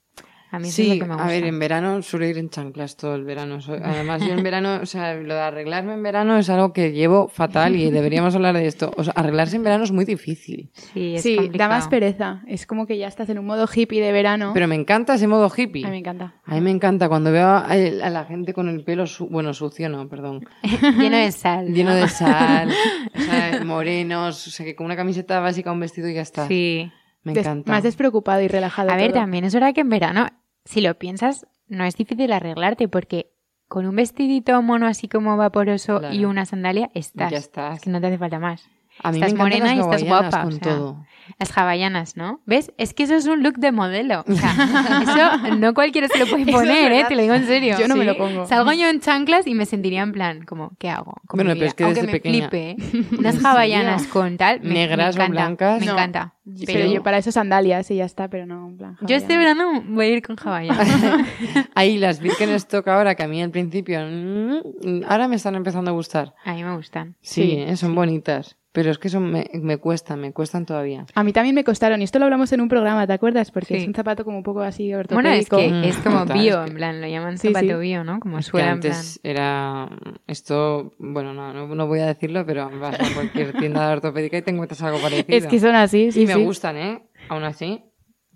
A 0.51 0.59
mí 0.59 0.69
eso 0.69 0.83
es 0.83 0.89
Sí, 0.89 0.95
lo 0.95 1.05
que 1.05 1.09
me 1.09 1.15
gusta. 1.15 1.25
a 1.25 1.29
ver, 1.29 1.45
en 1.45 1.59
verano 1.59 2.01
suelo 2.03 2.27
ir 2.27 2.39
en 2.39 2.49
chanclas 2.49 2.97
todo 2.97 3.15
el 3.15 3.25
verano. 3.25 3.59
Además, 3.83 4.23
yo 4.23 4.33
en 4.33 4.43
verano, 4.43 4.81
o 4.83 4.87
sea, 4.87 5.15
lo 5.15 5.35
de 5.35 5.41
arreglarme 5.41 5.93
en 5.93 6.03
verano 6.03 6.39
es 6.39 6.49
algo 6.49 6.73
que 6.73 6.93
llevo 6.93 7.29
fatal 7.29 7.77
y 7.77 7.91
deberíamos 7.91 8.35
hablar 8.35 8.55
de 8.57 8.67
esto. 8.67 8.91
O 8.97 9.05
sea, 9.05 9.13
arreglarse 9.15 9.57
en 9.57 9.63
verano 9.65 9.85
es 9.85 9.93
muy 9.93 10.05
difícil. 10.07 10.71
Sí, 10.73 11.17
es 11.17 11.23
Sí, 11.23 11.51
da 11.53 11.69
más 11.69 11.89
pereza. 11.89 12.43
Es 12.47 12.65
como 12.67 12.87
que 12.87 12.97
ya 12.97 13.09
estás 13.09 13.29
en 13.29 13.39
un 13.39 13.45
modo 13.47 13.67
hippie 13.73 14.01
de 14.01 14.11
verano. 14.13 14.53
Pero 14.55 14.67
me 14.69 14.75
encanta 14.75 15.15
ese 15.15 15.27
modo 15.29 15.51
hippie. 15.55 15.85
A 15.85 15.89
mí 15.89 15.93
me 15.93 15.99
encanta. 15.99 16.35
A 16.47 16.55
mí 16.55 16.61
me 16.63 16.71
encanta 16.71 17.09
cuando 17.11 17.31
veo 17.31 17.49
a, 17.49 17.75
la 17.77 18.25
gente 18.25 18.55
con 18.55 18.69
el 18.71 18.83
pelo, 18.85 19.07
su- 19.07 19.27
bueno, 19.29 19.53
sucio 19.53 19.89
no, 19.91 20.09
perdón, 20.09 20.47
Lleno 20.99 21.17
de 21.19 21.31
sal. 21.31 21.67
lleno 21.75 21.91
¿no? 21.91 21.97
de 21.97 22.09
sal, 22.09 22.71
o 23.15 23.21
sea, 23.21 23.63
morenos, 23.65 24.47
o 24.47 24.51
sea, 24.51 24.65
que 24.65 24.75
con 24.75 24.87
una 24.87 24.97
camiseta 24.97 25.41
básica, 25.41 25.71
un 25.73 25.81
vestido 25.81 26.09
y 26.09 26.15
ya 26.15 26.23
está. 26.23 26.49
Sí. 26.49 26.91
Me 27.29 27.35
Des- 27.35 27.47
encanta. 27.47 27.73
Más 27.73 27.83
despreocupado 27.83 28.41
y 28.43 28.49
relajado. 28.49 28.91
A 28.91 28.97
ver, 28.97 29.13
también 29.13 29.45
es 29.45 29.55
verdad 29.55 29.75
que 29.75 29.83
en 29.83 29.89
verano, 29.91 30.27
si 30.65 30.81
lo 30.81 30.99
piensas, 30.99 31.47
no 31.69 31.85
es 31.85 31.97
difícil 31.97 32.33
arreglarte 32.33 32.89
porque 32.89 33.31
con 33.69 33.87
un 33.87 33.95
vestidito 33.97 34.61
mono 34.63 34.87
así 34.87 35.09
como 35.09 35.37
vaporoso 35.37 35.99
Claro. 36.01 36.15
y 36.15 36.25
una 36.25 36.47
sandalia 36.47 36.91
estás. 36.95 37.31
Ya 37.31 37.39
estás. 37.39 37.77
Es 37.77 37.83
que 37.83 37.91
no 37.91 38.01
te 38.01 38.07
hace 38.07 38.19
falta 38.19 38.39
más. 38.39 38.69
A 39.03 39.11
mí 39.13 39.19
estás 39.19 39.33
me 39.33 39.39
morena 39.39 39.75
y 39.75 39.81
estás 39.81 40.05
guapa, 40.05 40.43
con 40.43 40.49
o 40.49 40.51
sea. 40.53 40.61
todo. 40.61 41.05
Las 41.39 41.57
hawaianas, 41.57 42.17
¿no? 42.17 42.41
¿Ves? 42.47 42.73
Es 42.79 42.95
que 42.95 43.03
eso 43.03 43.15
es 43.15 43.27
un 43.27 43.43
look 43.43 43.57
de 43.59 43.71
modelo. 43.71 44.25
O 44.27 44.33
sea, 44.33 44.51
eso 45.03 45.57
no 45.59 45.75
cualquiera 45.75 46.09
se 46.09 46.19
lo 46.19 46.27
puede 46.27 46.51
poner, 46.51 46.91
¿eh? 46.91 47.05
Te 47.07 47.15
lo 47.17 47.23
digo 47.23 47.35
en 47.35 47.47
serio. 47.47 47.77
Yo 47.79 47.87
no 47.87 47.97
me 47.97 48.05
lo 48.07 48.17
pongo. 48.17 48.47
Salgo 48.47 48.73
yo 48.73 48.89
en 48.89 49.01
chanclas 49.01 49.47
y 49.47 49.55
me 49.55 49.67
sentiría 49.67 50.03
en 50.03 50.13
plan, 50.13 50.43
como, 50.47 50.73
¿qué 50.79 50.89
hago? 50.89 51.15
con 51.27 51.37
Bueno, 51.37 51.53
pero 51.53 51.67
es 51.67 51.75
que 51.75 51.85
Aunque 51.85 52.01
desde 52.01 52.13
me 52.13 52.19
pequeña- 52.19 52.49
flipe, 52.49 52.71
¿eh? 52.71 52.77
Unas 53.19 53.45
hawaianas 53.45 54.07
con 54.07 54.39
tal. 54.39 54.61
me- 54.63 54.73
Negras 54.73 55.17
me 55.19 55.25
o 55.25 55.29
blancas. 55.29 55.81
Me 55.81 55.87
No. 55.87 55.93
encanta. 55.93 56.35
Pero, 56.45 56.63
Pero 56.67 56.91
yo 56.91 57.03
para 57.03 57.19
eso 57.19 57.31
sandalias 57.31 57.91
y 57.91 57.97
ya 57.97 58.07
está, 58.07 58.29
pero 58.29 58.47
no 58.47 58.67
en 58.69 58.79
plan. 58.79 58.97
yo 59.03 59.15
este 59.15 59.37
verano 59.37 59.83
voy 59.87 60.07
a 60.07 60.09
ir 60.09 60.23
con 60.23 60.37
hawaianas. 60.43 60.89
Ahí 61.75 61.99
las 61.99 62.21
Birkenstock 62.21 62.89
ahora 62.89 63.15
que 63.15 63.23
a 63.23 63.29
mí 63.29 63.43
al 63.43 63.51
principio 63.51 64.01
mm, 64.01 65.03
ahora 65.07 65.29
me 65.29 65.37
están 65.37 65.55
empezando 65.57 65.91
a 65.91 65.95
gustar. 65.95 66.35
A 66.47 66.55
mí 66.55 66.65
me 66.65 66.75
gustan. 66.75 67.17
Sí, 67.21 67.43
Sí, 67.43 67.53
eh, 67.59 67.77
son 67.77 67.95
bonitas, 67.95 68.57
pero 68.79 68.93
es 68.93 68.99
que 68.99 69.09
son 69.09 69.29
me, 69.29 69.51
me 69.55 69.77
cuestan, 69.79 70.21
me 70.21 70.33
cuestan 70.33 70.65
todavía. 70.65 71.05
A 71.17 71.25
mí 71.25 71.33
también 71.33 71.57
me 71.57 71.65
costaron, 71.65 72.01
y 72.01 72.05
esto 72.05 72.21
lo 72.21 72.27
hablamos 72.27 72.53
en 72.53 72.61
un 72.61 72.69
programa, 72.69 73.09
¿te 73.09 73.13
acuerdas? 73.13 73.51
Porque 73.51 73.75
Sí. 73.75 73.81
es 73.83 73.89
un 73.89 73.93
zapato 73.95 74.25
como 74.25 74.37
un 74.37 74.45
poco 74.45 74.61
así 74.61 74.93
Bueno, 74.93 75.31
es 75.31 75.51
ortopédico. 75.51 75.57
que 75.57 75.69
Mm, 75.69 75.85
es 75.85 75.97
como 75.97 76.21
total, 76.21 76.39
bio, 76.39 76.65
en 76.65 76.75
plan, 76.75 77.01
lo 77.01 77.09
llaman 77.09 77.39
Sí, 77.39 77.49
zapato 77.49 77.67
sí. 77.67 77.75
bio, 77.81 78.05
¿no? 78.05 78.21
Como 78.21 78.39
Es 78.39 78.47
que 78.47 78.51
suela, 78.53 78.71
en 78.71 78.79
plan. 78.81 78.93
antes 78.93 79.19
era 79.25 79.89
esto, 80.29 80.93
bueno, 80.99 81.35
no, 81.35 81.53
no, 81.53 81.67
no 81.75 81.87
voy 81.89 81.99
a 81.99 82.07
decirlo, 82.07 82.47
pero 82.47 82.71
vas 82.79 83.01
a 83.01 83.13
cualquier 83.15 83.53
tienda 83.59 83.85
de 83.89 83.95
ortopédica 83.95 84.39
y 84.39 84.43
te 84.43 84.53
encuentras 84.53 84.81
algo 84.83 85.01
parecido. 85.01 85.37
Es 85.37 85.47
que 85.49 85.59
son 85.59 85.75
así, 85.75 86.13
sí, 86.13 86.23
y 86.23 86.27
me 86.27 86.37
gustan, 86.37 86.77
¿eh? 86.77 87.03
Aún 87.29 87.43
así, 87.43 87.83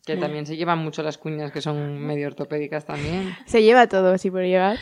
que 0.04 0.16
también 0.16 0.44
se 0.46 0.56
llevan 0.56 0.80
mucho 0.80 1.04
las 1.04 1.18
cuñas 1.18 1.52
que 1.52 1.60
son 1.60 2.00
medio 2.00 2.26
ortopédicas 2.26 2.84
también. 2.84 3.36
Se 3.46 3.62
lleva 3.62 3.86
todo, 3.86 4.18
sí, 4.18 4.28
por 4.28 4.42
llevar. 4.42 4.76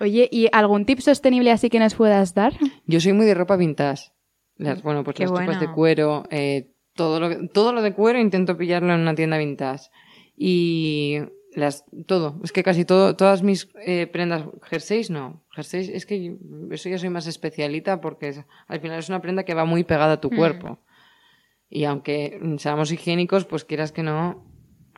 Oye, 0.00 0.28
¿y 0.32 0.48
algún 0.52 0.84
tip 0.84 0.98
sostenible 0.98 1.52
así 1.52 1.70
que 1.70 1.78
nos 1.78 1.94
puedas 1.94 2.34
dar? 2.34 2.52
Yo 2.86 2.98
soy 3.00 3.12
muy 3.12 3.24
de 3.26 3.34
ropa 3.34 3.54
vintage. 3.56 4.10
Las, 4.56 4.82
bueno, 4.82 5.04
pues 5.04 5.16
Qué 5.16 5.24
las 5.24 5.30
chupas 5.32 5.46
de 5.60 5.66
bueno. 5.66 5.74
cuero, 5.74 6.22
eh, 6.30 6.72
todo, 6.94 7.20
lo, 7.20 7.48
todo 7.48 7.72
lo 7.72 7.82
de 7.82 7.92
cuero 7.92 8.18
intento 8.18 8.56
pillarlo 8.56 8.94
en 8.94 9.00
una 9.00 9.14
tienda 9.14 9.36
vintage. 9.38 9.90
Y 10.36 11.18
las, 11.54 11.84
todo, 12.06 12.40
es 12.44 12.52
que 12.52 12.62
casi 12.62 12.84
todo, 12.84 13.16
todas 13.16 13.42
mis 13.42 13.68
eh, 13.84 14.06
prendas, 14.06 14.44
jerseys 14.62 15.10
no, 15.10 15.44
jerseys, 15.50 15.88
es 15.88 16.04
que 16.06 16.36
eso 16.70 16.88
ya 16.88 16.98
soy 16.98 17.08
más 17.10 17.26
especialita 17.26 18.00
porque 18.00 18.28
es- 18.28 18.44
al 18.66 18.80
final 18.80 18.98
es 18.98 19.08
una 19.08 19.20
prenda 19.22 19.44
que 19.44 19.54
va 19.54 19.64
muy 19.64 19.84
pegada 19.84 20.14
a 20.14 20.20
tu 20.20 20.30
Mm. 20.30 20.36
cuerpo. 20.36 20.78
Y 21.68 21.84
aunque 21.84 22.38
seamos 22.58 22.92
higiénicos, 22.92 23.44
pues 23.44 23.64
quieras 23.64 23.92
que 23.92 24.02
no, 24.02 24.44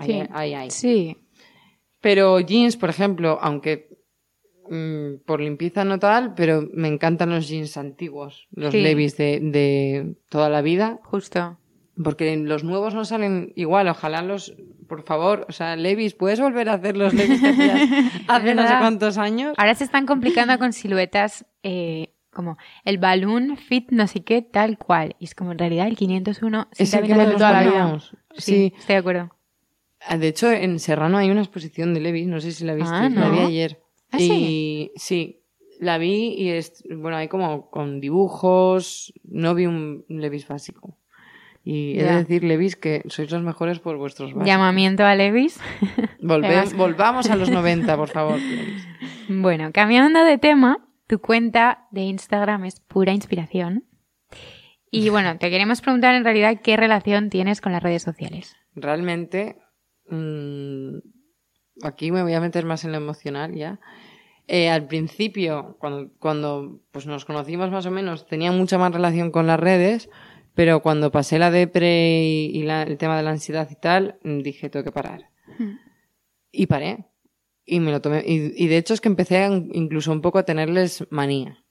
Sí. 0.05 0.23
ahí, 0.31 0.55
ahí. 0.55 0.71
Sí. 0.71 1.17
Pero 2.01 2.39
jeans, 2.41 2.77
por 2.77 2.91
ejemplo, 2.91 3.39
aunque 3.41 3.89
mm, 4.71 5.25
por 5.27 5.41
limpieza 5.41 5.85
no 5.85 5.99
tal, 5.99 6.35
pero 6.35 6.69
me 6.73 6.89
encantan 6.89 7.31
los 7.31 7.49
jeans 7.49 7.77
antiguos, 7.77 8.49
los 8.53 8.73
Sí. 8.73 8.81
Levis 8.81 9.17
de, 9.17 9.41
de 9.41 10.15
toda 10.29 10.49
la 10.49 10.63
vida, 10.63 11.01
Justo. 11.05 11.59
porque 12.03 12.37
los 12.37 12.65
nuevos 12.65 12.95
no 12.95 13.05
salen 13.05 13.53
igual, 13.57 13.89
ojalá 13.89 14.23
los, 14.23 14.55
por 14.89 15.05
favor, 15.05 15.47
o 15.49 15.53
sea, 15.53 15.77
Levis, 15.77 16.15
¿puedes 16.15 16.41
volver 16.41 16.69
a 16.69 16.75
hacer 16.75 16.97
los 16.97 17.13
Levis 17.15 17.41
que 17.41 17.49
hacías 17.49 17.81
hace 18.29 18.55
no 18.55 18.63
sé 18.67 18.75
cuántos 18.79 19.19
años? 19.19 19.55
Ahora 19.57 19.75
se 19.75 19.85
están 19.85 20.07
complicando 20.07 20.59
con 20.59 20.73
siluetas 20.73 21.45
eh, 21.63 22.13
como 22.33 22.57
el 22.85 22.99
balloon 22.99 23.57
fit 23.57 23.91
no 23.91 24.07
sé 24.07 24.23
qué 24.23 24.43
tal 24.43 24.79
cual. 24.79 25.17
Y 25.19 25.25
es 25.25 25.35
como 25.35 25.51
en 25.53 25.59
realidad 25.59 25.89
el 25.89 25.97
501 25.97 26.69
sí 26.73 26.83
Es 26.85 26.95
el 26.95 27.05
que 27.05 27.13
hacemos 27.15 27.33
toda 27.35 27.51
la 27.53 27.59
con- 27.63 27.71
vida. 27.73 27.81
ponemos. 27.83 28.17
Sí, 28.37 28.43
Sí. 28.43 28.73
estoy 28.79 28.95
de 28.95 28.99
acuerdo. 29.01 29.35
Ah, 30.07 30.17
De 30.17 30.29
hecho, 30.29 30.53
en 30.53 30.79
Serrano 30.79 31.19
hay 31.19 31.29
una 31.31 31.41
exposición 31.41 31.93
de 31.93 31.99
Levis, 32.01 32.29
no 32.29 32.41
sé 32.41 32.53
si 32.53 32.65
la 32.65 32.75
viste, 32.75 32.95
Ah, 32.95 33.09
la 33.09 33.29
vi 33.31 33.39
ayer. 33.41 33.81
¿Ah, 34.11 34.19
y 34.21 34.93
sí, 34.97 35.43
la 35.81 35.99
vi 35.99 36.35
y 36.37 36.49
es, 36.51 36.83
bueno, 36.91 37.17
hay 37.17 37.29
como 37.29 37.71
con 37.71 38.01
dibujos, 38.01 39.13
no 39.25 39.55
vi 39.55 39.67
un 39.67 40.05
Levis 40.09 40.47
básico. 40.49 40.97
Y 41.65 41.99
he 41.99 42.03
de 42.05 42.17
decir, 42.17 42.45
Levis, 42.45 42.77
que 42.77 43.03
sois 43.09 43.31
los 43.31 43.43
mejores 43.43 43.79
por 43.81 43.97
vuestros 43.99 44.31
básicos. 44.33 44.47
Llamamiento 44.47 45.05
a 45.05 45.15
Levis. 45.15 45.61
Volve- 46.21 46.75
volvamos 46.77 47.29
a 47.31 47.37
los 47.37 47.51
90, 47.51 47.97
por 47.97 48.09
favor. 48.09 48.39
Levis. 48.41 48.87
Bueno, 49.31 49.71
cambiando 49.73 50.25
de 50.25 50.39
tema, 50.39 50.89
tu 51.07 51.19
cuenta 51.21 51.87
de 51.91 52.01
Instagram 52.03 52.65
es 52.65 52.81
pura 52.81 53.13
inspiración. 53.13 53.85
Y 54.91 55.09
bueno, 55.11 55.37
te 55.39 55.51
queremos 55.51 55.83
preguntar 55.83 56.15
en 56.15 56.25
realidad 56.25 56.61
qué 56.63 56.79
relación 56.79 57.29
tienes 57.29 57.61
con 57.61 57.73
las 57.73 57.83
redes 57.83 58.03
sociales. 58.03 58.57
Realmente, 58.75 59.59
mm, 60.09 60.97
aquí 61.83 62.11
me 62.11 62.23
voy 62.23 62.33
a 62.33 62.41
meter 62.41 62.65
más 62.65 62.85
en 62.85 62.93
lo 62.93 62.97
emocional 62.99 63.55
ya. 63.55 63.79
Eh, 64.51 64.71
al 64.71 64.87
principio, 64.87 65.77
cuando, 65.79 66.11
cuando 66.19 66.81
pues 66.91 67.07
nos 67.07 67.25
conocimos 67.27 67.71
más 67.71 67.85
o 67.87 67.91
menos, 67.91 68.27
tenía 68.27 68.51
mucha 68.51 68.79
más 68.79 68.93
relación 68.93 69.31
con 69.31 69.47
las 69.47 69.61
redes, 69.61 70.09
pero 70.55 70.81
cuando 70.81 71.11
pasé 71.13 71.39
la 71.39 71.51
depre 71.51 72.23
y, 72.23 72.47
y 72.59 72.63
la- 72.63 72.83
el 72.83 72.97
tema 72.97 73.17
de 73.17 73.23
la 73.23 73.31
ansiedad 73.31 73.69
y 73.71 73.75
tal, 73.77 74.19
mm, 74.25 74.39
dije, 74.41 74.71
tengo 74.71 74.85
que 74.85 74.93
parar. 74.93 75.31
Y 76.51 76.67
paré. 76.67 77.05
Y 77.67 77.81
me 77.81 77.91
lo 77.93 78.01
tomé. 78.01 78.25
Y, 78.27 78.53
y 78.57 78.69
de 78.69 78.79
hecho 78.79 78.95
es 78.95 79.01
que 79.03 79.09
empecé 79.09 79.39
a- 79.45 79.49
incluso 79.53 80.11
un 80.13 80.23
poco 80.23 80.39
a 80.39 80.45
tenerles 80.45 81.07
manía. 81.11 81.63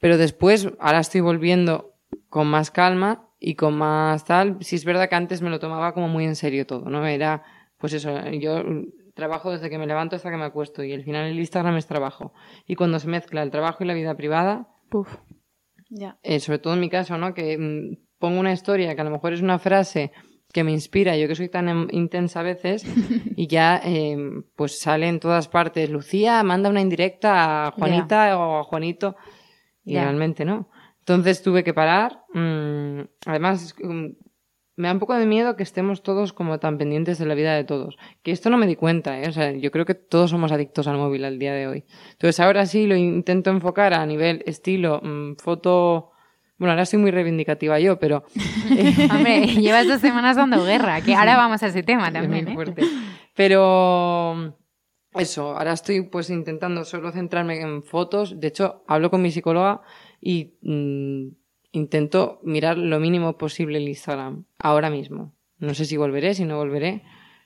Pero 0.00 0.18
después, 0.18 0.68
ahora 0.80 0.98
estoy 1.00 1.20
volviendo 1.20 1.94
con 2.28 2.48
más 2.48 2.70
calma 2.72 3.28
y 3.38 3.54
con 3.54 3.74
más 3.78 4.24
tal. 4.24 4.56
Sí 4.60 4.74
es 4.76 4.84
verdad 4.84 5.08
que 5.08 5.14
antes 5.14 5.42
me 5.42 5.50
lo 5.50 5.60
tomaba 5.60 5.94
como 5.94 6.08
muy 6.08 6.24
en 6.24 6.34
serio 6.36 6.66
todo, 6.66 6.90
¿no? 6.90 7.06
Era, 7.06 7.44
pues 7.78 7.92
eso, 7.92 8.10
yo 8.32 8.62
trabajo 9.16 9.50
desde 9.50 9.68
que 9.70 9.78
me 9.78 9.86
levanto 9.88 10.14
hasta 10.14 10.30
que 10.30 10.36
me 10.36 10.44
acuesto 10.44 10.84
y 10.84 10.92
al 10.92 11.02
final 11.02 11.26
el 11.26 11.38
Instagram 11.40 11.76
es 11.76 11.86
trabajo. 11.86 12.32
Y 12.68 12.76
cuando 12.76 13.00
se 13.00 13.08
mezcla 13.08 13.42
el 13.42 13.50
trabajo 13.50 13.82
y 13.82 13.86
la 13.88 13.94
vida 13.94 14.14
privada, 14.14 14.68
Puf. 14.90 15.08
Ya. 15.88 16.18
eh, 16.22 16.38
sobre 16.38 16.58
todo 16.60 16.74
en 16.74 16.80
mi 16.80 16.88
caso, 16.90 17.16
¿no? 17.18 17.32
Que 17.34 17.56
mm, 17.58 17.96
pongo 18.18 18.38
una 18.38 18.52
historia 18.52 18.94
que 18.94 19.00
a 19.00 19.04
lo 19.04 19.10
mejor 19.10 19.32
es 19.32 19.40
una 19.42 19.58
frase 19.58 20.12
que 20.52 20.62
me 20.64 20.70
inspira, 20.72 21.16
yo 21.16 21.26
que 21.28 21.34
soy 21.34 21.48
tan 21.48 21.68
em- 21.68 21.88
intensa 21.90 22.40
a 22.40 22.42
veces, 22.44 22.84
y 23.36 23.46
ya 23.46 23.80
eh, 23.84 24.16
pues 24.54 24.78
sale 24.78 25.08
en 25.08 25.18
todas 25.20 25.48
partes. 25.48 25.90
Lucía 25.90 26.42
manda 26.42 26.70
una 26.70 26.80
indirecta 26.80 27.66
a 27.66 27.70
Juanita 27.72 28.38
o 28.38 28.58
a 28.60 28.64
Juanito, 28.64 29.16
y 29.84 29.94
Ya. 29.94 30.02
realmente 30.02 30.44
no. 30.44 30.68
Entonces 31.00 31.42
tuve 31.42 31.62
que 31.64 31.72
parar. 31.74 32.24
mm, 32.34 33.00
además, 33.26 33.74
mm, 33.82 34.06
me 34.76 34.88
da 34.88 34.94
un 34.94 35.00
poco 35.00 35.14
de 35.14 35.24
miedo 35.24 35.56
que 35.56 35.62
estemos 35.62 36.02
todos 36.02 36.34
como 36.34 36.58
tan 36.58 36.76
pendientes 36.76 37.18
de 37.18 37.24
la 37.24 37.34
vida 37.34 37.54
de 37.54 37.64
todos. 37.64 37.96
Que 38.22 38.30
esto 38.30 38.50
no 38.50 38.58
me 38.58 38.66
di 38.66 38.76
cuenta, 38.76 39.18
¿eh? 39.20 39.28
O 39.28 39.32
sea, 39.32 39.52
yo 39.52 39.70
creo 39.70 39.86
que 39.86 39.94
todos 39.94 40.30
somos 40.30 40.52
adictos 40.52 40.86
al 40.86 40.98
móvil 40.98 41.24
al 41.24 41.38
día 41.38 41.54
de 41.54 41.66
hoy. 41.66 41.84
Entonces 42.12 42.38
ahora 42.40 42.66
sí 42.66 42.86
lo 42.86 42.94
intento 42.94 43.50
enfocar 43.50 43.94
a 43.94 44.04
nivel 44.06 44.42
estilo, 44.46 45.00
mm, 45.02 45.36
foto... 45.36 46.10
Bueno, 46.58 46.72
ahora 46.72 46.82
estoy 46.82 46.98
muy 46.98 47.10
reivindicativa 47.10 47.78
yo, 47.80 47.98
pero... 47.98 48.24
eh, 48.70 49.08
Hombre, 49.10 49.46
llevas 49.46 49.88
dos 49.88 50.00
semanas 50.00 50.36
dando 50.36 50.64
guerra, 50.64 51.00
que 51.00 51.14
ahora 51.14 51.36
vamos 51.36 51.62
a 51.62 51.66
ese 51.68 51.82
tema 51.82 52.08
es 52.08 52.12
también. 52.12 52.48
¿eh? 52.48 52.56
Pero 53.34 54.54
eso, 55.14 55.56
ahora 55.56 55.72
estoy 55.72 56.02
pues 56.02 56.28
intentando 56.28 56.84
solo 56.84 57.12
centrarme 57.12 57.60
en 57.60 57.82
fotos. 57.82 58.38
De 58.38 58.48
hecho, 58.48 58.84
hablo 58.86 59.10
con 59.10 59.22
mi 59.22 59.30
psicóloga 59.30 59.80
y 60.20 60.58
mm, 60.62 61.28
intento 61.76 62.40
mirar 62.42 62.78
lo 62.78 62.98
mínimo 63.00 63.36
posible 63.38 63.78
el 63.78 63.88
Instagram 63.88 64.44
ahora 64.58 64.90
mismo. 64.90 65.32
No 65.58 65.74
sé 65.74 65.84
si 65.84 65.96
volveré, 65.96 66.34
si 66.34 66.44
no 66.44 66.56
volveré. 66.56 67.02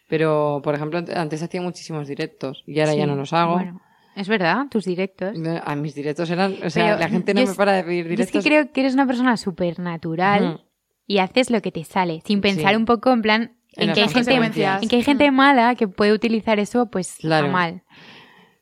Pero, 0.08 0.60
por 0.64 0.74
ejemplo, 0.74 1.02
antes 1.14 1.42
hacía 1.42 1.62
muchísimos 1.62 2.08
directos 2.08 2.64
y 2.66 2.80
ahora 2.80 2.94
ya 2.94 3.06
no 3.06 3.14
los 3.14 3.32
hago. 3.32 3.54
Bueno, 3.54 3.80
es 4.16 4.28
verdad, 4.28 4.66
tus 4.70 4.84
directos. 4.84 5.36
A 5.64 5.76
mis 5.76 5.94
directos 5.94 6.28
eran, 6.30 6.56
o 6.64 6.70
sea, 6.70 6.84
Pero 6.86 6.98
la 6.98 7.08
gente 7.08 7.32
no 7.34 7.40
me 7.42 7.44
es- 7.50 7.56
para 7.56 7.72
de 7.72 7.84
pedir 7.84 8.04
Yo 8.06 8.10
es 8.12 8.16
directos. 8.18 8.42
que 8.42 8.48
creo 8.48 8.72
que 8.72 8.80
eres 8.80 8.94
una 8.94 9.06
persona 9.06 9.36
súper 9.36 9.78
natural 9.78 10.64
y 11.06 11.18
haces 11.18 11.50
lo 11.50 11.60
que 11.62 11.70
te 11.70 11.84
sale, 11.84 12.22
sin 12.26 12.40
pensar 12.40 12.70
Sí. 12.70 12.76
un 12.76 12.84
poco 12.86 13.12
en 13.12 13.22
plan 13.22 13.56
En 13.76 13.90
en, 13.90 13.94
que 13.94 14.02
hay 14.02 14.08
gente, 14.08 14.34
en 14.34 14.88
que 14.88 14.96
hay 14.96 15.02
gente 15.04 15.30
mala 15.30 15.76
que 15.76 15.86
puede 15.86 16.12
utilizar 16.12 16.58
eso 16.58 16.86
pues 16.90 17.16
Claro. 17.20 17.46
a 17.46 17.50
mal. 17.50 17.82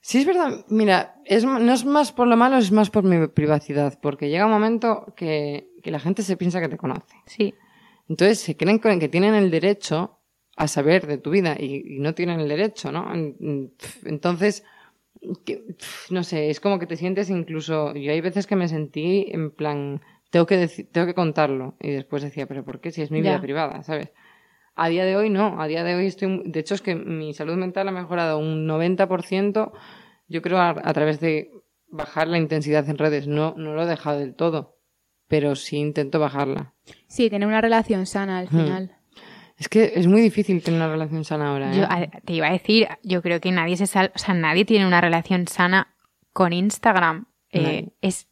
Sí, 0.02 0.18
es 0.18 0.26
verdad. 0.26 0.64
Mira, 0.68 1.14
es, 1.28 1.44
no 1.44 1.72
es 1.72 1.84
más 1.84 2.12
por 2.12 2.26
lo 2.26 2.36
malo, 2.36 2.56
es 2.56 2.72
más 2.72 2.90
por 2.90 3.04
mi 3.04 3.26
privacidad. 3.28 3.98
Porque 4.00 4.28
llega 4.28 4.46
un 4.46 4.52
momento 4.52 5.12
que, 5.16 5.70
que 5.82 5.90
la 5.90 6.00
gente 6.00 6.22
se 6.22 6.36
piensa 6.36 6.60
que 6.60 6.68
te 6.68 6.76
conoce. 6.78 7.14
Sí. 7.26 7.54
Entonces 8.08 8.38
se 8.40 8.56
creen 8.56 8.80
que 8.80 9.08
tienen 9.08 9.34
el 9.34 9.50
derecho 9.50 10.18
a 10.56 10.66
saber 10.66 11.06
de 11.06 11.18
tu 11.18 11.30
vida 11.30 11.56
y, 11.58 11.96
y 11.96 11.98
no 12.00 12.14
tienen 12.14 12.40
el 12.40 12.48
derecho, 12.48 12.90
¿no? 12.90 13.12
Entonces, 14.04 14.64
que- 15.44 15.76
no 16.10 16.22
sé, 16.24 16.50
es 16.50 16.60
como 16.60 16.78
que 16.78 16.86
te 16.86 16.96
sientes 16.96 17.30
incluso. 17.30 17.94
Yo 17.94 18.12
hay 18.12 18.20
veces 18.20 18.46
que 18.46 18.56
me 18.56 18.68
sentí 18.68 19.26
en 19.30 19.50
plan, 19.50 20.00
tengo 20.30 20.46
que, 20.46 20.56
deci- 20.64 20.86
tengo 20.90 21.06
que 21.06 21.14
contarlo. 21.14 21.74
Y 21.80 21.90
después 21.90 22.22
decía, 22.22 22.46
¿pero 22.46 22.64
por 22.64 22.80
qué? 22.80 22.90
Si 22.90 23.02
es 23.02 23.10
mi 23.10 23.20
vida 23.20 23.34
Ya. 23.36 23.40
privada, 23.40 23.82
¿sabes? 23.82 24.12
A 24.74 24.88
día 24.88 25.04
de 25.04 25.16
hoy 25.16 25.28
no, 25.28 25.60
a 25.60 25.66
día 25.66 25.82
de 25.82 25.96
hoy 25.96 26.06
estoy, 26.06 26.42
de 26.44 26.60
hecho 26.60 26.74
es 26.74 26.82
que 26.82 26.94
mi 26.94 27.34
salud 27.34 27.56
mental 27.56 27.88
ha 27.88 27.92
mejorado 27.92 28.38
un 28.38 28.64
90%, 28.66 29.72
yo 30.28 30.42
creo 30.42 30.58
a, 30.58 30.70
a 30.70 30.92
través 30.92 31.20
de 31.20 31.50
bajar 31.90 32.28
la 32.28 32.38
intensidad 32.38 32.88
en 32.88 32.98
redes, 32.98 33.26
no, 33.26 33.54
no 33.56 33.74
lo 33.74 33.82
he 33.82 33.86
dejado 33.86 34.18
del 34.18 34.34
todo, 34.34 34.76
pero 35.26 35.56
sí 35.56 35.78
intento 35.78 36.18
bajarla. 36.20 36.74
Sí, 37.06 37.30
tener 37.30 37.48
una 37.48 37.60
relación 37.60 38.06
sana 38.06 38.38
al 38.38 38.46
Hmm. 38.46 38.50
final. 38.50 38.94
Es 39.56 39.68
que 39.68 39.92
es 39.96 40.06
muy 40.06 40.20
difícil 40.20 40.62
tener 40.62 40.78
una 40.80 40.90
relación 40.92 41.24
sana 41.24 41.48
ahora. 41.50 41.72
¿eh? 41.72 41.76
Yo 41.78 41.84
a- 41.84 42.06
te 42.24 42.32
iba 42.32 42.46
a 42.46 42.52
decir, 42.52 42.86
yo 43.02 43.22
creo 43.22 43.40
que 43.40 43.50
nadie 43.50 43.76
se 43.76 43.86
sal, 43.88 44.12
o 44.14 44.18
sea, 44.18 44.34
nadie 44.34 44.64
tiene 44.64 44.86
una 44.86 45.00
relación 45.00 45.48
sana 45.48 45.94
con 46.32 46.52
Instagram. 46.52 47.26
Eh, 47.50 47.88
es, 48.00 48.28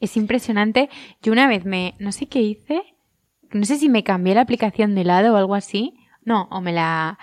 es 0.00 0.16
impresionante. 0.18 0.90
Yo 1.22 1.32
una 1.32 1.48
vez 1.48 1.64
me, 1.64 1.94
no 1.98 2.12
sé 2.12 2.26
qué 2.26 2.42
hice, 2.42 2.82
no 3.52 3.64
sé 3.64 3.76
si 3.76 3.88
me 3.88 4.02
cambié 4.04 4.34
la 4.34 4.42
aplicación 4.42 4.94
de 4.94 5.04
lado 5.04 5.32
o 5.32 5.36
algo 5.36 5.54
así. 5.54 5.94
No, 6.22 6.48
o 6.50 6.60
me 6.60 6.72
la, 6.72 7.18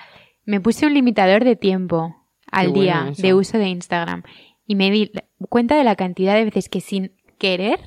me 0.46 0.60
puse 0.60 0.88
un 0.88 0.94
limitador 0.96 1.44
de 1.44 1.56
tiempo 1.56 2.23
al 2.54 2.74
Qué 2.74 2.80
día 2.80 3.00
bueno 3.02 3.16
de 3.18 3.34
uso 3.34 3.58
de 3.58 3.68
Instagram. 3.68 4.24
Y 4.66 4.76
me 4.76 4.90
di 4.92 5.12
cuenta 5.50 5.76
de 5.76 5.84
la 5.84 5.96
cantidad 5.96 6.36
de 6.36 6.46
veces 6.46 6.70
que 6.70 6.80
sin 6.80 7.16
querer 7.38 7.80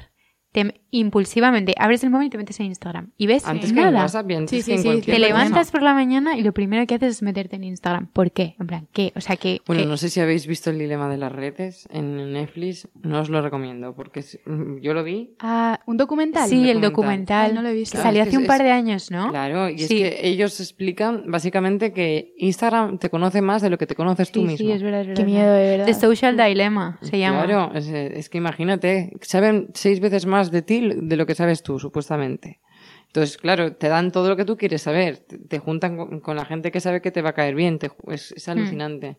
te, 0.52 0.80
impulsivamente 0.90 1.74
abres 1.78 2.02
el 2.04 2.10
móvil 2.10 2.28
y 2.28 2.30
te 2.30 2.38
metes 2.38 2.58
en 2.60 2.66
Instagram 2.66 3.10
y 3.18 3.26
ves 3.26 3.46
Antes 3.46 3.72
que 3.72 3.80
en. 3.80 3.94
WhatsApp 3.94 4.26
antes 4.30 4.50
Sí, 4.64 4.70
que 4.72 4.78
sí, 4.78 4.88
en 4.88 5.02
sí, 5.02 5.10
Te 5.10 5.18
levantas 5.18 5.70
por 5.70 5.82
la 5.82 5.92
mañana 5.92 6.36
y 6.38 6.42
lo 6.42 6.52
primero 6.52 6.86
que 6.86 6.94
haces 6.94 7.16
es 7.16 7.22
meterte 7.22 7.56
en 7.56 7.64
Instagram. 7.64 8.06
¿Por 8.12 8.32
qué? 8.32 8.56
En 8.58 8.66
plan, 8.66 8.88
¿qué? 8.92 9.12
O 9.16 9.20
sea, 9.20 9.36
que... 9.36 9.60
Bueno, 9.66 9.82
que- 9.82 9.88
no 9.88 9.96
sé 9.96 10.08
si 10.08 10.20
habéis 10.20 10.46
visto 10.46 10.70
el 10.70 10.78
dilema 10.78 11.08
de 11.10 11.18
las 11.18 11.30
redes 11.32 11.86
en 11.92 12.32
Netflix. 12.32 12.88
No 13.02 13.20
os 13.20 13.28
lo 13.28 13.42
recomiendo 13.42 13.94
porque 13.94 14.20
es- 14.20 14.38
mm, 14.46 14.78
yo 14.80 14.94
lo 14.94 15.04
vi. 15.04 15.34
Ah, 15.40 15.80
¿un 15.86 15.96
documental? 15.96 16.48
sí, 16.48 16.70
el 16.70 16.80
documental. 16.80 17.54
no 17.54 17.62
lo 17.62 17.68
he 17.68 17.74
visto. 17.74 17.98
Salió 17.98 18.22
es 18.22 18.28
hace 18.28 18.38
un 18.38 18.46
par 18.46 18.62
de 18.62 18.70
años, 18.70 19.10
¿no? 19.10 19.30
Claro, 19.30 19.68
y 19.68 19.74
es 19.82 19.88
Sí. 19.88 19.98
que 19.98 20.20
ellos 20.26 20.58
explican 20.60 21.24
básicamente 21.26 21.92
que 21.92 22.34
Instagram 22.38 22.98
te 22.98 23.10
conoce 23.10 23.42
más 23.42 23.62
de 23.62 23.70
lo 23.70 23.78
que 23.78 23.86
te 23.86 23.94
conoces 23.94 24.30
tú 24.32 24.40
Sí, 24.40 24.46
mismo. 24.46 24.66
sí, 24.66 24.72
es 24.72 24.82
verdad, 24.82 25.02
es 25.02 25.06
verdad. 25.08 25.22
Qué 25.22 25.26
miedo, 25.30 25.52
de 25.52 25.70
verdad. 25.70 25.86
The 25.86 25.94
Social 25.94 26.36
Dilemma 26.36 26.98
se 27.02 27.18
llama. 27.18 27.44
Claro, 27.44 27.72
es, 27.74 27.86
es 27.88 28.28
que 28.28 28.38
imagínate, 28.38 29.12
saben 29.20 29.68
seis 29.74 30.00
veces 30.00 30.26
más 30.26 30.45
de 30.50 30.62
ti 30.62 30.90
de 30.94 31.16
lo 31.16 31.26
que 31.26 31.34
sabes 31.34 31.62
tú, 31.62 31.78
supuestamente. 31.78 32.60
Entonces, 33.06 33.36
claro, 33.38 33.74
te 33.74 33.88
dan 33.88 34.12
todo 34.12 34.28
lo 34.28 34.36
que 34.36 34.44
tú 34.44 34.56
quieres 34.56 34.82
saber, 34.82 35.18
te, 35.18 35.38
te 35.38 35.58
juntan 35.58 35.96
con, 35.96 36.20
con 36.20 36.36
la 36.36 36.44
gente 36.44 36.70
que 36.70 36.80
sabe 36.80 37.00
que 37.00 37.10
te 37.10 37.22
va 37.22 37.30
a 37.30 37.34
caer 37.34 37.54
bien, 37.54 37.78
te 37.78 37.86
es, 38.08 38.30
Hmm. 38.32 38.34
es 38.36 38.48
alucinante. 38.48 39.16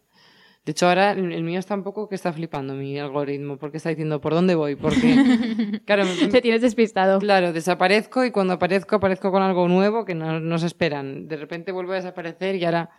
De 0.66 0.72
hecho, 0.72 0.88
ahora 0.90 1.12
el, 1.12 1.32
el 1.32 1.44
mío 1.44 1.60
está 1.60 1.76
un 1.76 1.84
poco 1.84 2.10
que 2.10 2.16
está 2.16 2.34
flipando 2.34 2.74
mi 2.74 3.00
algoritmo, 3.00 3.58
porque 3.58 3.78
está 3.78 3.90
diciendo 3.90 4.20
por 4.20 4.34
dónde 4.34 4.54
voy, 4.54 4.76
porque, 4.76 5.16
claro, 5.86 6.04
me- 6.06 6.28
Te 6.28 6.42
tienes 6.42 6.62
despistado. 6.62 7.20
Claro, 7.20 7.54
desaparezco 7.54 8.26
y 8.26 8.32
cuando 8.32 8.54
aparezco, 8.54 8.98
aparezco 8.98 9.32
con 9.32 9.42
algo 9.42 9.68
nuevo 9.70 10.04
que 10.04 10.14
no, 10.14 10.40
no 10.42 10.60
se 10.60 10.68
esperan. 10.68 11.28
De 11.30 11.38
repente 11.38 11.72
vuelvo 11.72 11.94
a 11.94 11.96
desaparecer 11.96 12.56
y 12.56 12.66
ahora... 12.66 12.90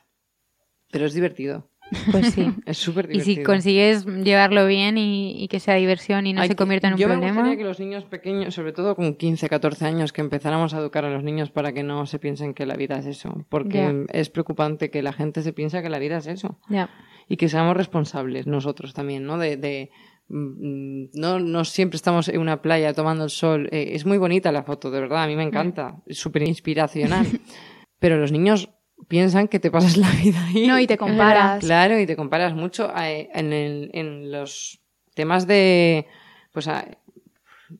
Pero 0.90 1.04
es 1.04 1.12
divertido. 1.12 1.68
Pues 2.10 2.34
sí. 2.34 2.52
Es 2.66 2.78
súper 2.78 3.06
y 3.06 3.12
divertido. 3.20 3.36
si 3.36 3.42
consigues 3.42 4.04
llevarlo 4.06 4.66
bien 4.66 4.98
y, 4.98 5.42
y 5.42 5.48
que 5.48 5.58
sea 5.60 5.74
diversión 5.76 6.26
y 6.26 6.32
no 6.32 6.44
se 6.44 6.54
convierta 6.56 6.88
en 6.88 6.94
un 6.94 6.98
yo 6.98 7.08
me 7.08 7.14
problema. 7.14 7.34
gustaría 7.40 7.58
que 7.58 7.64
los 7.64 7.80
niños 7.80 8.04
pequeños, 8.04 8.54
sobre 8.54 8.72
todo 8.72 8.94
con 8.94 9.14
15, 9.14 9.48
14 9.48 9.84
años, 9.86 10.12
que 10.12 10.20
empezáramos 10.20 10.74
a 10.74 10.78
educar 10.78 11.04
a 11.04 11.10
los 11.10 11.22
niños 11.24 11.50
para 11.50 11.72
que 11.72 11.82
no 11.82 12.04
se 12.06 12.18
piensen 12.18 12.52
que 12.54 12.66
la 12.66 12.76
vida 12.76 12.98
es 12.98 13.06
eso. 13.06 13.44
Porque 13.48 13.78
Ya. 13.78 13.94
es 14.18 14.28
preocupante 14.30 14.90
que 14.90 15.02
la 15.02 15.12
gente 15.12 15.42
se 15.42 15.52
piensa 15.52 15.82
que 15.82 15.88
la 15.88 15.98
vida 15.98 16.18
es 16.18 16.26
eso. 16.26 16.58
Ya. 16.68 16.90
Y 17.28 17.36
que 17.36 17.48
seamos 17.48 17.76
responsables 17.76 18.46
nosotros 18.46 18.92
también, 18.94 19.24
¿no? 19.24 19.38
De, 19.38 19.56
de, 19.56 19.90
mm, 20.28 21.04
no, 21.14 21.38
no 21.40 21.64
siempre 21.64 21.96
estamos 21.96 22.28
en 22.28 22.40
una 22.40 22.62
playa 22.62 22.92
tomando 22.94 23.24
el 23.24 23.30
sol. 23.30 23.68
Eh, 23.72 23.90
es 23.92 24.04
muy 24.06 24.18
bonita 24.18 24.52
la 24.52 24.62
foto, 24.62 24.90
de 24.90 25.00
verdad, 25.00 25.24
a 25.24 25.26
mí 25.26 25.36
me 25.36 25.42
encanta. 25.42 25.96
Es 26.06 26.18
súper 26.18 26.42
inspiracional. 26.42 27.26
Pero 27.98 28.16
los 28.18 28.30
niños 28.30 28.70
piensan 29.06 29.48
que 29.48 29.60
te 29.60 29.70
pasas 29.70 29.96
la 29.96 30.10
vida 30.10 30.44
ahí. 30.46 30.66
No, 30.66 30.78
y 30.78 30.86
te 30.86 30.98
comparas. 30.98 31.60
Claro, 31.64 31.98
y 31.98 32.06
te 32.06 32.16
comparas 32.16 32.54
mucho 32.54 32.90
en, 32.96 33.52
el- 33.52 33.90
en 33.94 34.32
los 34.32 34.80
temas 35.14 35.46
de, 35.46 36.06
pues, 36.52 36.68
a- 36.68 36.86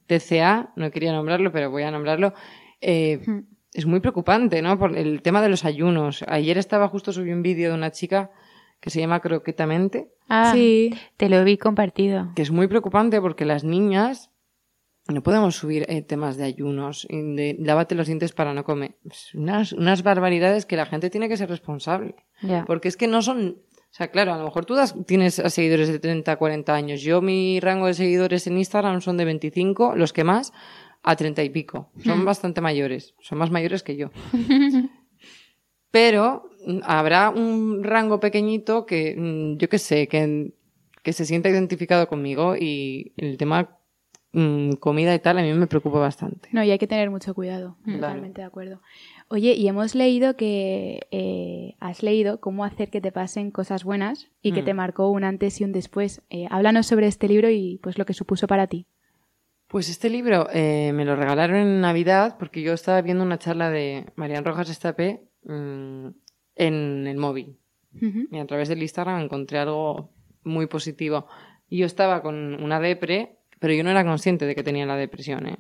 TCA, 0.07 0.73
no 0.77 0.91
quería 0.91 1.13
nombrarlo, 1.13 1.51
pero 1.53 1.71
voy 1.71 1.83
a 1.83 1.91
nombrarlo. 1.91 2.35
eh, 2.81 3.21
es 3.75 3.85
muy 3.87 4.01
preocupante, 4.01 4.63
¿no? 4.63 4.79
Por 4.79 4.97
el 4.97 5.21
tema 5.23 5.43
de 5.43 5.49
los 5.49 5.65
ayunos. 5.65 6.25
Ayer 6.29 6.57
estaba 6.59 6.89
justo 6.89 7.13
subí 7.13 7.33
un 7.33 7.43
vídeo 7.43 7.69
de 7.71 7.75
una 7.75 7.91
chica 7.91 8.31
que 8.81 8.91
se 8.91 9.01
llama 9.01 9.21
Croquetamente, 9.21 10.09
Ah, 10.29 10.53
Sí. 10.55 10.95
te 11.17 11.29
lo 11.29 11.43
vi 11.45 11.59
compartido. 11.59 12.31
que 12.37 12.43
es 12.43 12.51
muy 12.51 12.67
preocupante 12.69 13.21
porque 13.21 13.45
las 13.45 13.65
niñas 13.65 14.31
no 15.09 15.23
podemos 15.23 15.57
subir 15.57 15.87
eh, 15.89 16.03
temas 16.03 16.37
de 16.37 16.45
ayunos, 16.45 17.07
de 17.11 17.57
lávate 17.59 17.95
los 17.95 18.07
dientes 18.07 18.33
para 18.33 18.53
no 18.55 18.65
comer. 18.65 18.97
Unas, 19.35 19.73
unas 19.73 20.03
barbaridades 20.03 20.67
que 20.67 20.77
la 20.77 20.87
gente 20.87 21.09
tiene 21.11 21.29
que 21.29 21.37
ser 21.37 21.49
responsable. 21.49 22.15
Porque 22.67 22.89
es 22.89 22.97
que 22.97 23.07
no 23.09 23.23
son. 23.23 23.59
O 23.91 23.95
sea, 23.95 24.11
claro, 24.11 24.35
a 24.35 24.39
lo 24.39 24.45
mejor 24.45 24.67
tú 24.67 24.75
das- 24.75 24.95
tienes 25.07 25.39
a 25.39 25.49
seguidores 25.49 25.89
de 25.89 25.99
30, 25.99 26.37
40 26.37 26.75
años. 26.75 27.01
Yo, 27.01 27.23
mi 27.23 27.59
rango 27.59 27.87
de 27.87 27.95
seguidores 27.95 28.47
en 28.47 28.59
Instagram 28.59 29.01
son 29.01 29.17
de 29.17 29.25
25, 29.25 29.95
los 29.97 30.13
que 30.13 30.25
más, 30.25 30.53
a 31.03 31.17
30 31.17 31.43
y 31.43 31.49
pico. 31.49 31.91
Son 32.05 32.25
bastante 32.27 32.61
mayores. 32.61 33.15
Son 33.21 33.39
más 33.39 33.51
mayores 33.51 33.83
que 33.83 33.97
yo. 33.97 34.11
Pero 35.91 36.51
mm, 36.67 36.81
habrá 36.83 37.31
un 37.31 37.83
rango 37.83 38.21
pequeñito 38.21 38.85
que, 38.85 39.15
mm, 39.17 39.57
yo 39.57 39.69
qué 39.69 39.79
sé, 39.79 40.07
que, 40.07 40.53
que 41.03 41.13
se 41.13 41.25
sienta 41.25 41.49
identificado 41.49 42.09
conmigo 42.09 42.57
y 42.57 43.13
el 43.17 43.39
tema 43.39 43.78
mm, 44.33 44.73
comida 44.75 45.15
y 45.15 45.19
tal 45.19 45.39
a 45.39 45.43
mí 45.43 45.53
me 45.53 45.67
preocupa 45.67 45.99
bastante. 45.99 46.49
No, 46.53 46.63
y 46.63 46.71
hay 46.71 46.79
que 46.79 46.87
tener 46.87 47.11
mucho 47.11 47.35
cuidado. 47.35 47.77
Claro. 47.85 48.01
Totalmente 48.01 48.41
de 48.43 48.47
acuerdo. 48.47 48.81
Oye, 49.29 49.53
y 49.55 49.69
hemos 49.69 49.95
leído 49.95 50.37
que 50.37 51.07
eh, 51.11 51.75
has 51.81 52.03
leído 52.03 52.41
cómo 52.41 52.65
hacer 52.65 52.91
que 52.91 53.01
te 53.01 53.13
pasen 53.13 53.51
cosas 53.51 53.85
buenas 53.85 54.31
y 54.43 54.53
que 54.53 54.63
Mm. 54.63 54.65
te 54.65 54.75
marcó 54.75 55.11
un 55.11 55.25
antes 55.25 55.61
y 55.61 55.65
un 55.65 55.73
después. 55.73 56.23
Eh, 56.31 56.47
háblanos 56.51 56.87
sobre 56.87 57.07
este 57.07 57.29
libro 57.29 57.51
y 57.51 57.79
pues 57.83 57.99
lo 57.99 58.07
que 58.07 58.15
supuso 58.15 58.47
para 58.47 58.67
ti. 58.67 58.87
Pues 59.67 59.91
este 59.91 60.09
libro 60.09 60.49
eh, 60.53 60.93
me 60.95 61.05
lo 61.05 61.15
regalaron 61.15 61.57
en 61.57 61.81
Navidad 61.83 62.37
porque 62.39 62.63
yo 62.63 62.73
estaba 62.73 63.03
viendo 63.03 63.23
una 63.23 63.39
charla 63.39 63.69
de 63.71 64.07
Marian 64.17 64.45
Rojas 64.47 64.71
Estapé 64.71 65.25
mm, 65.45 66.07
en 66.57 67.07
el 67.07 67.17
móvil. 67.19 67.59
Y 68.01 68.39
a 68.39 68.47
través 68.47 68.69
del 68.69 68.81
Instagram 68.83 69.21
encontré 69.23 69.59
algo 69.59 70.11
muy 70.45 70.67
positivo. 70.69 71.27
Y 71.69 71.79
yo 71.79 71.87
estaba 71.87 72.23
con 72.23 72.63
una 72.63 72.79
depre, 72.81 73.38
pero 73.59 73.75
yo 73.75 73.83
no 73.85 73.91
era 73.91 74.05
consciente 74.05 74.47
de 74.47 74.55
que 74.55 74.63
tenía 74.63 74.87
la 74.87 74.97
depresión. 74.97 75.47
¿eh? 75.49 75.57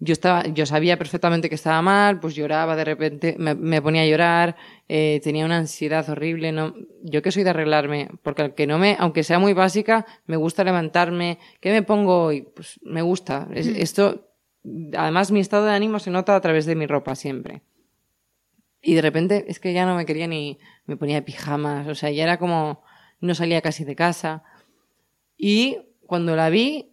Yo, 0.00 0.12
estaba, 0.12 0.44
yo 0.46 0.64
sabía 0.66 0.96
perfectamente 0.96 1.48
que 1.48 1.56
estaba 1.56 1.82
mal, 1.82 2.20
pues 2.20 2.34
lloraba 2.34 2.76
de 2.76 2.84
repente, 2.84 3.34
me, 3.38 3.54
me 3.54 3.82
ponía 3.82 4.02
a 4.02 4.06
llorar, 4.06 4.56
eh, 4.88 5.20
tenía 5.24 5.44
una 5.44 5.56
ansiedad 5.58 6.08
horrible. 6.08 6.52
No, 6.52 6.74
yo 7.02 7.20
que 7.22 7.32
soy 7.32 7.42
de 7.42 7.50
arreglarme, 7.50 8.08
porque 8.22 8.42
aunque, 8.42 8.66
no 8.66 8.78
me, 8.78 8.96
aunque 8.98 9.24
sea 9.24 9.38
muy 9.38 9.54
básica, 9.54 10.06
me 10.26 10.36
gusta 10.36 10.62
levantarme. 10.64 11.38
¿Qué 11.60 11.72
me 11.72 11.82
pongo 11.82 12.22
hoy? 12.24 12.42
Pues 12.54 12.78
me 12.82 13.02
gusta. 13.02 13.48
Es- 13.52 13.66
esto, 13.66 14.28
además, 14.96 15.32
mi 15.32 15.40
estado 15.40 15.64
de 15.66 15.72
ánimo 15.72 15.98
se 15.98 16.10
nota 16.10 16.36
a 16.36 16.40
través 16.40 16.64
de 16.66 16.76
mi 16.76 16.86
ropa 16.86 17.16
siempre. 17.16 17.62
Y 18.80 18.94
de 18.94 19.02
repente 19.02 19.46
es 19.48 19.58
que 19.58 19.72
ya 19.72 19.84
no 19.84 19.96
me 19.96 20.06
quería 20.06 20.28
ni, 20.28 20.58
me 20.86 20.96
ponía 20.96 21.24
pijamas, 21.24 21.88
o 21.88 21.96
sea, 21.96 22.10
ya 22.12 22.22
era 22.22 22.38
como, 22.38 22.84
no 23.20 23.34
salía 23.34 23.60
casi 23.60 23.84
de 23.84 23.96
casa. 23.96 24.44
Y 25.36 25.78
cuando 26.06 26.36
la 26.36 26.48
vi, 26.48 26.92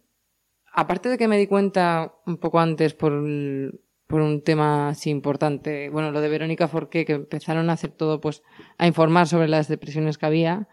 aparte 0.76 1.08
de 1.08 1.18
que 1.18 1.26
me 1.26 1.38
di 1.38 1.46
cuenta 1.46 2.14
un 2.26 2.36
poco 2.36 2.60
antes 2.60 2.92
por, 2.94 3.12
un 3.12 4.42
tema 4.44 4.90
así 4.90 5.08
importante, 5.10 5.88
bueno, 5.88 6.12
lo 6.12 6.20
de 6.20 6.28
Verónica 6.28 6.68
Forqué, 6.68 7.06
que 7.06 7.14
empezaron 7.14 7.70
a 7.70 7.72
hacer 7.72 7.90
todo, 7.90 8.20
pues, 8.20 8.42
a 8.76 8.86
informar 8.86 9.26
sobre 9.26 9.48
las 9.48 9.68
depresiones 9.68 10.18
que 10.18 10.26
había, 10.26 10.68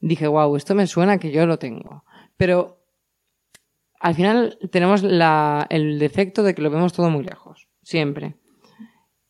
dije, 0.00 0.28
wow, 0.28 0.54
esto 0.54 0.74
me 0.74 0.86
suena 0.86 1.18
que 1.18 1.32
yo 1.32 1.46
lo 1.46 1.58
tengo. 1.58 2.04
Pero 2.36 2.78
al 3.98 4.14
final 4.14 4.58
tenemos 4.70 5.02
la, 5.02 5.66
el 5.70 5.98
defecto 5.98 6.42
de 6.42 6.54
que 6.54 6.62
lo 6.62 6.70
vemos 6.70 6.92
todo 6.92 7.08
muy 7.08 7.24
lejos, 7.24 7.68
siempre. 7.82 8.36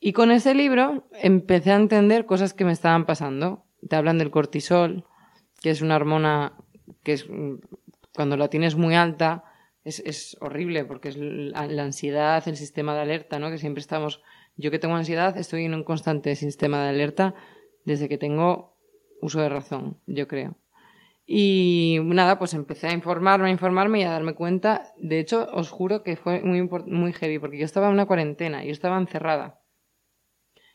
Y 0.01 0.12
con 0.12 0.33
ese 0.33 0.53
libro 0.53 1.09
empecé 1.12 1.71
a 1.71 1.77
entender 1.77 2.27
cosas 2.27 2.55
que 2.55 2.64
me 2.64 2.73
estaban 2.73 3.07
pasando. 3.07 3.66
Te 3.89 3.95
hablan 3.95 4.19
del 4.19 4.33
cortisol, 4.33 5.05
que 5.62 5.71
es 5.71 5.81
una 5.81 5.95
hormona 5.95 6.55
que 7.05 7.12
es 7.12 7.31
mm, 7.31 7.55
cuando 8.12 8.37
la 8.37 8.49
tienes 8.49 8.75
muy 8.75 8.97
alta 8.97 9.45
es, 9.89 10.01
es 10.01 10.36
horrible 10.41 10.84
porque 10.84 11.09
es 11.09 11.16
la, 11.16 11.61
ansiedad, 11.82 12.47
el 12.47 12.57
sistema 12.57 12.95
de 12.95 13.01
alerta, 13.01 13.39
¿no? 13.39 13.51
Que 13.51 13.59
siempre 13.59 13.80
estamos. 13.80 14.22
Yo 14.57 14.70
que 14.70 14.78
tengo 14.78 14.95
ansiedad 14.95 15.36
estoy 15.36 15.64
en 15.64 15.74
un 15.74 15.84
constante 15.84 16.34
sistema 16.36 16.82
de 16.82 16.91
alerta 16.91 17.34
desde 17.84 18.09
que 18.09 18.18
tengo 18.18 18.76
uso 19.20 19.41
de 19.41 19.49
razón, 19.49 19.99
yo 20.07 20.28
creo. 20.28 20.57
Y 21.26 21.99
nada, 22.03 22.39
pues 22.39 22.55
empecé 22.55 22.89
a 22.89 22.93
informarme, 22.93 23.49
a 23.49 23.53
informarme 23.53 24.01
y 24.01 24.03
a 24.03 24.11
darme 24.11 24.34
cuenta. 24.34 24.93
De 24.97 25.18
hecho, 25.18 25.47
os 25.53 25.70
juro 25.70 26.03
que 26.03 26.16
fue 26.16 26.41
muy, 26.43 26.62
muy 26.62 27.12
heavy 27.12 27.39
porque 27.39 27.59
yo 27.59 27.64
estaba 27.64 27.89
en 27.89 27.95
una 27.95 28.07
cuarentena, 28.07 28.64
yo 28.64 28.72
estaba 28.72 28.99
encerrada. 28.99 29.61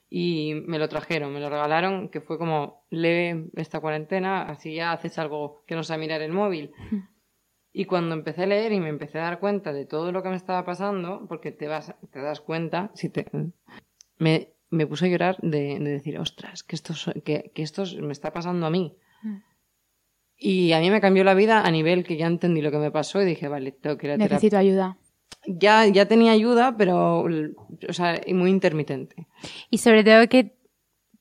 Y 0.10 0.54
me 0.68 0.78
lo 0.78 0.88
trajeron, 0.90 1.34
me 1.34 1.40
lo 1.40 1.50
regalaron, 1.50 2.10
que 2.10 2.22
fue 2.22 2.38
como, 2.38 2.86
lee 2.92 3.50
esta 3.56 3.80
cuarentena, 3.80 4.44
así 4.44 4.76
ya 4.76 4.92
haces 4.92 5.18
algo 5.18 5.64
que 5.66 5.76
no 5.76 5.84
sea 5.84 5.98
mirar 5.98 6.22
el 6.22 6.32
móvil. 6.32 6.72
Y 7.76 7.86
cuando 7.86 8.14
empecé 8.14 8.44
a 8.44 8.46
leer 8.46 8.72
y 8.72 8.80
me 8.80 8.90
empecé 8.90 9.18
a 9.20 9.24
dar 9.24 9.40
cuenta 9.40 9.74
de 9.74 9.86
todo 9.86 10.12
lo 10.12 10.22
que 10.22 10.30
me 10.30 10.36
estaba 10.36 10.64
pasando, 10.64 11.26
porque 11.28 11.52
te 11.52 11.68
vas, 11.68 11.94
te 12.12 12.22
das 12.22 12.40
cuenta, 12.40 12.92
si 12.94 13.10
te, 13.10 13.26
me, 14.20 14.50
me 14.70 14.86
puse 14.86 15.06
a 15.06 15.10
llorar 15.10 15.38
de, 15.42 15.80
de 15.80 15.90
decir, 15.90 16.20
ostras, 16.20 16.62
que 16.64 16.76
esto, 16.76 16.94
que, 17.26 17.52
que 17.54 17.64
esto 17.64 17.84
me 18.00 18.12
está 18.14 18.32
pasando 18.32 18.68
a 18.68 18.70
mí. 18.70 18.96
Y 20.38 20.74
a 20.74 20.80
mí 20.80 20.92
me 20.92 21.00
cambió 21.02 21.24
la 21.24 21.34
vida 21.34 21.62
a 21.66 21.72
nivel 21.72 22.04
que 22.04 22.18
ya 22.18 22.28
entendí 22.28 22.62
lo 22.62 22.70
que 22.70 22.78
me 22.78 22.92
pasó 22.92 23.22
y 23.22 23.26
dije, 23.26 23.48
vale, 23.48 23.72
tengo 23.72 23.98
que 23.98 24.08
ir 24.08 24.14
a. 24.14 24.18
Necesito 24.18 24.58
ayuda. 24.58 24.98
Ya, 25.48 25.86
ya 25.88 26.06
tenía 26.08 26.32
ayuda, 26.32 26.76
pero, 26.78 27.22
o 27.24 27.94
sea, 27.94 28.22
muy 28.34 28.50
intermitente. 28.50 29.28
Y 29.70 29.80
sobre 29.80 30.04
todo 30.04 30.28
que 30.28 30.56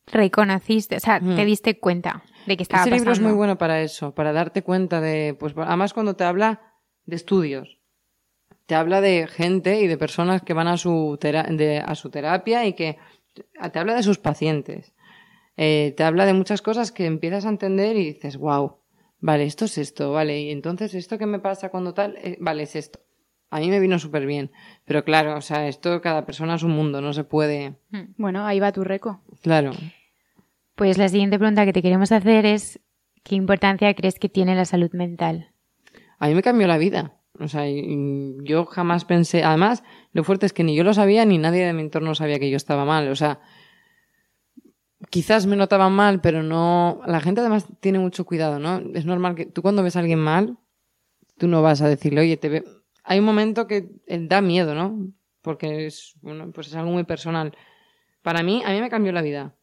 reconociste, 0.07 0.96
o 0.96 1.00
sea, 1.00 1.20
Mm. 1.20 1.36
te 1.36 1.44
diste 1.44 1.78
cuenta 1.78 2.24
de 2.47 2.57
que 2.57 2.62
estaba 2.62 2.82
Ese 2.82 2.90
libro 2.90 3.12
es 3.12 3.20
muy 3.20 3.32
bueno 3.32 3.59
para 3.59 3.82
eso, 3.82 4.14
para 4.14 4.32
darte 4.32 4.62
cuenta 4.62 5.01
de, 5.01 5.34
pues 5.38 5.55
además 5.57 5.93
cuando 5.93 6.16
te 6.16 6.24
habla 6.24 6.61
de 7.07 7.16
estudios, 7.16 7.78
te 8.66 8.74
habla 8.74 9.01
de 9.01 9.26
gente 9.26 9.80
y 9.80 9.86
de 9.86 9.97
personas 9.99 10.43
que 10.43 10.55
van 10.55 10.68
a 10.68 10.76
su, 10.76 11.18
tera- 11.20 11.45
de- 11.45 11.78
a 11.78 11.95
su 11.95 12.11
terapia 12.11 12.66
y 12.66 12.72
que 12.74 12.99
te 13.72 13.78
habla 13.78 13.95
de 13.95 14.03
sus 14.03 14.18
pacientes. 14.18 14.93
Eh, 15.57 15.95
te 15.97 16.05
habla 16.05 16.24
de 16.26 16.32
muchas 16.32 16.62
cosas 16.62 16.93
que 16.93 17.05
empiezas 17.07 17.45
a 17.45 17.51
entender 17.51 17.97
y 17.97 18.05
dices, 18.14 18.36
wow, 18.38 18.76
vale, 19.20 19.45
esto 19.45 19.66
es 19.66 19.76
esto, 19.78 20.12
vale, 20.12 20.40
y 20.40 20.51
entonces 20.51 20.95
esto 20.95 21.18
que 21.18 21.26
me 21.26 21.38
pasa 21.40 21.68
cuando 21.70 21.93
tal, 21.95 22.16
Eh, 22.22 22.36
vale, 22.40 22.62
es 22.64 22.74
esto. 22.76 23.01
A 23.51 23.61
mí 23.61 23.68
me 23.68 23.80
vino 23.80 23.99
súper 23.99 24.24
bien, 24.24 24.51
pero 24.86 25.05
claro, 25.05 25.36
o 25.36 25.43
sea, 25.43 25.68
esto 25.68 26.01
cada 26.01 26.24
persona 26.24 26.55
es 26.55 26.62
un 26.62 26.70
mundo, 26.70 27.03
no 27.03 27.12
se 27.12 27.24
puede, 27.24 27.74
Bueno, 28.16 28.47
ahí 28.47 28.59
va 28.61 28.72
tu 28.72 28.82
reco. 28.82 29.20
claro. 29.43 29.72
Pues 30.75 30.99
la 30.99 31.09
siguiente 31.09 31.39
pregunta 31.39 31.64
que 31.64 31.73
te 31.73 31.83
queremos 31.83 32.12
hacer 32.12 32.47
es 32.47 32.81
¿qué 33.23 33.35
importancia 33.35 33.95
crees 33.95 34.18
que 34.18 34.29
tiene 34.29 34.55
la 34.55 34.64
salud 34.64 34.91
mental? 34.93 35.53
A 36.18 36.29
mí 36.29 36.35
me 36.35 36.43
cambió 36.43 36.66
la 36.66 36.79
vida. 36.79 37.18
O 37.39 37.49
sea, 37.49 37.64
yo 37.66 38.66
jamás 38.66 39.05
pensé. 39.05 39.43
Además, 39.43 39.83
lo 40.12 40.23
fuerte 40.23 40.47
es 40.47 40.53
que 40.53 40.64
ni 40.64 40.77
yo 40.77 40.85
lo 40.85 40.95
sabía 40.95 41.25
ni 41.25 41.39
nadie 41.39 41.64
de 41.64 41.73
mi 41.73 41.83
entorno 41.83 42.14
sabía 42.14 42.39
que 42.39 42.51
yo 42.51 42.57
estaba 42.57 42.85
mal. 42.85 43.09
O 43.09 43.16
sea, 43.16 43.41
quizás 45.11 45.47
me 45.47 45.57
notaban 45.57 45.93
mal, 45.93 46.20
pero 46.20 46.43
no. 46.43 47.01
La 47.07 47.20
gente 47.20 47.41
además 47.41 47.66
tiene 47.81 47.99
mucho 47.99 48.25
cuidado, 48.25 48.59
¿no? 48.59 48.83
Es 48.95 49.05
normal 49.07 49.35
que 49.35 49.47
tú 49.47 49.62
cuando 49.62 49.83
ves 49.83 49.97
a 49.97 50.01
alguien 50.01 50.18
mal, 50.18 50.59
tú 51.39 51.49
no 51.49 51.62
vas 51.62 51.83
a 51.83 51.89
decirle, 51.89 52.20
oye, 52.20 52.37
te 52.37 52.49
ve. 52.49 52.64
Hay 53.03 53.18
un 53.18 53.25
momento 53.25 53.66
que 53.66 53.91
eh, 54.07 54.18
da 54.20 54.41
miedo, 54.41 54.75
¿no? 54.75 55.12
Porque 55.41 55.87
es, 55.87 56.14
bueno, 56.20 56.53
pues 56.53 56.68
es 56.68 56.77
algo 56.77 56.93
muy 56.93 57.05
personal. 57.05 57.57
Para 58.23 58.45
mí, 58.45 58.62
a 58.64 58.70
mí 58.70 58.81
me 58.81 58.91
cambió 58.91 59.11
la 59.11 59.23
vida. 59.23 59.57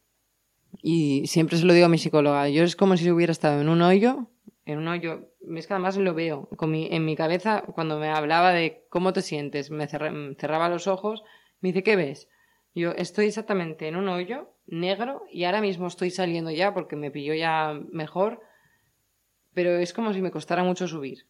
Y 0.82 1.26
siempre 1.26 1.56
se 1.58 1.64
lo 1.64 1.72
digo 1.72 1.86
a 1.86 1.90
mi 1.90 1.98
psicóloga. 1.98 2.48
Yo 2.48 2.62
es 2.64 2.76
como 2.76 2.96
si 2.96 3.10
hubiera 3.10 3.32
estado 3.32 3.60
en 3.60 3.68
un 3.68 3.82
hoyo, 3.82 4.28
en 4.64 4.78
un 4.78 4.88
hoyo. 4.88 5.28
Es 5.56 5.66
que 5.66 5.74
además 5.74 5.96
lo 5.96 6.14
veo. 6.14 6.48
Con 6.56 6.70
mi, 6.70 6.88
en 6.90 7.04
mi 7.04 7.16
cabeza, 7.16 7.62
cuando 7.74 7.98
me 7.98 8.08
hablaba 8.08 8.52
de 8.52 8.86
cómo 8.88 9.12
te 9.12 9.22
sientes, 9.22 9.70
me, 9.70 9.86
cerra- 9.88 10.12
cerraba 10.38 10.68
los 10.68 10.86
ojos, 10.86 11.22
me 11.60 11.70
dice, 11.70 11.82
¿qué 11.82 11.96
ves? 11.96 12.28
Yo 12.74 12.92
estoy 12.92 13.26
exactamente 13.26 13.88
en 13.88 13.96
un 13.96 14.08
hoyo 14.08 14.54
negro 14.66 15.24
y 15.32 15.44
ahora 15.44 15.60
mismo 15.60 15.88
estoy 15.88 16.10
saliendo 16.10 16.50
ya 16.52 16.72
porque 16.72 16.94
me 16.94 17.10
pilló 17.10 17.34
ya 17.34 17.78
mejor, 17.90 18.40
pero 19.54 19.76
es 19.78 19.92
como 19.92 20.12
si 20.12 20.22
me 20.22 20.30
costara 20.30 20.62
mucho 20.62 20.86
subir. 20.86 21.26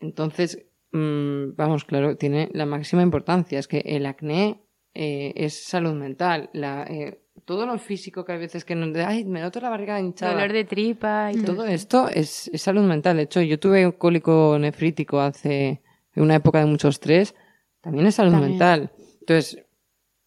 Entonces, 0.00 0.66
mm, 0.92 1.54
vamos, 1.56 1.84
claro, 1.84 2.16
tiene 2.16 2.50
la 2.52 2.66
máxima 2.66 3.02
importancia. 3.02 3.58
Es 3.58 3.68
que 3.68 3.78
el 3.86 4.04
acné 4.06 4.60
eh, 4.92 5.32
es 5.36 5.64
salud 5.64 5.94
mental. 5.94 6.50
La, 6.52 6.84
eh, 6.84 7.23
todo 7.44 7.66
lo 7.66 7.78
físico 7.78 8.24
que 8.24 8.32
hay 8.32 8.38
veces 8.38 8.64
que 8.64 8.74
nos... 8.74 8.94
Ay, 8.96 9.24
me 9.24 9.40
noto 9.40 9.60
la 9.60 9.68
barriga 9.70 10.00
hinchada. 10.00 10.32
Dolor 10.32 10.52
de 10.52 10.64
tripa 10.64 11.30
y 11.32 11.36
todo. 11.42 11.56
Todo 11.56 11.66
esto 11.66 12.08
es, 12.08 12.48
es 12.52 12.62
salud 12.62 12.82
mental. 12.82 13.16
De 13.16 13.24
hecho, 13.24 13.40
yo 13.42 13.58
tuve 13.58 13.84
un 13.86 13.92
cólico 13.92 14.56
nefrítico 14.58 15.20
hace 15.20 15.82
una 16.16 16.36
época 16.36 16.60
de 16.60 16.66
mucho 16.66 16.88
estrés. 16.88 17.34
También 17.80 18.06
es 18.06 18.14
salud 18.14 18.30
También. 18.32 18.52
mental. 18.52 18.92
Entonces, 19.20 19.62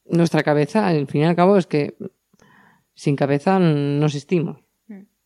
nuestra 0.06 0.44
cabeza, 0.44 0.88
al 0.88 1.08
fin 1.08 1.22
y 1.22 1.26
al 1.26 1.36
cabo, 1.36 1.58
es 1.58 1.66
que 1.68 1.96
sin 2.94 3.16
cabeza 3.16 3.60
no 3.60 4.06
existimos. 4.06 4.58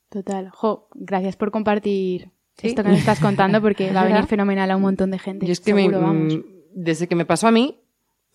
Total. 0.10 0.50
Jo, 0.50 0.88
gracias 0.94 1.36
por 1.38 1.52
compartir 1.52 2.30
Sí. 2.58 2.68
esto 2.68 2.84
que 2.84 2.89
nos 2.89 3.00
estás 3.00 3.20
contando 3.22 3.62
porque 3.62 3.92
va 3.96 4.02
a 4.02 4.06
venir 4.06 4.26
fenomenal 4.26 4.70
a 4.72 4.76
un 4.76 4.82
montón 4.82 5.10
de 5.12 5.20
gente. 5.20 5.46
Y 5.46 5.52
es 5.52 5.62
que 5.62 5.74
me- 5.74 5.82
seguro, 5.84 6.02
vamos. 6.02 6.36
mm, 6.36 6.39
desde 6.74 7.08
que 7.08 7.16
me 7.16 7.26
pasó 7.26 7.48
a 7.48 7.52
mí, 7.52 7.80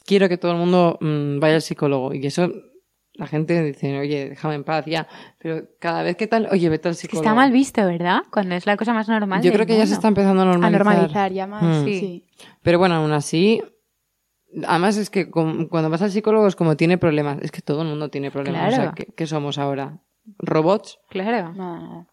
quiero 0.06 0.28
que 0.28 0.38
todo 0.38 0.52
el 0.52 0.58
mundo 0.58 0.96
mm, 1.00 1.38
vaya 1.38 1.56
al 1.56 1.62
psicólogo. 1.62 2.14
Y 2.14 2.26
eso, 2.26 2.50
la 3.16 3.26
gente 3.26 3.62
dice, 3.62 3.98
oye, 3.98 4.28
déjame 4.30 4.54
en 4.56 4.64
paz, 4.64 4.84
ya. 4.86 5.06
Pero 5.38 5.66
cada 5.78 6.02
vez 6.02 6.16
que 6.16 6.26
tal, 6.26 6.48
oye, 6.52 6.68
vete 6.68 6.88
al 6.88 6.94
Que 6.94 7.00
psicólogo. 7.00 7.24
está 7.24 7.34
mal 7.34 7.50
visto, 7.52 7.84
¿verdad? 7.86 8.20
Cuando 8.30 8.54
es 8.54 8.66
la 8.66 8.76
cosa 8.76 8.92
más 8.92 9.08
normal. 9.08 9.42
Yo 9.42 9.52
creo 9.52 9.66
que 9.66 9.76
ya 9.76 9.86
se 9.86 9.94
está 9.94 10.08
empezando 10.08 10.42
a 10.42 10.44
A 10.44 10.48
normalizar. 10.48 10.84
normalizar 10.84 11.32
ya 11.32 11.46
más. 11.46 11.62
Mm. 11.82 11.84
Sí. 11.86 12.26
Pero 12.62 12.78
bueno, 12.78 12.94
aún 12.96 13.12
así, 13.12 13.62
además 14.66 14.96
es 14.96 15.10
que 15.10 15.30
cuando 15.30 15.90
vas 15.90 16.02
al 16.02 16.10
psicólogo 16.10 16.46
es 16.46 16.56
como 16.56 16.76
tiene 16.76 16.98
problemas. 16.98 17.38
Es 17.42 17.50
que 17.50 17.62
todo 17.62 17.82
el 17.82 17.88
mundo 17.88 18.08
tiene 18.10 18.30
problemas. 18.30 18.66
O 18.66 18.70
sea, 18.70 18.78
Claro. 18.78 18.94
¿qué, 18.94 19.06
qué 19.14 19.26
somos 19.26 19.58
ahora? 19.58 19.98
¿Robots? 20.38 20.98
Claro. 21.08 22.06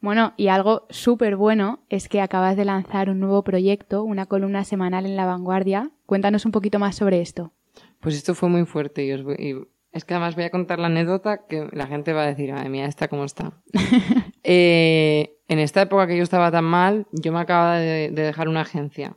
Bueno, 0.00 0.34
y 0.36 0.48
algo 0.48 0.86
súper 0.90 1.36
bueno 1.36 1.84
es 1.88 2.08
que 2.08 2.20
acabas 2.20 2.56
de 2.56 2.64
lanzar 2.64 3.08
un 3.10 3.18
nuevo 3.20 3.42
proyecto, 3.42 4.02
una 4.04 4.26
columna 4.26 4.64
semanal 4.64 5.06
en 5.06 5.16
La 5.16 5.26
Vanguardia. 5.26 5.90
Cuéntanos 6.04 6.44
un 6.46 6.52
poquito 6.52 6.78
más 6.78 6.96
sobre 6.96 7.20
esto. 7.20 7.52
Pues 8.00 8.14
esto 8.14 8.34
fue 8.34 8.48
muy 8.48 8.64
fuerte. 8.66 9.04
Y, 9.04 9.12
os 9.12 9.22
voy- 9.24 9.36
y 9.38 9.54
es 9.96 10.04
que 10.04 10.14
además 10.14 10.34
voy 10.36 10.44
a 10.44 10.50
contar 10.50 10.78
la 10.78 10.86
anécdota 10.86 11.46
que 11.48 11.66
la 11.72 11.86
gente 11.86 12.12
va 12.12 12.22
a 12.22 12.26
decir, 12.26 12.52
madre 12.52 12.68
mía, 12.68 12.86
esta 12.86 13.08
cómo 13.08 13.24
está. 13.24 13.52
Eh, 14.48 15.38
en 15.48 15.58
esta 15.58 15.82
época 15.82 16.06
que 16.06 16.16
yo 16.16 16.22
estaba 16.22 16.52
tan 16.52 16.64
mal, 16.64 17.06
yo 17.10 17.32
me 17.32 17.40
acababa 17.40 17.78
de, 17.78 18.10
de 18.10 18.22
dejar 18.22 18.48
una 18.48 18.60
agencia. 18.60 19.16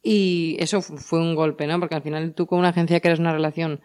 Y 0.00 0.56
eso 0.60 0.80
fu- 0.80 0.96
fue 0.96 1.18
un 1.18 1.34
golpe, 1.34 1.66
¿no? 1.66 1.80
Porque 1.80 1.96
al 1.96 2.02
final 2.02 2.34
tú 2.34 2.46
con 2.46 2.60
una 2.60 2.68
agencia 2.68 3.00
creas 3.00 3.18
una 3.18 3.32
relación 3.32 3.80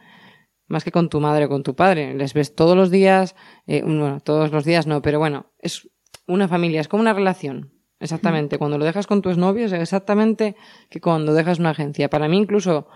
más 0.68 0.84
que 0.84 0.92
con 0.92 1.10
tu 1.10 1.20
madre 1.20 1.46
o 1.46 1.50
con 1.50 1.64
tu 1.64 1.76
padre. 1.76 2.14
Les 2.14 2.36
ves 2.36 2.54
todos 2.54 2.78
los 2.78 2.92
días, 2.92 3.36
eh, 3.66 3.82
bueno, 3.82 4.20
todos 4.24 4.52
los 4.52 4.64
días 4.64 4.86
no, 4.86 5.02
pero 5.02 5.18
bueno, 5.18 5.48
es 5.58 5.90
una 6.28 6.48
familia, 6.48 6.82
es 6.82 6.88
como 6.88 7.02
una 7.02 7.14
relación. 7.14 7.74
Exactamente. 8.00 8.58
Cuando 8.60 8.78
lo 8.78 8.86
dejas 8.86 9.08
con 9.08 9.22
tus 9.24 9.38
novios, 9.38 9.72
es 9.72 9.82
exactamente 9.82 10.56
que 10.92 11.02
cuando 11.02 11.34
dejas 11.34 11.58
una 11.58 11.72
agencia. 11.72 12.10
Para 12.12 12.28
mí 12.28 12.38
incluso 12.38 12.88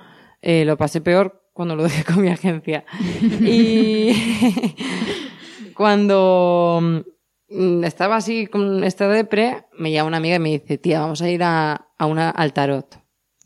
eh, 0.41 0.63
lo 0.65 0.77
pasé 0.77 1.01
peor 1.01 1.46
cuando 1.57 1.75
lo 1.75 1.83
dejé 1.89 2.03
con 2.03 2.21
mi 2.21 2.29
agencia. 2.29 2.85
Y 3.41 4.13
cuando 5.73 7.03
mm, 7.49 7.83
estaba 7.83 8.17
así 8.17 8.45
con 8.45 8.83
esta 8.83 9.07
depre, 9.09 9.65
me 9.77 9.91
llama 9.91 10.09
una 10.09 10.17
amiga 10.17 10.35
y 10.35 10.39
me 10.39 10.49
dice, 10.49 10.77
tía, 10.77 11.01
vamos 11.01 11.21
a 11.23 11.29
ir 11.29 11.41
a, 11.43 11.87
a 11.97 12.05
una, 12.05 12.29
al 12.29 12.53
tarot. 12.53 12.99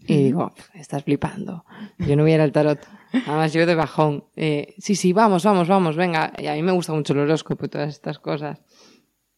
Y 0.07 0.23
digo, 0.23 0.51
estás 0.73 1.03
flipando. 1.03 1.63
Yo 1.99 2.15
no 2.15 2.23
voy 2.23 2.31
a 2.33 2.35
ir 2.35 2.41
al 2.41 2.51
tarot. 2.51 2.79
Además, 3.13 3.53
yo 3.53 3.65
de 3.65 3.75
bajón. 3.75 4.25
Eh, 4.35 4.73
sí, 4.79 4.95
sí, 4.95 5.13
vamos, 5.13 5.45
vamos, 5.45 5.67
vamos, 5.67 5.95
venga. 5.95 6.33
Y 6.37 6.47
a 6.47 6.53
mí 6.53 6.63
me 6.63 6.71
gusta 6.71 6.91
mucho 6.91 7.13
el 7.13 7.19
horóscopo 7.19 7.65
y 7.65 7.69
todas 7.69 7.89
estas 7.89 8.19
cosas. 8.19 8.61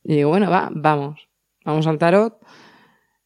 Y 0.04 0.16
digo, 0.16 0.30
bueno, 0.30 0.50
va, 0.50 0.70
vamos. 0.74 1.28
Vamos 1.66 1.86
al 1.86 1.98
tarot. 1.98 2.40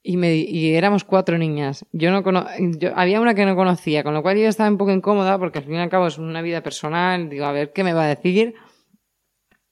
Y, 0.09 0.15
me, 0.15 0.35
y 0.35 0.73
éramos 0.73 1.03
cuatro 1.03 1.37
niñas. 1.37 1.85
Yo 1.91 2.11
no 2.11 2.23
cono 2.23 2.45
yo, 2.79 2.91
había 2.95 3.19
una 3.19 3.35
que 3.35 3.45
no 3.45 3.57
conocía, 3.57 4.03
con 4.03 4.13
lo 4.13 4.21
cual 4.21 4.37
yo 4.37 4.47
estaba 4.47 4.69
un 4.69 4.77
poco 4.77 4.91
incómoda 4.91 5.37
porque 5.37 5.59
al 5.59 5.65
fin 5.65 5.73
y 5.73 5.77
al 5.79 5.89
cabo 5.89 6.07
es 6.07 6.17
una 6.17 6.41
vida 6.41 6.63
personal. 6.63 7.27
Digo, 7.29 7.43
a 7.43 7.51
ver 7.51 7.73
qué 7.73 7.83
me 7.83 7.91
va 7.91 8.05
a 8.05 8.07
decir. 8.07 8.55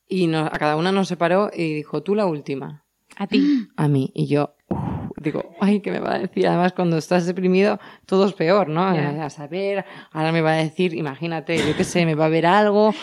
Y 0.07 0.27
nos- 0.27 0.47
a 0.51 0.57
cada 0.59 0.75
una 0.75 0.91
nos 0.91 1.07
separó 1.07 1.49
y 1.53 1.73
dijo, 1.73 2.03
tú 2.03 2.15
la 2.15 2.25
última. 2.25 2.83
A 3.15 3.27
ti. 3.27 3.67
A 3.77 3.87
mí. 3.87 4.11
Y 4.13 4.27
yo, 4.27 4.55
uf, 4.67 4.79
digo, 5.21 5.55
ay, 5.61 5.79
¿qué 5.79 5.89
me 5.91 5.99
va 5.99 6.15
a 6.15 6.19
decir? 6.19 6.47
Además, 6.47 6.73
cuando 6.73 6.97
estás 6.97 7.25
deprimido, 7.25 7.79
todo 8.05 8.25
es 8.27 8.33
peor, 8.33 8.67
¿no? 8.67 8.83
A 8.83 9.29
saber, 9.29 9.85
ahora 10.11 10.31
me 10.33 10.41
va 10.41 10.51
a 10.51 10.57
decir, 10.57 10.93
imagínate, 10.95 11.57
yo 11.57 11.77
qué 11.77 11.85
sé, 11.85 12.05
me 12.05 12.13
va 12.15 12.25
a 12.25 12.29
ver 12.29 12.45
algo. 12.45 12.93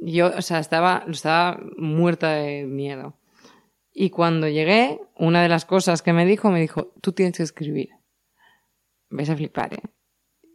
Yo, 0.00 0.32
o 0.36 0.42
sea, 0.42 0.58
estaba, 0.58 1.04
estaba 1.08 1.60
muerta 1.76 2.32
de 2.32 2.64
miedo. 2.66 3.14
Y 4.00 4.10
cuando 4.10 4.46
llegué, 4.46 5.00
una 5.16 5.42
de 5.42 5.48
las 5.48 5.64
cosas 5.64 6.02
que 6.02 6.12
me 6.12 6.24
dijo, 6.24 6.52
me 6.52 6.60
dijo, 6.60 6.92
tú 7.00 7.10
tienes 7.10 7.36
que 7.36 7.42
escribir. 7.42 7.88
Vais 9.10 9.28
a 9.28 9.34
flipar, 9.34 9.74
¿eh? 9.74 9.82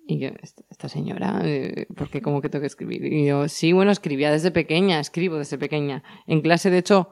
Y 0.07 0.17
yo, 0.19 0.29
esta, 0.69 0.87
señora, 0.87 1.41
eh, 1.43 1.87
¿por 1.93 2.09
qué 2.09 2.21
como 2.21 2.39
que 2.39 2.47
tengo 2.47 2.61
que 2.61 2.67
escribir? 2.67 3.03
Y 3.03 3.25
yo, 3.25 3.49
sí, 3.49 3.73
bueno, 3.73 3.91
escribía 3.91 4.31
desde 4.31 4.51
pequeña, 4.51 4.97
escribo 5.01 5.37
desde 5.39 5.57
pequeña. 5.57 6.05
En 6.25 6.39
clase, 6.39 6.69
de 6.69 6.77
hecho, 6.77 7.09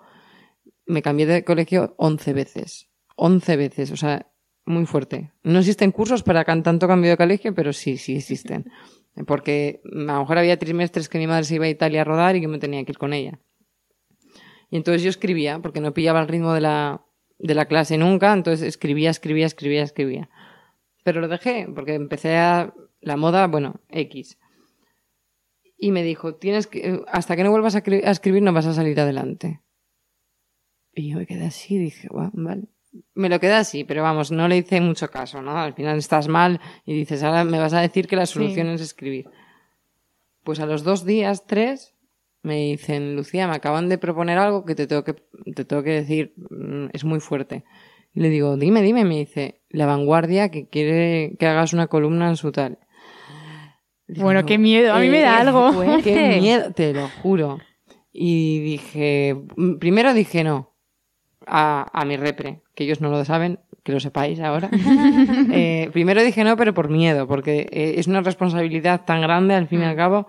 me 0.86 1.02
cambié 1.02 1.26
de 1.26 1.44
colegio 1.44 1.96
11 1.98 2.32
veces. 2.32 2.88
11 3.18 3.58
veces, 3.58 3.92
o 3.92 3.98
sea, 3.98 4.32
muy 4.64 4.86
fuerte. 4.86 5.34
No 5.44 5.60
existen 5.60 5.92
cursos 5.92 6.24
para 6.24 6.46
tanto 6.46 6.88
cambio 6.88 7.12
de 7.12 7.18
colegio, 7.18 7.54
pero 7.54 7.74
sí, 7.74 7.98
sí 7.98 8.16
existen. 8.16 8.72
Porque 9.28 9.82
a 9.84 10.14
lo 10.14 10.20
mejor 10.22 10.38
había 10.38 10.58
trimestres 10.58 11.10
que 11.10 11.18
mi 11.18 11.28
madre 11.28 11.44
se 11.44 11.56
iba 11.56 11.66
a 11.66 11.70
Italia 11.70 12.02
a 12.02 12.06
rodar 12.06 12.38
y 12.38 12.40
que 12.40 12.48
me 12.48 12.58
tenía 12.58 12.86
que 12.86 12.94
ir 12.94 12.98
con 12.98 13.12
ella. 13.12 13.42
Y 14.72 14.78
entonces 14.78 15.04
yo 15.04 15.10
escribía, 15.10 15.60
porque 15.60 15.82
no 15.82 15.94
pillaba 15.94 16.22
el 16.22 16.28
ritmo 16.28 16.54
de 16.54 16.62
la, 16.62 17.02
de 17.38 17.54
la 17.54 17.66
clase 17.66 17.98
nunca, 17.98 18.34
entonces 18.34 18.66
escribía, 18.68 19.10
escribía, 19.12 19.46
escribía, 19.46 19.84
escribía. 19.84 20.30
Pero 21.04 21.22
lo 21.22 21.28
dejé, 21.28 21.68
porque 21.76 21.94
empecé 21.94 22.38
a 22.38 22.74
la 23.02 23.18
moda, 23.18 23.46
bueno, 23.48 23.82
X. 23.90 24.38
Y 25.78 25.92
me 25.92 26.04
dijo, 26.04 26.36
tienes 26.36 26.68
que, 26.68 27.02
hasta 27.08 27.36
que 27.36 27.44
no 27.44 27.52
vuelvas 27.52 27.76
a, 27.76 27.84
cri- 27.84 28.04
a 28.06 28.12
escribir 28.12 28.42
no 28.44 28.54
vas 28.54 28.66
a 28.66 28.74
salir 28.74 29.00
adelante. 29.00 29.62
Y 30.94 31.10
yo 31.12 31.18
me 31.18 31.26
quedé 31.26 31.46
así, 31.46 31.78
dije, 31.78 32.08
"Guau, 32.10 32.30
vale. 32.34 32.64
Me 33.16 33.30
lo 33.30 33.40
quedé 33.40 33.54
así, 33.54 33.84
pero 33.86 34.04
vamos, 34.04 34.32
no 34.32 34.48
le 34.50 34.58
hice 34.58 34.82
mucho 34.82 35.10
caso, 35.10 35.42
¿no? 35.42 35.58
Al 35.58 35.74
final 35.74 35.98
estás 35.98 36.28
mal 36.28 36.60
y 36.86 36.94
dices, 36.94 37.24
ahora 37.24 37.44
me 37.46 37.58
vas 37.58 37.74
a 37.74 37.80
decir 37.82 38.08
que 38.08 38.18
la 38.18 38.26
solución 38.26 38.68
es 38.68 38.82
escribir. 38.82 39.30
Pues 40.44 40.60
a 40.60 40.66
los 40.66 40.84
dos 40.84 41.06
días, 41.06 41.46
tres, 41.48 41.91
me 42.44 42.56
dicen, 42.58 43.16
Lucía, 43.16 43.48
me 43.48 43.56
acaban 43.56 43.88
de 43.90 43.98
proponer 43.98 44.38
algo 44.38 44.66
que 44.66 44.76
te 44.76 44.88
tengo 44.88 45.04
que, 45.04 45.14
te 45.56 45.66
tengo 45.66 45.84
que 45.84 45.92
decir, 45.92 46.34
mm, 46.50 46.88
es 46.94 47.04
muy 47.04 47.20
fuerte. 47.20 47.64
Y 48.14 48.20
le 48.22 48.30
digo, 48.30 48.58
dime, 48.58 48.82
dime, 48.82 49.06
me 49.06 49.18
dice, 49.20 49.62
La 49.70 49.86
Vanguardia 49.86 50.50
que 50.50 50.68
quiere 50.68 51.36
que 51.40 51.46
hagas 51.48 51.74
una 51.74 51.88
columna 51.88 52.28
en 52.30 52.36
su 52.36 52.52
tal. 52.52 52.80
Digo, 54.08 54.24
Bueno, 54.26 54.42
no, 54.42 54.46
qué 54.46 54.58
miedo, 54.58 54.94
a 54.94 55.00
mí 55.00 55.08
me 55.10 55.22
da 55.22 55.38
eh, 55.38 55.42
algo. 55.42 55.72
Qué 56.04 56.38
miedo, 56.42 56.72
te 56.74 56.94
lo 56.94 57.08
juro. 57.22 57.60
Y 58.12 58.60
dije, 58.60 59.36
mm, 59.56 59.76
primero 59.78 60.14
dije 60.14 60.44
no 60.44 60.74
a, 61.48 61.88
a 61.94 62.04
mi 62.06 62.18
repre, 62.18 62.62
que 62.76 62.84
ellos 62.84 63.00
no 63.02 63.10
lo 63.10 63.24
saben, 63.24 63.60
que 63.84 63.92
lo 63.94 64.00
sepáis 64.00 64.40
ahora. 64.42 64.70
Eh, 65.54 65.90
primero 65.94 66.22
dije 66.24 66.44
no, 66.44 66.56
pero 66.58 66.74
por 66.74 66.90
miedo, 66.90 67.28
porque 67.28 67.68
eh, 67.72 67.96
es 67.98 68.08
una 68.08 68.22
responsabilidad 68.22 69.06
tan 69.06 69.22
grande 69.22 69.54
al 69.56 69.66
Mm. 69.66 69.68
fin 69.68 69.82
y 69.82 69.86
al 69.86 69.96
cabo. 69.96 70.28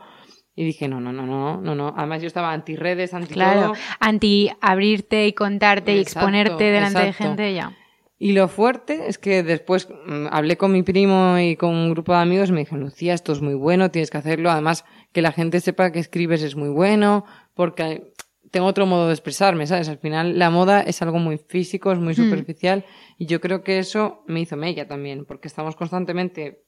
Y 0.55 0.65
dije, 0.65 0.87
no, 0.87 1.01
no, 1.01 1.13
no, 1.13 1.27
no, 1.27 1.61
no, 1.61 1.75
no. 1.75 1.95
Además 1.97 2.21
yo 2.21 2.27
estaba 2.27 2.53
anti 2.53 2.77
redes, 2.77 3.15
anti 3.15 3.35
Claro, 3.35 3.69
todo. 3.69 3.73
anti 4.01 4.51
abrirte 4.61 5.27
y 5.27 5.33
contarte 5.33 5.97
y 5.97 6.01
exponerte 6.01 6.65
delante 6.65 7.01
de 7.01 7.13
gente 7.13 7.55
ya. 7.55 7.77
Y 8.19 8.35
lo 8.35 8.47
fuerte 8.47 9.09
es 9.09 9.19
que 9.19 9.43
después 9.43 9.89
mm, 10.07 10.27
hablé 10.31 10.57
con 10.57 10.71
mi 10.71 10.85
primo 10.85 11.39
y 11.39 11.57
con 11.57 11.71
un 11.75 11.91
grupo 11.91 12.13
de 12.13 12.19
amigos 12.19 12.51
y 12.51 12.53
me 12.53 12.61
dijeron, 12.61 12.81
Lucía, 12.81 13.15
esto 13.15 13.33
es 13.33 13.41
muy 13.41 13.55
bueno, 13.55 13.91
tienes 13.91 14.11
que 14.11 14.19
hacerlo. 14.19 14.51
Además, 14.51 14.85
que 15.13 15.23
la 15.23 15.33
gente 15.33 15.59
sepa 15.59 15.91
que 15.91 15.99
escribes 15.99 16.43
es 16.43 16.55
muy 16.55 16.69
bueno, 16.69 17.25
porque 17.55 18.13
tengo 18.53 18.67
otro 18.67 18.87
modo 18.87 19.09
de 19.09 19.15
expresarme, 19.15 19.67
¿sabes? 19.67 19.89
Al 19.89 19.99
final, 19.99 20.39
la 20.39 20.51
moda 20.51 20.83
es 20.83 21.03
algo 21.03 21.19
muy 21.19 21.39
físico, 21.39 21.91
es 21.91 21.99
muy 21.99 22.15
superficial, 22.15 22.85
y 23.19 23.27
yo 23.27 23.41
creo 23.41 23.65
que 23.65 23.79
eso 23.79 24.23
me 24.29 24.41
hizo 24.41 24.57
mella 24.57 24.87
también, 24.87 25.25
porque 25.25 25.49
estamos 25.49 25.75
constantemente, 25.75 26.63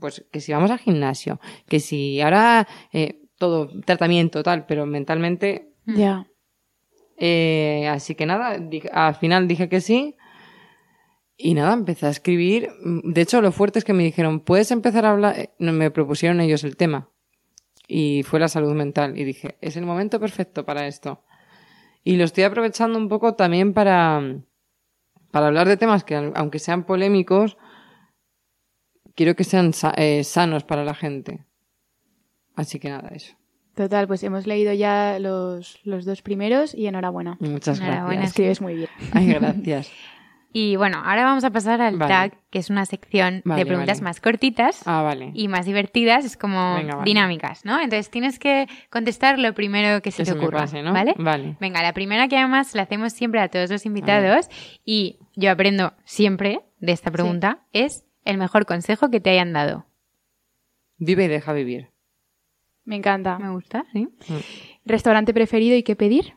pues, 0.00 0.24
que 0.32 0.40
si 0.40 0.52
vamos 0.52 0.70
al 0.70 0.78
gimnasio, 0.78 1.38
que 1.68 1.78
si 1.80 2.20
ahora 2.20 2.66
eh, 2.92 3.20
todo, 3.38 3.68
tratamiento, 3.84 4.42
tal, 4.42 4.66
pero 4.66 4.86
mentalmente 4.86 5.72
Ya. 5.86 6.26
eh, 7.18 7.86
así 7.88 8.14
que 8.14 8.26
nada, 8.26 8.58
al 8.92 9.14
final 9.14 9.46
dije 9.46 9.68
que 9.68 9.80
sí. 9.80 10.16
Y 11.36 11.54
nada, 11.54 11.72
empecé 11.72 12.06
a 12.06 12.10
escribir. 12.10 12.68
De 12.84 13.20
hecho, 13.22 13.40
lo 13.40 13.50
fuerte 13.50 13.78
es 13.78 13.84
que 13.86 13.94
me 13.94 14.02
dijeron, 14.02 14.40
¿puedes 14.40 14.70
empezar 14.70 15.06
a 15.06 15.10
hablar? 15.12 15.38
Eh, 15.38 15.50
No, 15.58 15.72
me 15.72 15.90
propusieron 15.90 16.40
ellos 16.40 16.64
el 16.64 16.76
tema. 16.76 17.08
Y 17.88 18.22
fue 18.24 18.38
la 18.40 18.48
salud 18.48 18.74
mental. 18.74 19.18
Y 19.18 19.24
dije, 19.24 19.56
es 19.62 19.76
el 19.76 19.86
momento 19.86 20.20
perfecto 20.20 20.66
para 20.66 20.86
esto. 20.86 21.22
Y 22.04 22.16
lo 22.16 22.24
estoy 22.24 22.44
aprovechando 22.44 22.98
un 22.98 23.08
poco 23.08 23.34
también 23.36 23.72
para, 23.72 24.22
para 25.30 25.46
hablar 25.46 25.66
de 25.66 25.76
temas 25.78 26.04
que, 26.04 26.14
aunque 26.14 26.58
sean 26.58 26.84
polémicos, 26.84 27.56
quiero 29.20 29.36
que 29.36 29.44
sean 29.44 29.74
sa- 29.74 29.92
eh, 29.98 30.24
sanos 30.24 30.64
para 30.64 30.82
la 30.82 30.94
gente. 30.94 31.44
Así 32.56 32.78
que 32.78 32.88
nada, 32.88 33.10
eso. 33.12 33.34
Total, 33.74 34.06
pues 34.06 34.22
hemos 34.24 34.46
leído 34.46 34.72
ya 34.72 35.18
los, 35.18 35.78
los 35.84 36.06
dos 36.06 36.22
primeros 36.22 36.74
y 36.74 36.86
enhorabuena. 36.86 37.36
Muchas 37.38 37.78
Enhorabuena, 37.80 38.06
gracias. 38.22 38.30
Escribes 38.30 38.60
muy 38.62 38.74
bien. 38.76 38.88
Ay, 39.12 39.26
gracias. 39.34 39.90
Y 40.52 40.74
bueno, 40.74 41.00
ahora 41.04 41.22
vamos 41.22 41.44
a 41.44 41.50
pasar 41.50 41.80
al 41.80 41.96
Vale. 41.96 42.12
tag, 42.12 42.38
que 42.50 42.58
es 42.58 42.70
una 42.70 42.84
sección 42.84 43.40
Vale, 43.44 43.60
de 43.60 43.66
preguntas 43.66 43.98
vale. 44.00 44.04
más 44.10 44.20
cortitas 44.20 44.82
Ah, 44.84 45.00
vale. 45.02 45.30
y 45.32 45.46
más 45.46 45.64
divertidas, 45.64 46.24
es 46.24 46.36
como 46.36 46.74
Venga, 46.74 46.96
vale. 46.96 47.04
dinámicas, 47.08 47.64
¿no? 47.64 47.76
Entonces 47.80 48.10
tienes 48.10 48.40
que 48.40 48.66
contestar 48.90 49.38
lo 49.38 49.54
primero 49.54 50.02
que 50.02 50.10
se 50.10 50.24
Que 50.24 50.32
te 50.32 50.36
ocurra, 50.38 50.62
pase, 50.62 50.82
¿no? 50.82 50.92
¿vale? 50.92 51.14
Vale. 51.18 51.56
Venga, 51.60 51.82
la 51.82 51.92
primera 51.92 52.26
que 52.26 52.36
además 52.36 52.74
la 52.74 52.82
hacemos 52.82 53.12
siempre 53.12 53.40
a 53.40 53.48
todos 53.48 53.70
los 53.70 53.86
invitados 53.86 54.48
y 54.84 55.18
yo 55.36 55.52
aprendo 55.52 55.92
siempre 56.04 56.62
de 56.80 56.90
esta 56.94 57.12
pregunta 57.12 57.60
es 57.72 58.04
el 58.24 58.38
mejor 58.38 58.66
consejo 58.66 59.10
que 59.10 59.20
te 59.20 59.30
hayan 59.30 59.52
dado. 59.52 59.86
Vive 60.98 61.24
y 61.24 61.28
deja 61.28 61.52
vivir. 61.52 61.90
Me 62.84 62.96
encanta. 62.96 63.38
Me 63.38 63.50
gusta, 63.50 63.84
¿sí? 63.92 64.08
¿Restaurante 64.84 65.32
preferido 65.34 65.76
y 65.76 65.82
qué 65.82 65.96
pedir? 65.96 66.34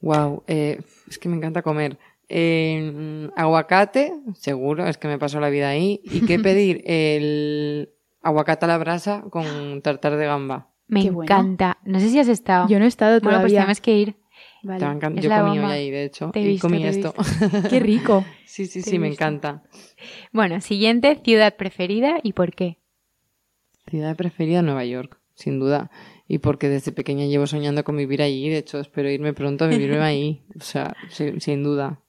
Wow, 0.00 0.44
eh, 0.46 0.80
es 1.08 1.18
que 1.18 1.28
me 1.28 1.36
encanta 1.36 1.62
comer. 1.62 1.98
Eh, 2.28 3.28
aguacate, 3.36 4.12
seguro, 4.34 4.86
es 4.86 4.98
que 4.98 5.08
me 5.08 5.18
paso 5.18 5.40
la 5.40 5.48
vida 5.50 5.68
ahí. 5.68 6.00
¿Y 6.04 6.26
qué 6.26 6.38
pedir? 6.38 6.82
El 6.84 7.90
aguacate 8.22 8.64
a 8.66 8.68
la 8.68 8.78
brasa 8.78 9.22
con 9.30 9.80
tartar 9.82 10.16
de 10.16 10.26
gamba. 10.26 10.68
Me 10.86 11.02
Qué 11.02 11.10
bueno. 11.10 11.24
encanta. 11.32 11.78
No 11.84 12.00
sé 12.00 12.08
si 12.08 12.18
has 12.18 12.28
estado. 12.28 12.66
Yo 12.68 12.78
no 12.78 12.84
he 12.84 12.88
estado 12.88 13.20
Bueno, 13.20 13.40
pues 13.40 13.52
todavía. 13.52 13.60
tenemos 13.60 13.80
que 13.80 13.92
ir. 13.96 14.16
Vale. 14.62 14.80
Yo 15.20 15.30
comí 15.30 15.58
hoy 15.58 15.64
ahí, 15.64 15.90
de 15.90 16.04
hecho. 16.04 16.30
Te 16.32 16.40
he 16.40 16.42
y 16.42 16.46
visto, 16.48 16.66
comí 16.66 16.80
te 16.80 16.86
he 16.86 16.90
esto. 16.90 17.14
Qué 17.70 17.80
rico. 17.80 18.24
sí, 18.44 18.66
sí, 18.66 18.82
Te 18.82 18.90
sí, 18.90 18.98
me 18.98 19.08
visto. 19.08 19.22
encanta. 19.24 19.62
Bueno, 20.32 20.60
siguiente, 20.60 21.20
ciudad 21.24 21.56
preferida 21.56 22.18
y 22.22 22.32
por 22.32 22.54
qué. 22.54 22.78
Ciudad 23.88 24.16
preferida, 24.16 24.62
Nueva 24.62 24.84
York, 24.84 25.18
sin 25.34 25.58
duda. 25.60 25.90
Y 26.26 26.38
porque 26.38 26.68
desde 26.68 26.92
pequeña 26.92 27.24
llevo 27.26 27.46
soñando 27.46 27.84
con 27.84 27.96
vivir 27.96 28.20
allí. 28.20 28.48
De 28.48 28.58
hecho, 28.58 28.80
espero 28.80 29.08
irme 29.10 29.32
pronto 29.32 29.64
a 29.64 29.68
vivirme 29.68 29.98
ahí. 30.02 30.44
O 30.58 30.62
sea, 30.62 30.94
sí, 31.10 31.40
sin 31.40 31.62
duda. 31.62 32.02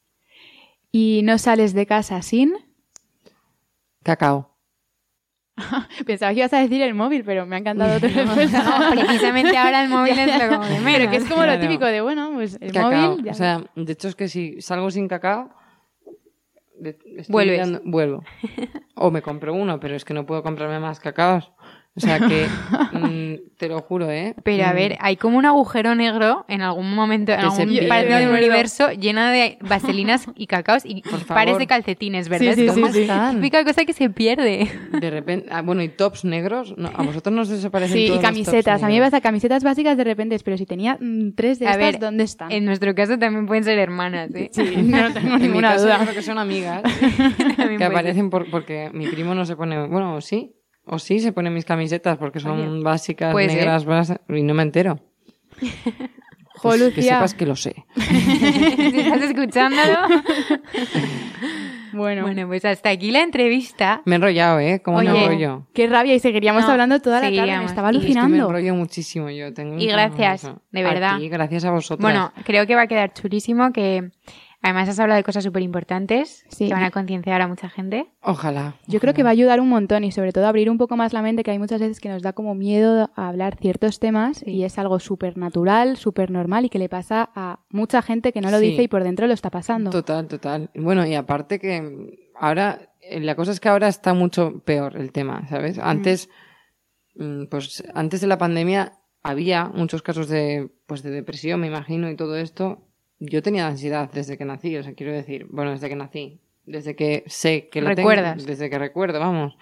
¿Y 0.91 1.21
no 1.23 1.37
sales 1.37 1.73
de 1.73 1.85
casa 1.85 2.21
sin? 2.21 2.53
Cacao. 4.03 4.48
Pensaba 6.05 6.31
que 6.33 6.39
ibas 6.39 6.53
a 6.53 6.59
decir 6.59 6.81
el 6.81 6.93
móvil, 6.93 7.23
pero 7.23 7.45
me 7.45 7.55
ha 7.55 7.59
encantado 7.59 7.99
respuesta. 7.99 8.63
No, 8.89 9.01
precisamente 9.01 9.57
ahora 9.57 9.83
el 9.83 9.89
móvil 9.97 10.17
es 10.19 10.27
lo 10.43 10.49
como 10.49 10.65
de 10.65 10.79
menos. 10.79 10.93
Pero 10.97 11.11
que 11.11 11.17
es 11.17 11.23
como 11.25 11.41
Claro. 11.43 11.53
lo 11.53 11.59
típico 11.59 11.85
de, 11.85 12.01
bueno, 12.01 12.31
pues 12.33 12.57
el 12.61 12.71
cacao. 12.71 13.11
móvil... 13.11 13.25
ya- 13.25 13.31
O 13.31 13.35
sea, 13.35 13.63
de 13.75 13.93
hecho 13.93 14.07
es 14.07 14.15
que 14.15 14.27
si 14.27 14.61
salgo 14.61 14.89
sin 14.91 15.07
cacao, 15.07 15.49
Vuelves. 17.27 17.57
mirando- 17.67 17.81
vuelvo. 17.85 18.23
O 18.95 19.11
me 19.11 19.21
compro 19.21 19.53
uno, 19.53 19.79
pero 19.79 19.95
es 19.95 20.05
que 20.05 20.13
no 20.13 20.25
puedo 20.25 20.43
comprarme 20.43 20.79
más 20.79 20.99
cacaos. 20.99 21.51
O 21.99 22.01
sea 22.01 22.19
que, 22.19 22.47
mm, 22.93 23.57
te 23.57 23.67
lo 23.67 23.81
juro, 23.81 24.09
¿eh? 24.09 24.33
Pero 24.43 24.63
a 24.65 24.71
Mm, 24.71 24.75
ver, 24.75 24.97
hay 25.01 25.17
como 25.17 25.37
un 25.37 25.45
agujero 25.45 25.95
negro 25.95 26.45
en 26.47 26.61
algún 26.61 26.95
momento, 26.95 27.33
en 27.33 27.41
algún 27.41 27.67
pierde. 27.67 27.87
parte 27.89 28.05
del 28.07 28.29
universo 28.29 28.91
lleno 28.93 29.25
de 29.27 29.57
vaselinas 29.61 30.25
y 30.35 30.47
cacaos 30.47 30.83
y 30.85 31.01
Por 31.01 31.25
pares 31.25 31.51
favor. 31.53 31.59
de 31.59 31.67
calcetines, 31.67 32.29
¿verdad? 32.29 32.53
Sí, 32.53 32.61
sí, 32.61 32.65
Es 32.67 32.73
como 32.73 32.87
sí, 32.87 32.93
sí. 33.01 33.05
la 33.05 33.31
típica 33.31 33.63
cosa 33.65 33.83
que 33.83 33.91
se 33.93 34.09
pierde. 34.09 34.69
De 34.91 35.09
repente, 35.09 35.49
ah, 35.51 35.61
bueno, 35.61 35.83
y 35.83 35.89
tops 35.89 36.23
negros, 36.23 36.73
no, 36.77 36.89
a 36.93 37.03
vosotros 37.03 37.35
no 37.35 37.41
os 37.41 37.49
desaparecen 37.49 37.97
Sí, 37.97 38.07
todos 38.07 38.19
y 38.19 38.23
los 38.23 38.31
tops 38.31 38.45
camisetas. 38.45 38.83
A 38.83 38.87
mí 38.87 38.93
me 38.95 39.01
pasa 39.01 39.19
camisetas 39.21 39.63
básicas 39.63 39.97
de 39.97 40.03
repente, 40.05 40.37
pero 40.43 40.57
si 40.57 40.65
tenía 40.65 40.97
mm, 40.99 41.31
tres 41.35 41.59
de 41.59 41.67
A 41.67 41.71
estas, 41.71 41.85
ver, 41.91 41.99
¿dónde 41.99 42.23
están? 42.23 42.51
En 42.51 42.63
nuestro 42.65 42.95
caso 42.95 43.19
también 43.19 43.45
pueden 43.45 43.63
ser 43.65 43.77
hermanas, 43.77 44.33
¿eh? 44.35 44.49
Sí, 44.53 44.63
no 44.77 45.11
tengo 45.11 45.27
En 45.35 45.41
mi 45.41 45.47
ninguna 45.49 45.71
caso, 45.73 45.83
duda. 45.85 45.97
yo 45.97 46.03
creo 46.03 46.15
que 46.15 46.21
son 46.21 46.37
amigas 46.37 46.81
que 47.77 47.83
aparecen 47.83 48.29
por- 48.29 48.49
porque 48.49 48.89
mi 48.93 49.07
primo 49.07 49.35
no 49.35 49.45
se 49.45 49.55
pone, 49.55 49.87
bueno, 49.87 50.21
sí, 50.21 50.53
o 50.89 50.99
sí 50.99 51.19
se 51.19 51.31
pone 51.31 51.49
mis 51.49 51.65
camisetas 51.65 52.17
porque 52.17 52.39
son 52.39 52.59
Oye, 52.59 52.83
básicas, 52.83 53.33
negras, 53.35 53.85
bras- 53.85 54.19
y 54.29 54.43
no 54.43 54.53
me 54.53 54.63
entero. 54.63 54.99
Jo, 56.61 56.71
Pues 56.71 56.93
que 56.93 57.01
sepas 57.03 57.33
que 57.35 57.45
lo 57.45 57.55
sé. 57.55 57.85
si 57.95 58.99
estás 58.99 59.21
escuchándolo. 59.21 59.97
Bueno, 61.93 62.23
Bueno, 62.23 62.47
pues 62.47 62.65
hasta 62.65 62.89
aquí 62.89 63.11
la 63.11 63.21
entrevista. 63.23 64.01
Me 64.05 64.15
he 64.15 64.17
enrollado, 64.17 64.59
¿eh? 64.59 64.81
¿Cómo 64.83 64.99
me 65.01 65.09
Oye, 65.09 65.23
enrollo? 65.23 65.67
qué 65.73 65.87
rabia. 65.87 66.13
Y 66.15 66.19
seguiríamos 66.19 66.63
No, 66.65 66.71
hablando 66.71 66.99
toda 67.01 67.21
la 67.21 67.33
tarde. 67.35 67.57
Me 67.57 67.65
estaba 67.65 67.91
Y 67.93 67.97
es 67.97 68.03
que 68.03 68.09
me 68.13 68.19
alucinando. 68.19 68.45
enrollo 68.47 68.75
muchísimo 68.75 69.29
yo. 69.29 69.53
Tengo 69.53 69.77
Y 69.79 69.87
gracias, 69.87 70.51
de 70.71 70.83
verdad. 70.83 71.17
Ti, 71.17 71.29
gracias 71.29 71.65
a 71.65 71.71
vosotros. 71.71 72.01
Bueno, 72.03 72.31
creo 72.45 72.67
que 72.67 72.75
va 72.75 72.81
a 72.83 72.87
quedar 72.87 73.13
chulísimo 73.13 73.71
que 73.71 74.11
además 74.61 74.89
has 74.89 74.99
hablado 74.99 75.17
de 75.17 75.23
cosas 75.23 75.43
súper 75.43 75.61
importantes 75.63 76.45
Sí. 76.49 76.67
que 76.67 76.73
van 76.73 76.83
a 76.83 76.91
concienciar 76.91 77.41
a 77.41 77.47
mucha 77.47 77.69
gente. 77.69 78.07
Ojalá. 78.21 78.75
Yo 78.87 78.99
creo 78.99 79.13
que 79.13 79.23
va 79.23 79.29
a 79.29 79.31
ayudar 79.31 79.59
un 79.61 79.69
montón 79.69 80.03
y 80.03 80.11
sobre 80.11 80.33
todo 80.33 80.47
abrir 80.47 80.69
un 80.69 80.77
poco 80.77 80.97
más 80.97 81.13
la 81.13 81.21
mente, 81.21 81.43
que 81.43 81.51
hay 81.51 81.59
muchas 81.59 81.79
veces 81.79 81.99
que 81.99 82.09
nos 82.09 82.21
da 82.21 82.33
como 82.33 82.55
miedo 82.55 83.09
a 83.15 83.27
hablar 83.29 83.55
ciertos 83.57 83.99
temas 83.99 84.39
Sí. 84.39 84.51
y 84.51 84.63
es 84.65 84.77
algo 84.77 84.99
súper 84.99 85.37
natural, 85.37 85.95
súper 85.97 86.29
normal 86.31 86.65
y 86.65 86.69
que 86.69 86.79
le 86.79 86.89
pasa 86.89 87.29
a 87.35 87.59
mucha 87.69 88.01
gente 88.01 88.33
que 88.33 88.41
no 88.41 88.51
lo 88.51 88.59
Sí. 88.59 88.65
dice 88.71 88.83
y 88.83 88.87
por 88.87 89.03
dentro 89.03 89.27
lo 89.27 89.33
está 89.33 89.49
pasando. 89.49 89.89
Total, 89.91 90.27
total. 90.27 90.69
Bueno, 90.75 91.05
y 91.05 91.15
aparte 91.15 91.59
que 91.59 92.17
ahora, 92.35 92.89
eh, 93.01 93.19
la 93.21 93.35
cosa 93.35 93.51
es 93.51 93.59
que 93.59 93.69
ahora 93.69 93.87
está 93.87 94.13
mucho 94.13 94.59
peor 94.65 94.97
el 94.97 95.11
tema, 95.11 95.47
¿sabes? 95.47 95.79
Antes, 95.79 96.29
mm, 97.15 97.45
pues 97.45 97.83
antes 97.93 98.21
de 98.21 98.27
la 98.27 98.37
pandemia 98.37 98.93
había 99.23 99.65
muchos 99.65 100.01
casos 100.01 100.27
de, 100.29 100.69
pues 100.85 101.03
de 101.03 101.11
depresión, 101.11 101.59
me 101.59 101.67
imagino, 101.67 102.09
y 102.09 102.15
todo 102.15 102.35
esto. 102.37 102.85
Yo 103.19 103.41
tenía 103.43 103.67
ansiedad 103.67 104.09
desde 104.11 104.37
que 104.37 104.45
nací, 104.45 104.75
o 104.77 104.83
sea, 104.83 104.93
quiero 104.93 105.11
decir, 105.13 105.45
bueno, 105.49 105.71
desde 105.71 105.89
que 105.89 105.95
nací, 105.95 106.39
desde 106.65 106.95
que 106.95 107.23
sé 107.27 107.67
que 107.69 107.81
la 107.81 107.93
tengo, 107.95 108.09
Recuerdas. 108.09 108.45
desde 108.45 108.69
que 108.69 108.79
recuerdo, 108.79 109.19
vamos. 109.19 109.57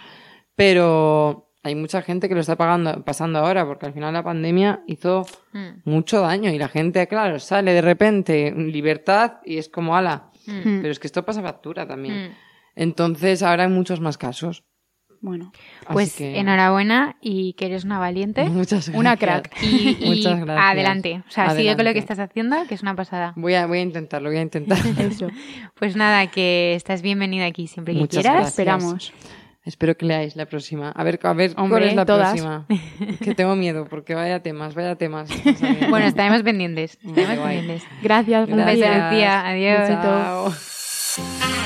Pero 0.55 1.49
hay 1.64 1.76
mucha 1.76 2.01
gente 2.01 2.28
que 2.30 2.36
lo 2.36 2.41
está 2.41 2.55
pagando, 2.55 3.03
pasando 3.03 3.39
ahora, 3.39 3.66
porque 3.66 3.86
al 3.86 3.93
final 3.93 4.14
la 4.14 4.24
pandemia 4.24 4.84
hizo 4.88 5.26
Mm, 5.53 5.82
mucho 5.86 6.22
daño 6.22 6.51
y 6.51 6.58
la 6.60 6.68
gente, 6.68 7.08
claro, 7.08 7.39
sale 7.39 7.74
de 7.74 7.82
repente 7.82 8.51
libertad 8.51 9.38
y 9.45 9.58
es 9.58 9.70
como 9.70 9.95
ala. 9.97 10.30
mm, 10.45 10.82
Pero 10.82 10.89
es 10.91 10.99
que 10.99 11.08
esto 11.08 11.24
pasa 11.26 11.41
factura 11.41 11.88
también. 11.88 12.30
mm. 12.30 12.36
Entonces 12.76 13.41
ahora 13.43 13.64
hay 13.64 13.70
muchos 13.70 13.99
más 13.99 14.18
casos. 14.18 14.64
Bueno, 15.22 15.51
Pues 15.91 16.15
que- 16.15 16.38
enhorabuena 16.39 17.15
y 17.22 17.53
que 17.53 17.65
eres 17.65 17.84
una 17.84 17.99
valiente. 17.99 18.43
Muchas 18.49 18.72
gracias. 18.88 18.95
Una 18.95 19.18
crack. 19.18 19.51
Y, 19.61 19.97
y 19.99 20.05
Muchas 20.09 20.39
gracias. 20.39 20.65
adelante. 20.72 21.24
O 21.28 21.32
sea, 21.32 21.49
sigue 21.55 21.76
con 21.76 21.86
lo 21.86 21.93
que 21.93 21.99
estás 21.99 22.20
haciendo, 22.20 22.55
que 22.68 22.76
es 22.76 22.82
una 22.82 22.95
pasada. 22.95 23.34
Voy 23.36 23.53
a, 23.55 23.65
voy 23.68 23.80
a 23.80 23.82
intentarlo, 23.82 24.30
voy 24.30 24.38
a 24.38 24.41
intentar. 24.41 24.78
eso. 24.99 25.28
Pues 25.76 25.95
nada, 25.95 26.28
que 26.28 26.76
estás 26.76 27.01
bienvenida 27.01 27.45
aquí 27.45 27.68
siempre 27.68 27.93
que 27.93 27.99
Muchas 27.99 28.22
quieras. 28.22 28.34
gracias. 28.34 28.59
Esperamos. 28.59 29.13
Espero 29.65 29.97
que 29.97 30.05
leáis 30.05 30.38
la 30.38 30.45
próxima. 30.45 30.91
A 30.91 31.03
ver, 31.03 31.20
a 31.24 31.34
ver 31.34 31.51
Hombre, 31.57 31.80
cuál 31.80 31.84
es 31.89 31.95
la 31.95 32.05
todas. 32.05 32.30
próxima. 32.30 32.65
Que 33.22 33.36
tengo 33.36 33.53
miedo, 33.57 33.86
porque 33.89 34.15
vaya 34.15 34.41
temas, 34.41 34.76
vaya 34.76 34.95
temas. 34.95 35.30
Bueno, 35.89 36.05
estaremos 36.05 36.41
pendientes. 36.43 36.97
Estaremos. 37.03 37.82
Gracias, 38.01 38.47
Un 38.47 38.55
beso, 38.55 38.70
Lucía. 38.72 39.09
Lucía. 39.09 39.47
Adiós. 39.47 39.88
Chao. 39.89 41.57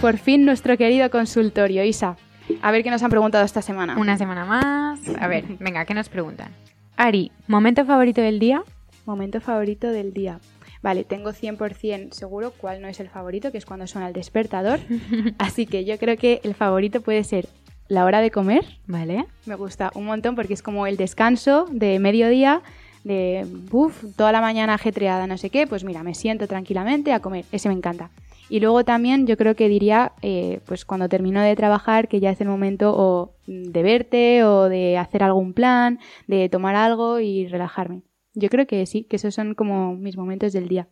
Por 0.00 0.16
fin 0.16 0.44
nuestro 0.44 0.76
querido 0.76 1.10
consultorio. 1.10 1.82
Isa, 1.82 2.16
a 2.62 2.70
ver 2.70 2.82
qué 2.82 2.90
nos 2.90 3.02
han 3.02 3.10
preguntado 3.10 3.44
esta 3.44 3.62
semana. 3.62 3.96
Una 3.98 4.16
semana 4.16 4.44
más. 4.44 5.00
A 5.18 5.26
ver, 5.26 5.44
venga, 5.58 5.84
¿qué 5.84 5.94
nos 5.94 6.08
preguntan? 6.08 6.52
Ari, 6.96 7.32
¿momento 7.46 7.84
favorito 7.84 8.20
del 8.20 8.38
día? 8.38 8.62
Momento 9.06 9.40
favorito 9.40 9.88
del 9.88 10.12
día. 10.12 10.38
Vale, 10.82 11.02
tengo 11.02 11.30
100% 11.30 12.12
seguro 12.12 12.52
cuál 12.52 12.80
no 12.80 12.86
es 12.86 13.00
el 13.00 13.08
favorito, 13.08 13.50
que 13.50 13.58
es 13.58 13.66
cuando 13.66 13.86
suena 13.88 14.06
el 14.06 14.14
despertador. 14.14 14.78
Así 15.38 15.66
que 15.66 15.84
yo 15.84 15.98
creo 15.98 16.16
que 16.16 16.40
el 16.44 16.54
favorito 16.54 17.00
puede 17.00 17.24
ser 17.24 17.48
la 17.88 18.04
hora 18.04 18.20
de 18.20 18.30
comer. 18.30 18.64
Vale. 18.86 19.26
Me 19.46 19.56
gusta 19.56 19.90
un 19.94 20.04
montón 20.04 20.36
porque 20.36 20.54
es 20.54 20.62
como 20.62 20.86
el 20.86 20.96
descanso 20.96 21.66
de 21.72 21.98
mediodía, 21.98 22.62
de 23.02 23.46
uff, 23.72 24.04
toda 24.14 24.30
la 24.30 24.40
mañana 24.40 24.74
ajetreada, 24.74 25.26
no 25.26 25.38
sé 25.38 25.50
qué. 25.50 25.66
Pues 25.66 25.82
mira, 25.82 26.04
me 26.04 26.14
siento 26.14 26.46
tranquilamente 26.46 27.12
a 27.12 27.20
comer. 27.20 27.46
Ese 27.50 27.68
me 27.68 27.74
encanta. 27.74 28.10
Y 28.50 28.60
luego 28.60 28.84
también 28.84 29.26
yo 29.26 29.36
creo 29.36 29.54
que 29.54 29.68
diría, 29.68 30.12
eh, 30.22 30.60
pues 30.66 30.84
cuando 30.84 31.08
termino 31.08 31.40
de 31.42 31.54
trabajar, 31.56 32.08
que 32.08 32.20
ya 32.20 32.30
es 32.30 32.40
el 32.40 32.48
momento 32.48 32.94
o 32.96 33.34
de 33.46 33.82
verte 33.82 34.42
o 34.44 34.68
de 34.68 34.96
hacer 34.98 35.22
algún 35.22 35.52
plan, 35.52 35.98
de 36.26 36.48
tomar 36.48 36.74
algo 36.74 37.20
y 37.20 37.46
relajarme. 37.46 38.02
Yo 38.34 38.48
creo 38.48 38.66
que 38.66 38.86
sí, 38.86 39.04
que 39.04 39.16
esos 39.16 39.34
son 39.34 39.54
como 39.54 39.94
mis 39.96 40.16
momentos 40.16 40.52
del 40.52 40.68
día. 40.68 40.88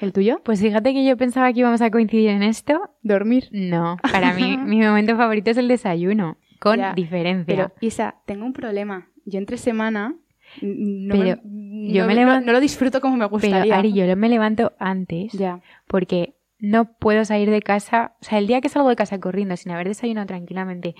¿El 0.00 0.12
tuyo? 0.12 0.40
Pues 0.44 0.60
fíjate 0.60 0.92
que 0.92 1.04
yo 1.04 1.16
pensaba 1.16 1.52
que 1.52 1.60
íbamos 1.60 1.80
a 1.80 1.90
coincidir 1.90 2.28
en 2.30 2.42
esto. 2.42 2.90
Dormir. 3.02 3.48
No, 3.52 3.96
para 4.12 4.34
mí 4.34 4.56
mi 4.58 4.80
momento 4.80 5.16
favorito 5.16 5.50
es 5.50 5.56
el 5.56 5.68
desayuno, 5.68 6.36
con 6.60 6.78
Ya, 6.78 6.92
diferencia. 6.94 7.46
Pero, 7.54 7.72
Isa, 7.80 8.16
tengo 8.26 8.44
un 8.44 8.52
problema. 8.52 9.08
Yo 9.24 9.38
entre 9.38 9.56
semana 9.56 10.14
no, 10.62 11.14
Pero 11.14 11.40
me- 11.44 11.92
yo 11.92 12.02
no- 12.02 12.08
me 12.08 12.14
levanto- 12.14 12.46
no 12.46 12.52
lo 12.52 12.60
disfruto 12.60 13.00
como 13.00 13.14
me 13.16 13.20
Pero, 13.26 13.28
gustaría. 13.30 13.78
Ari, 13.78 13.92
yo 13.92 14.16
me 14.16 14.28
levanto 14.28 14.72
antes 14.78 15.32
Ya. 15.32 15.60
porque 15.86 16.34
no 16.60 16.92
puedo 16.98 17.24
salir 17.24 17.50
de 17.50 17.62
casa. 17.62 18.14
O 18.20 18.24
sea, 18.24 18.38
el 18.38 18.46
día 18.46 18.60
que 18.60 18.68
salgo 18.68 18.88
de 18.88 18.96
casa 18.96 19.20
corriendo 19.20 19.56
sin 19.56 19.72
haber 19.72 19.88
desayunado 19.88 20.26
tranquilamente, 20.26 20.94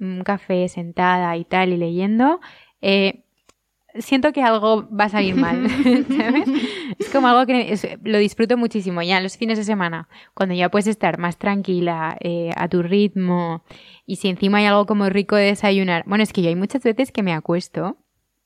un 0.00 0.22
café 0.24 0.68
sentada 0.68 1.36
y 1.36 1.44
tal 1.44 1.72
y 1.72 1.76
leyendo, 1.78 2.40
eh, 2.82 3.24
siento 3.98 4.32
que 4.32 4.42
algo 4.42 4.88
va 4.94 5.04
a 5.04 5.08
salir 5.08 5.36
mal, 5.36 5.66
¿sabes? 6.16 6.48
Es 6.98 7.08
como 7.10 7.28
algo 7.28 7.46
que 7.46 7.72
es- 7.72 7.86
lo 8.02 8.18
disfruto 8.18 8.56
muchísimo 8.56 9.00
ya 9.02 9.20
los 9.20 9.36
fines 9.36 9.56
de 9.56 9.64
semana, 9.64 10.08
cuando 10.34 10.54
ya 10.54 10.68
puedes 10.70 10.86
estar 10.88 11.16
más 11.18 11.38
tranquila, 11.38 12.16
eh, 12.20 12.50
a 12.56 12.68
tu 12.68 12.82
ritmo, 12.82 13.64
y 14.04 14.16
si 14.16 14.28
encima 14.28 14.58
hay 14.58 14.66
algo 14.66 14.84
como 14.86 15.08
rico 15.08 15.36
de 15.36 15.44
desayunar. 15.46 16.04
Bueno, 16.06 16.24
es 16.24 16.32
que 16.32 16.42
yo 16.42 16.48
hay 16.48 16.56
muchas 16.56 16.82
veces 16.82 17.10
que 17.12 17.22
me 17.22 17.32
acuesto 17.32 17.96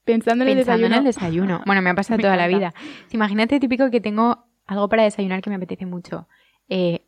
Pensando 0.04 0.44
en 0.44 0.50
el 0.50 0.56
pensando 0.56 0.78
desayuno. 0.84 0.94
en 0.96 0.98
el 1.00 1.12
desayuno. 1.12 1.62
Bueno, 1.66 1.82
me 1.82 1.90
ha 1.90 1.94
pasado 1.94 2.16
Me 2.18 2.22
toda 2.22 2.36
la 2.36 2.46
vida. 2.46 2.72
Imagínate 3.10 3.58
típico 3.60 3.90
que 3.90 4.00
tengo 4.00 4.46
algo 4.68 4.88
para 4.88 5.02
desayunar 5.02 5.42
que 5.42 5.50
me 5.50 5.56
apetece 5.56 5.86
mucho. 5.86 6.28
Eh, 6.68 7.00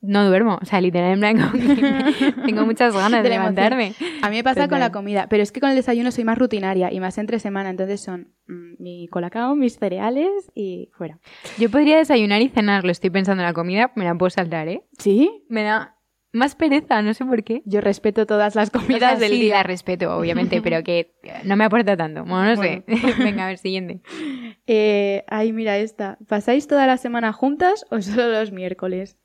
no 0.00 0.24
duermo, 0.28 0.58
o 0.62 0.64
sea, 0.64 0.80
literal 0.80 1.12
en 1.12 1.20
blanco. 1.20 1.58
tengo 2.46 2.64
muchas 2.64 2.94
ganas 2.94 3.22
de, 3.22 3.30
levantarme. 3.30 3.94
A 4.22 4.30
mí 4.30 4.36
me 4.36 4.44
pasa 4.44 4.68
con 4.68 4.78
la 4.78 4.92
comida, 4.92 5.26
pero 5.28 5.42
es 5.42 5.50
que 5.50 5.58
con 5.58 5.70
el 5.70 5.76
desayuno 5.76 6.12
soy 6.12 6.22
más 6.22 6.38
rutinaria 6.38 6.92
y 6.92 7.00
más 7.00 7.18
entre 7.18 7.40
semana, 7.40 7.70
entonces 7.70 8.00
son 8.00 8.28
mm, 8.46 8.80
mi 8.80 9.08
colacao, 9.08 9.56
mis 9.56 9.76
cereales 9.76 10.52
y 10.54 10.90
fuera. 10.92 11.18
Yo 11.58 11.68
podría 11.68 11.96
desayunar 11.96 12.42
y 12.42 12.48
cenar, 12.48 12.84
lo 12.84 12.92
estoy 12.92 13.10
pensando 13.10 13.42
en 13.42 13.48
la 13.48 13.54
comida, 13.54 13.90
me 13.96 14.04
la 14.04 14.14
puedo 14.14 14.30
saltar, 14.30 14.68
¿eh? 14.68 14.84
¿Sí? 14.98 15.44
Me 15.48 15.64
da 15.64 15.97
más 16.38 16.54
pereza, 16.54 17.02
no 17.02 17.12
sé 17.12 17.24
por 17.26 17.44
qué. 17.44 17.62
Yo 17.66 17.80
respeto 17.82 18.24
todas 18.24 18.54
las 18.54 18.70
comidas 18.70 19.20
del 19.20 19.32
día. 19.32 19.62
respeto, 19.62 20.16
obviamente, 20.16 20.62
pero 20.62 20.82
que 20.82 21.12
no 21.44 21.56
me 21.56 21.64
aporta 21.64 21.96
tanto. 21.96 22.24
Bueno, 22.24 22.54
no 22.54 22.62
sé. 22.62 22.84
Venga, 23.18 23.44
a 23.44 23.48
ver, 23.48 23.58
siguiente. 23.58 24.00
Eh, 24.66 25.24
ay, 25.28 25.52
mira 25.52 25.76
esta. 25.78 26.16
¿Pasáis 26.26 26.66
toda 26.66 26.86
la 26.86 26.96
semana 26.96 27.32
juntas 27.32 27.84
o 27.90 28.00
solo 28.02 28.28
los 28.30 28.52
miércoles? 28.52 29.18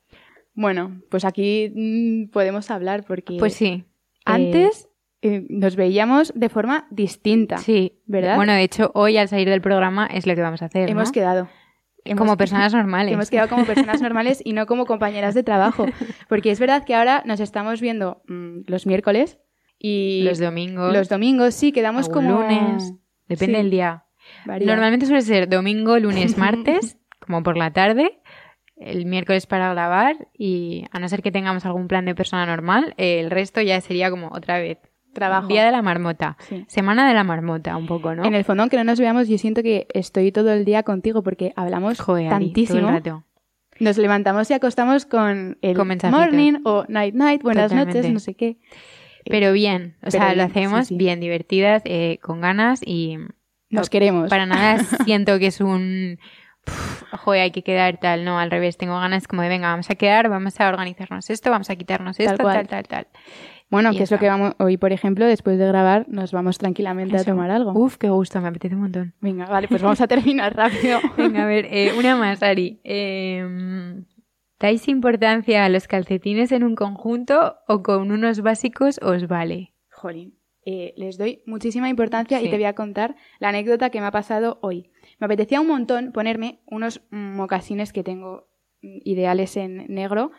Bueno, 0.54 1.00
pues 1.10 1.24
aquí 1.24 1.72
mm, 1.74 2.30
podemos 2.30 2.70
hablar 2.70 3.04
porque 3.06 3.36
Pues 3.38 3.54
sí. 3.54 3.84
antes 4.24 4.88
eh, 5.22 5.46
nos 5.48 5.74
veíamos 5.74 6.32
de 6.34 6.48
forma 6.48 6.86
distinta. 6.90 7.56
Eh, 7.56 7.60
sí. 7.60 8.02
¿verdad? 8.06 8.36
Bueno, 8.36 8.52
de 8.52 8.62
hecho, 8.62 8.90
hoy 8.94 9.16
al 9.16 9.28
salir 9.28 9.48
del 9.48 9.60
programa 9.62 10.06
es 10.06 10.26
lo 10.26 10.34
que 10.34 10.42
vamos 10.42 10.62
a 10.62 10.66
hacer. 10.66 10.90
Hemos 10.90 11.08
¿no? 11.08 11.12
quedado. 11.12 11.48
Hemos- 12.04 12.18
Como 12.18 12.36
personas 12.36 12.72
normales. 12.74 13.12
Hemos 13.14 13.30
quedado 13.30 13.48
como 13.48 13.64
personas 13.64 14.00
normales 14.02 14.40
y 14.44 14.52
no 14.52 14.66
como 14.66 14.84
compañeras 14.86 15.34
de 15.34 15.42
trabajo. 15.42 15.86
Porque 16.28 16.50
es 16.50 16.60
verdad 16.60 16.84
que 16.84 16.94
ahora 16.94 17.22
nos 17.24 17.40
estamos 17.40 17.80
viendo 17.80 18.22
mm, 18.28 18.60
los 18.66 18.86
miércoles 18.86 19.38
y 19.78 20.22
Los 20.24 20.38
domingos. 20.38 20.92
los 20.92 21.08
domingos 21.08 21.54
sí 21.54 21.72
quedamos 21.72 22.08
como 22.08 22.42
lunes. 22.42 22.92
Depende 23.28 23.56
Sí, 23.56 23.62
del 23.62 23.70
día. 23.70 24.04
varía. 24.44 24.66
Normalmente 24.66 25.06
suele 25.06 25.22
ser 25.22 25.48
domingo, 25.48 25.98
lunes, 25.98 26.36
martes, 26.38 26.98
como 27.20 27.42
por 27.42 27.56
la 27.56 27.72
tarde. 27.72 28.20
El 28.76 29.06
miércoles 29.06 29.46
para 29.46 29.70
grabar 29.72 30.28
y 30.36 30.84
a 30.90 30.98
no 30.98 31.08
ser 31.08 31.22
que 31.22 31.30
tengamos 31.30 31.64
algún 31.64 31.86
plan 31.86 32.04
de 32.06 32.14
persona 32.14 32.44
normal, 32.44 32.92
el 32.96 33.30
resto 33.30 33.60
ya 33.62 33.80
sería 33.80 34.10
como 34.10 34.28
otra 34.32 34.58
vez. 34.58 34.78
Trabajo. 35.14 35.46
Día 35.48 35.64
de 35.64 35.72
la 35.72 35.80
marmota. 35.82 36.36
Sí. 36.48 36.64
Semana 36.68 37.08
de 37.08 37.14
la 37.14 37.24
marmota, 37.24 37.76
un 37.76 37.86
poco, 37.86 38.14
¿no? 38.14 38.24
En 38.24 38.34
el 38.34 38.44
fondo, 38.44 38.62
aunque 38.62 38.76
no 38.76 38.84
nos 38.84 39.00
veamos, 39.00 39.28
yo 39.28 39.38
siento 39.38 39.62
que 39.62 39.86
estoy 39.94 40.30
todo 40.32 40.52
el 40.52 40.64
día 40.64 40.82
contigo 40.82 41.22
porque 41.22 41.52
hablamos 41.56 42.00
Joder, 42.00 42.28
tantísimo. 42.28 42.80
todo 42.80 42.88
el 42.88 42.94
rato. 42.94 43.24
Nos 43.80 43.96
levantamos 43.98 44.50
y 44.50 44.54
acostamos 44.54 45.06
con 45.06 45.58
el 45.62 45.76
Con 45.76 45.88
morning 46.10 46.60
o 46.64 46.84
night 46.88 47.14
night, 47.14 47.42
buenas 47.42 47.70
Totalmente. 47.70 47.98
noches, 47.98 48.12
no 48.12 48.18
sé 48.20 48.34
qué. 48.34 48.58
Pero 49.26 49.52
bien, 49.52 49.94
o 49.98 50.00
Pero 50.02 50.10
sea, 50.10 50.34
lo 50.34 50.42
hacemos 50.44 50.80
sí, 50.86 50.94
sí. 50.94 50.96
bien, 50.96 51.18
divertidas, 51.18 51.82
eh, 51.86 52.18
con 52.22 52.40
ganas 52.40 52.80
y 52.84 53.16
Nos 53.70 53.88
queremos. 53.90 54.28
para 54.30 54.44
nada 54.46 54.78
siento 55.06 55.38
que 55.38 55.46
es 55.46 55.60
un... 55.60 56.18
"Puf, 56.64 57.02
Joder, 57.12 57.42
hay 57.42 57.50
que 57.50 57.62
quedar 57.62 57.98
tal, 57.98 58.24
no, 58.24 58.38
al 58.38 58.50
revés, 58.50 58.76
tengo 58.76 58.98
ganas 59.00 59.26
como 59.26 59.42
de, 59.42 59.48
venga, 59.48 59.68
vamos 59.70 59.88
a 59.90 59.94
quedar, 59.94 60.28
vamos 60.28 60.60
a 60.60 60.68
organizarnos 60.68 61.30
esto, 61.30 61.50
vamos 61.50 61.70
a 61.70 61.76
quitarnos 61.76 62.18
esto, 62.20 62.36
cual. 62.42 62.66
tal, 62.68 62.86
tal, 62.86 62.86
tal. 62.86 63.06
Bueno, 63.74 63.90
que 63.92 64.04
es 64.04 64.10
lo 64.10 64.18
que 64.18 64.28
vamos 64.28 64.54
hoy, 64.58 64.76
por 64.76 64.92
ejemplo, 64.92 65.26
después 65.26 65.58
de 65.58 65.66
grabar, 65.66 66.06
nos 66.08 66.30
vamos 66.30 66.58
tranquilamente 66.58 67.16
Eso. 67.16 67.22
a 67.22 67.34
tomar 67.34 67.50
algo. 67.50 67.72
Uf, 67.72 67.96
qué 67.96 68.08
gusto, 68.08 68.40
me 68.40 68.48
apetece 68.48 68.76
un 68.76 68.82
montón. 68.82 69.14
Venga, 69.20 69.46
vale, 69.46 69.66
pues 69.66 69.82
vamos 69.82 70.00
a 70.00 70.06
terminar 70.08 70.54
rápido. 70.54 71.00
Venga, 71.16 71.42
a 71.42 71.46
ver, 71.46 71.66
eh, 71.70 71.92
una 71.98 72.16
más, 72.16 72.42
Ari. 72.42 72.80
Eh, 72.84 74.04
¿Dais 74.60 74.86
importancia 74.88 75.64
a 75.64 75.68
los 75.68 75.88
calcetines 75.88 76.52
en 76.52 76.62
un 76.62 76.76
conjunto 76.76 77.56
o 77.66 77.82
con 77.82 78.12
unos 78.12 78.42
básicos 78.42 79.00
os 79.02 79.26
vale? 79.26 79.74
Jolín. 79.90 80.38
Eh, 80.64 80.94
les 80.96 81.18
doy 81.18 81.42
muchísima 81.44 81.88
importancia 81.88 82.40
y 82.40 82.48
te 82.48 82.56
voy 82.56 82.64
a 82.64 82.74
contar 82.74 83.16
la 83.38 83.50
anécdota 83.50 83.90
que 83.90 84.00
me 84.00 84.06
ha 84.06 84.12
pasado 84.12 84.58
hoy. 84.62 84.90
Me 85.18 85.26
apetecía 85.26 85.60
un 85.60 85.66
montón 85.66 86.12
ponerme 86.12 86.60
unos 86.64 87.02
mocasines 87.10 87.92
que 87.92 88.02
tengo 88.02 88.46
mm, 88.80 88.98
ideales 89.04 89.56
en 89.56 89.84
negro 89.88 90.30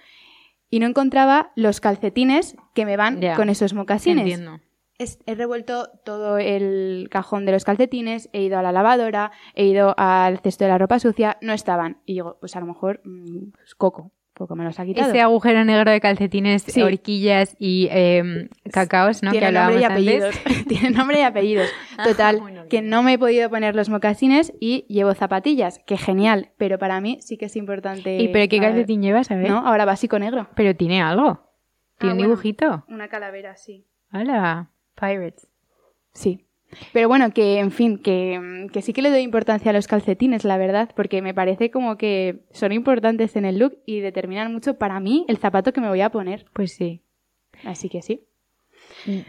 y 0.76 0.80
no 0.80 0.88
encontraba 0.88 1.54
los 1.56 1.80
calcetines 1.80 2.58
que 2.74 2.86
me 2.86 2.98
van 2.98 3.22
Ya. 3.22 3.38
con 3.38 3.48
esos 3.48 3.74
mocasines. 3.74 4.24
Entiendo. 4.26 4.60
Es- 4.98 5.20
he 5.26 5.34
revuelto 5.34 5.88
todo 6.04 6.38
el 6.38 7.08
cajón 7.10 7.46
de 7.46 7.54
los 7.54 7.64
calcetines, 7.64 8.28
he 8.34 8.42
ido 8.42 8.60
a 8.60 8.62
la 8.62 8.74
lavadora, 8.74 9.32
he 9.54 9.64
ido 9.68 9.94
al 9.98 10.40
cesto 10.40 10.66
de 10.66 10.72
la 10.72 10.78
ropa 10.78 11.00
sucia, 11.00 11.38
no 11.40 11.54
estaban. 11.54 12.02
Y 12.06 12.16
digo, 12.16 12.36
pues 12.42 12.58
a 12.58 12.60
lo 12.60 12.66
mejor 12.66 13.00
mm, 13.06 13.52
pues 13.52 13.74
Coco, 13.74 14.12
Coco 14.36 14.56
me 14.58 14.66
los 14.66 14.78
ha 14.80 14.86
quitado. 14.86 15.10
Ese 15.10 15.22
agujero 15.22 15.64
negro 15.64 15.90
de 15.92 16.02
calcetines, 16.02 16.64
Sí. 16.64 16.82
horquillas 16.82 17.56
y 17.58 17.88
eh, 17.90 18.50
cacaos, 18.72 19.24
¿no? 19.24 19.32
Tiene 19.32 19.48
que 19.48 19.52
nombre 19.54 19.80
y 19.80 19.84
apellidos. 19.86 20.36
antes. 20.46 20.66
Tiene 20.68 20.90
nombre 20.90 21.20
y 21.20 21.22
apellidos. 21.22 21.70
Total, 22.04 22.40
Bueno, 22.42 22.64
que 22.70 22.82
no 22.82 23.02
me 23.02 23.14
he 23.14 23.18
podido 23.18 23.50
poner 23.50 23.76
los 23.78 23.88
mocasines 23.88 24.52
y 24.60 24.86
llevo 24.90 25.14
zapatillas, 25.14 25.80
que 25.86 25.96
genial, 25.98 26.52
pero 26.58 26.78
para 26.78 27.00
mí 27.00 27.18
sí 27.22 27.38
que 27.38 27.46
es 27.46 27.56
importante. 27.56 28.18
¿Y 28.18 28.28
pero 28.28 28.50
qué 28.50 28.60
ver, 28.60 28.72
calcetín 28.72 29.02
llevas? 29.02 29.32
A 29.32 29.36
ver. 29.36 29.50
No, 29.50 29.66
ahora 29.66 29.86
básico 29.86 30.20
negro. 30.20 30.50
Pero 30.56 30.76
tiene 30.76 31.02
algo. 31.02 31.40
Tiene 31.98 32.12
Ah, 32.12 32.14
un 32.16 32.18
bueno. 32.18 32.24
dibujito. 32.34 32.84
Una 32.90 33.08
calavera, 33.08 33.56
sí. 33.56 33.86
Hola, 34.12 34.70
Pirates. 35.00 35.48
Sí. 36.14 36.46
Pero 36.94 37.08
bueno, 37.08 37.32
que 37.32 37.60
en 37.60 37.72
fin, 37.72 37.98
que, 37.98 38.68
que 38.72 38.82
sí 38.82 38.94
que 38.94 39.02
le 39.02 39.10
doy 39.10 39.22
importancia 39.22 39.72
a 39.72 39.74
los 39.74 39.88
calcetines, 39.88 40.44
la 40.44 40.58
verdad, 40.58 40.90
porque 40.96 41.22
me 41.22 41.34
parece 41.34 41.72
como 41.72 41.98
que 41.98 42.46
son 42.52 42.72
importantes 42.72 43.36
en 43.36 43.46
el 43.46 43.60
look 43.60 43.78
y 43.86 44.00
determinan 44.00 44.52
mucho 44.52 44.78
para 44.78 45.00
mí 45.00 45.26
el 45.28 45.38
zapato 45.38 45.74
que 45.74 45.82
me 45.82 45.90
voy 45.90 46.02
a 46.02 46.10
poner. 46.10 46.46
Pues 46.54 46.74
sí. 46.74 47.02
Así 47.64 47.90
que 47.90 48.02
sí. 48.02 48.26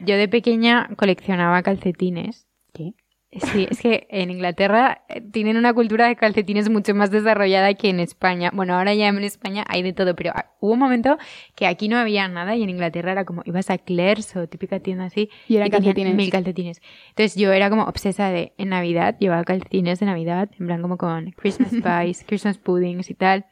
Yo 0.05 0.17
de 0.17 0.29
pequeña 0.29 0.89
coleccionaba 0.97 1.63
calcetines. 1.63 2.47
¿Qué? 2.73 2.95
Sí, 3.41 3.67
es 3.71 3.81
que 3.81 4.07
en 4.11 4.31
Inglaterra 4.31 5.03
eh, 5.09 5.21
tienen 5.21 5.57
una 5.57 5.73
cultura 5.75 6.09
de 6.09 6.17
calcetines 6.17 6.69
mucho 6.71 6.95
más 6.95 7.11
desarrollada 7.11 7.75
que 7.75 7.89
en 7.89 8.01
España. 8.01 8.51
Bueno, 8.53 8.75
ahora 8.77 8.95
ya 8.95 9.09
en 9.09 9.19
España 9.25 9.65
hay 9.69 9.83
de 9.83 9.93
todo, 9.93 10.15
pero 10.17 10.33
ah, 10.35 10.53
hubo 10.61 10.73
un 10.73 10.79
momento 10.79 11.19
que 11.55 11.67
aquí 11.67 11.89
no 11.89 11.99
había 11.99 12.29
nada 12.29 12.57
y 12.57 12.63
en 12.63 12.71
Inglaterra 12.71 13.13
era 13.13 13.25
como, 13.25 13.43
ibas 13.45 13.71
a 13.71 13.79
Claire's 13.79 14.35
o 14.37 14.49
típica 14.49 14.81
tienda 14.81 15.05
así 15.05 15.31
Y 15.49 15.57
eran 15.57 15.71
tenían 15.71 15.85
calcetines. 15.85 16.15
mil 16.17 16.31
calcetines. 16.31 16.81
Entonces 17.11 17.37
yo 17.37 17.53
era 17.53 17.71
como 17.71 17.85
obsesa 17.85 18.31
de, 18.31 18.53
en 18.59 18.71
Navidad, 18.71 19.17
llevaba 19.19 19.45
calcetines 19.45 20.01
de 20.01 20.07
Navidad, 20.07 20.51
en 20.59 20.67
plan 20.67 20.83
como 20.83 20.97
con 20.97 21.33
Christmas 21.33 21.71
pies, 22.05 22.25
Christmas 22.27 22.59
puddings 22.59 23.11
y 23.11 23.15
tal. 23.15 23.47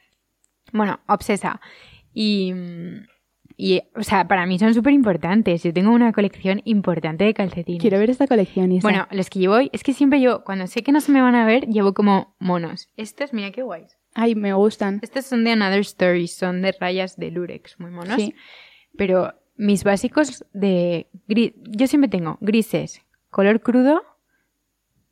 Bueno, 0.72 1.00
obsesa. 1.06 1.60
Y, 2.12 2.52
mm, 2.52 3.06
y, 3.56 3.82
o 3.94 4.02
sea, 4.02 4.26
para 4.26 4.46
mí 4.46 4.58
son 4.58 4.74
súper 4.74 4.92
importantes. 4.92 5.62
Yo 5.62 5.72
tengo 5.72 5.90
una 5.92 6.12
colección 6.12 6.60
importante 6.64 7.24
de 7.24 7.34
calcetines. 7.34 7.80
Quiero 7.80 7.98
ver 7.98 8.10
esta 8.10 8.26
colección, 8.26 8.72
Isa. 8.72 8.82
Bueno, 8.86 9.06
los 9.10 9.30
que 9.30 9.38
llevo, 9.38 9.58
es 9.72 9.82
que 9.82 9.92
siempre 9.92 10.20
yo, 10.20 10.42
cuando 10.44 10.66
sé 10.66 10.82
que 10.82 10.92
no 10.92 11.00
se 11.00 11.12
me 11.12 11.22
van 11.22 11.34
a 11.34 11.46
ver, 11.46 11.66
llevo 11.68 11.94
como 11.94 12.34
monos. 12.38 12.88
Estos, 12.96 13.32
mira 13.32 13.50
qué 13.52 13.62
guays. 13.62 13.96
Ay, 14.14 14.34
me 14.34 14.52
gustan. 14.52 15.00
Estos 15.02 15.26
son 15.26 15.44
de 15.44 15.52
Another 15.52 15.80
Story, 15.80 16.28
son 16.28 16.62
de 16.62 16.72
rayas 16.78 17.16
de 17.16 17.30
Lurex, 17.30 17.78
muy 17.80 17.90
monos. 17.90 18.16
Sí. 18.16 18.34
Pero 18.96 19.34
mis 19.56 19.84
básicos 19.84 20.44
de... 20.52 21.08
gri- 21.28 21.54
Yo 21.64 21.86
siempre 21.86 22.08
tengo 22.08 22.38
grises, 22.40 23.02
color 23.30 23.60
crudo, 23.60 24.02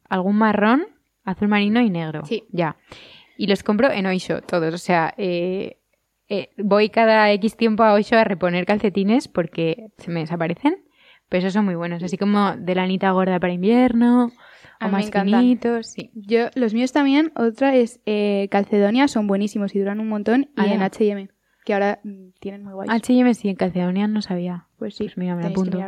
algún 0.08 0.36
marrón, 0.36 0.86
azul 1.24 1.48
marino 1.48 1.80
y 1.80 1.90
negro. 1.90 2.24
Sí. 2.24 2.44
Ya. 2.50 2.76
Y 3.36 3.46
los 3.46 3.62
compro 3.62 3.90
en 3.90 4.06
Oisho, 4.06 4.42
todos. 4.42 4.74
O 4.74 4.78
sea, 4.78 5.14
eh, 5.16 5.78
eh, 6.28 6.50
voy 6.58 6.88
cada 6.88 7.30
X 7.32 7.56
tiempo 7.56 7.82
a 7.82 7.92
Oisho 7.92 8.16
a 8.16 8.24
reponer 8.24 8.66
calcetines 8.66 9.28
porque 9.28 9.88
se 9.98 10.10
me 10.10 10.20
desaparecen. 10.20 10.84
Pero 11.28 11.40
esos 11.40 11.54
son 11.54 11.64
muy 11.64 11.74
buenos. 11.76 12.02
Así 12.02 12.18
como 12.18 12.56
de 12.56 12.74
lanita 12.74 13.10
gorda 13.12 13.40
para 13.40 13.52
invierno, 13.54 14.30
o 14.82 14.88
más 14.88 15.10
finitos. 15.10 15.86
Sí. 15.86 16.10
Yo, 16.14 16.48
los 16.54 16.74
míos 16.74 16.92
también, 16.92 17.32
otra 17.36 17.74
es 17.74 18.00
eh, 18.04 18.48
Calcedonia, 18.50 19.08
son 19.08 19.26
buenísimos 19.26 19.74
y 19.74 19.78
duran 19.78 19.98
un 20.00 20.08
montón. 20.08 20.50
Y 20.56 20.60
Ah, 20.60 20.66
en. 20.74 20.82
H&M, 20.82 21.30
que 21.64 21.72
ahora 21.72 22.00
mm, 22.04 22.32
tienen 22.38 22.62
muy 22.64 22.74
guays. 22.74 22.90
H&M 22.90 23.32
sí, 23.34 23.48
en 23.48 23.56
Calcedonia 23.56 24.06
no 24.08 24.20
sabía. 24.20 24.66
Pues 24.76 24.94
sí, 24.96 25.04
Pues 25.04 25.16
mira, 25.16 25.34
me 25.34 25.46
apunto. 25.46 25.78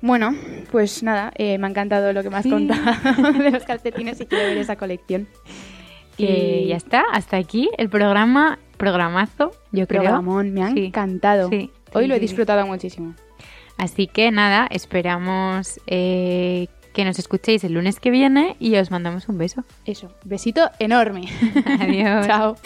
Bueno, 0.00 0.34
pues 0.70 1.02
nada, 1.02 1.32
eh, 1.36 1.58
me 1.58 1.66
ha 1.66 1.70
encantado 1.70 2.12
lo 2.12 2.22
que 2.22 2.30
me 2.30 2.36
has 2.36 2.42
Sí. 2.44 2.50
contado 2.50 2.82
de 3.42 3.50
los 3.50 3.64
calcetines 3.64 4.20
y 4.20 4.26
quiero 4.26 4.44
ver 4.48 4.58
esa 4.58 4.76
colección. 4.76 5.28
Y- 6.16 6.66
ya 6.68 6.76
está, 6.76 7.02
hasta 7.12 7.36
aquí 7.36 7.68
el 7.78 7.88
programa, 7.90 8.58
programazo, 8.76 9.52
yo 9.72 9.86
creo. 9.86 10.02
Programón, 10.02 10.52
me 10.52 10.62
ha 10.62 10.70
Sí. 10.72 10.86
encantado. 10.86 11.48
Sí, 11.48 11.70
Hoy 11.92 12.04
sí, 12.04 12.08
lo 12.08 12.14
he 12.14 12.20
disfrutado 12.20 12.66
muchísimo. 12.66 13.14
Así 13.78 14.06
que 14.06 14.30
nada, 14.30 14.66
esperamos 14.70 15.80
eh, 15.86 16.68
que 16.92 17.04
nos 17.04 17.18
escuchéis 17.18 17.64
el 17.64 17.72
lunes 17.74 17.98
que 17.98 18.10
viene 18.10 18.56
y 18.60 18.76
os 18.76 18.90
mandamos 18.90 19.28
un 19.28 19.38
beso. 19.38 19.64
Eso, 19.84 20.10
besito 20.24 20.70
enorme. 20.78 21.24
Adiós. 21.80 22.26
Chao. 22.26 22.56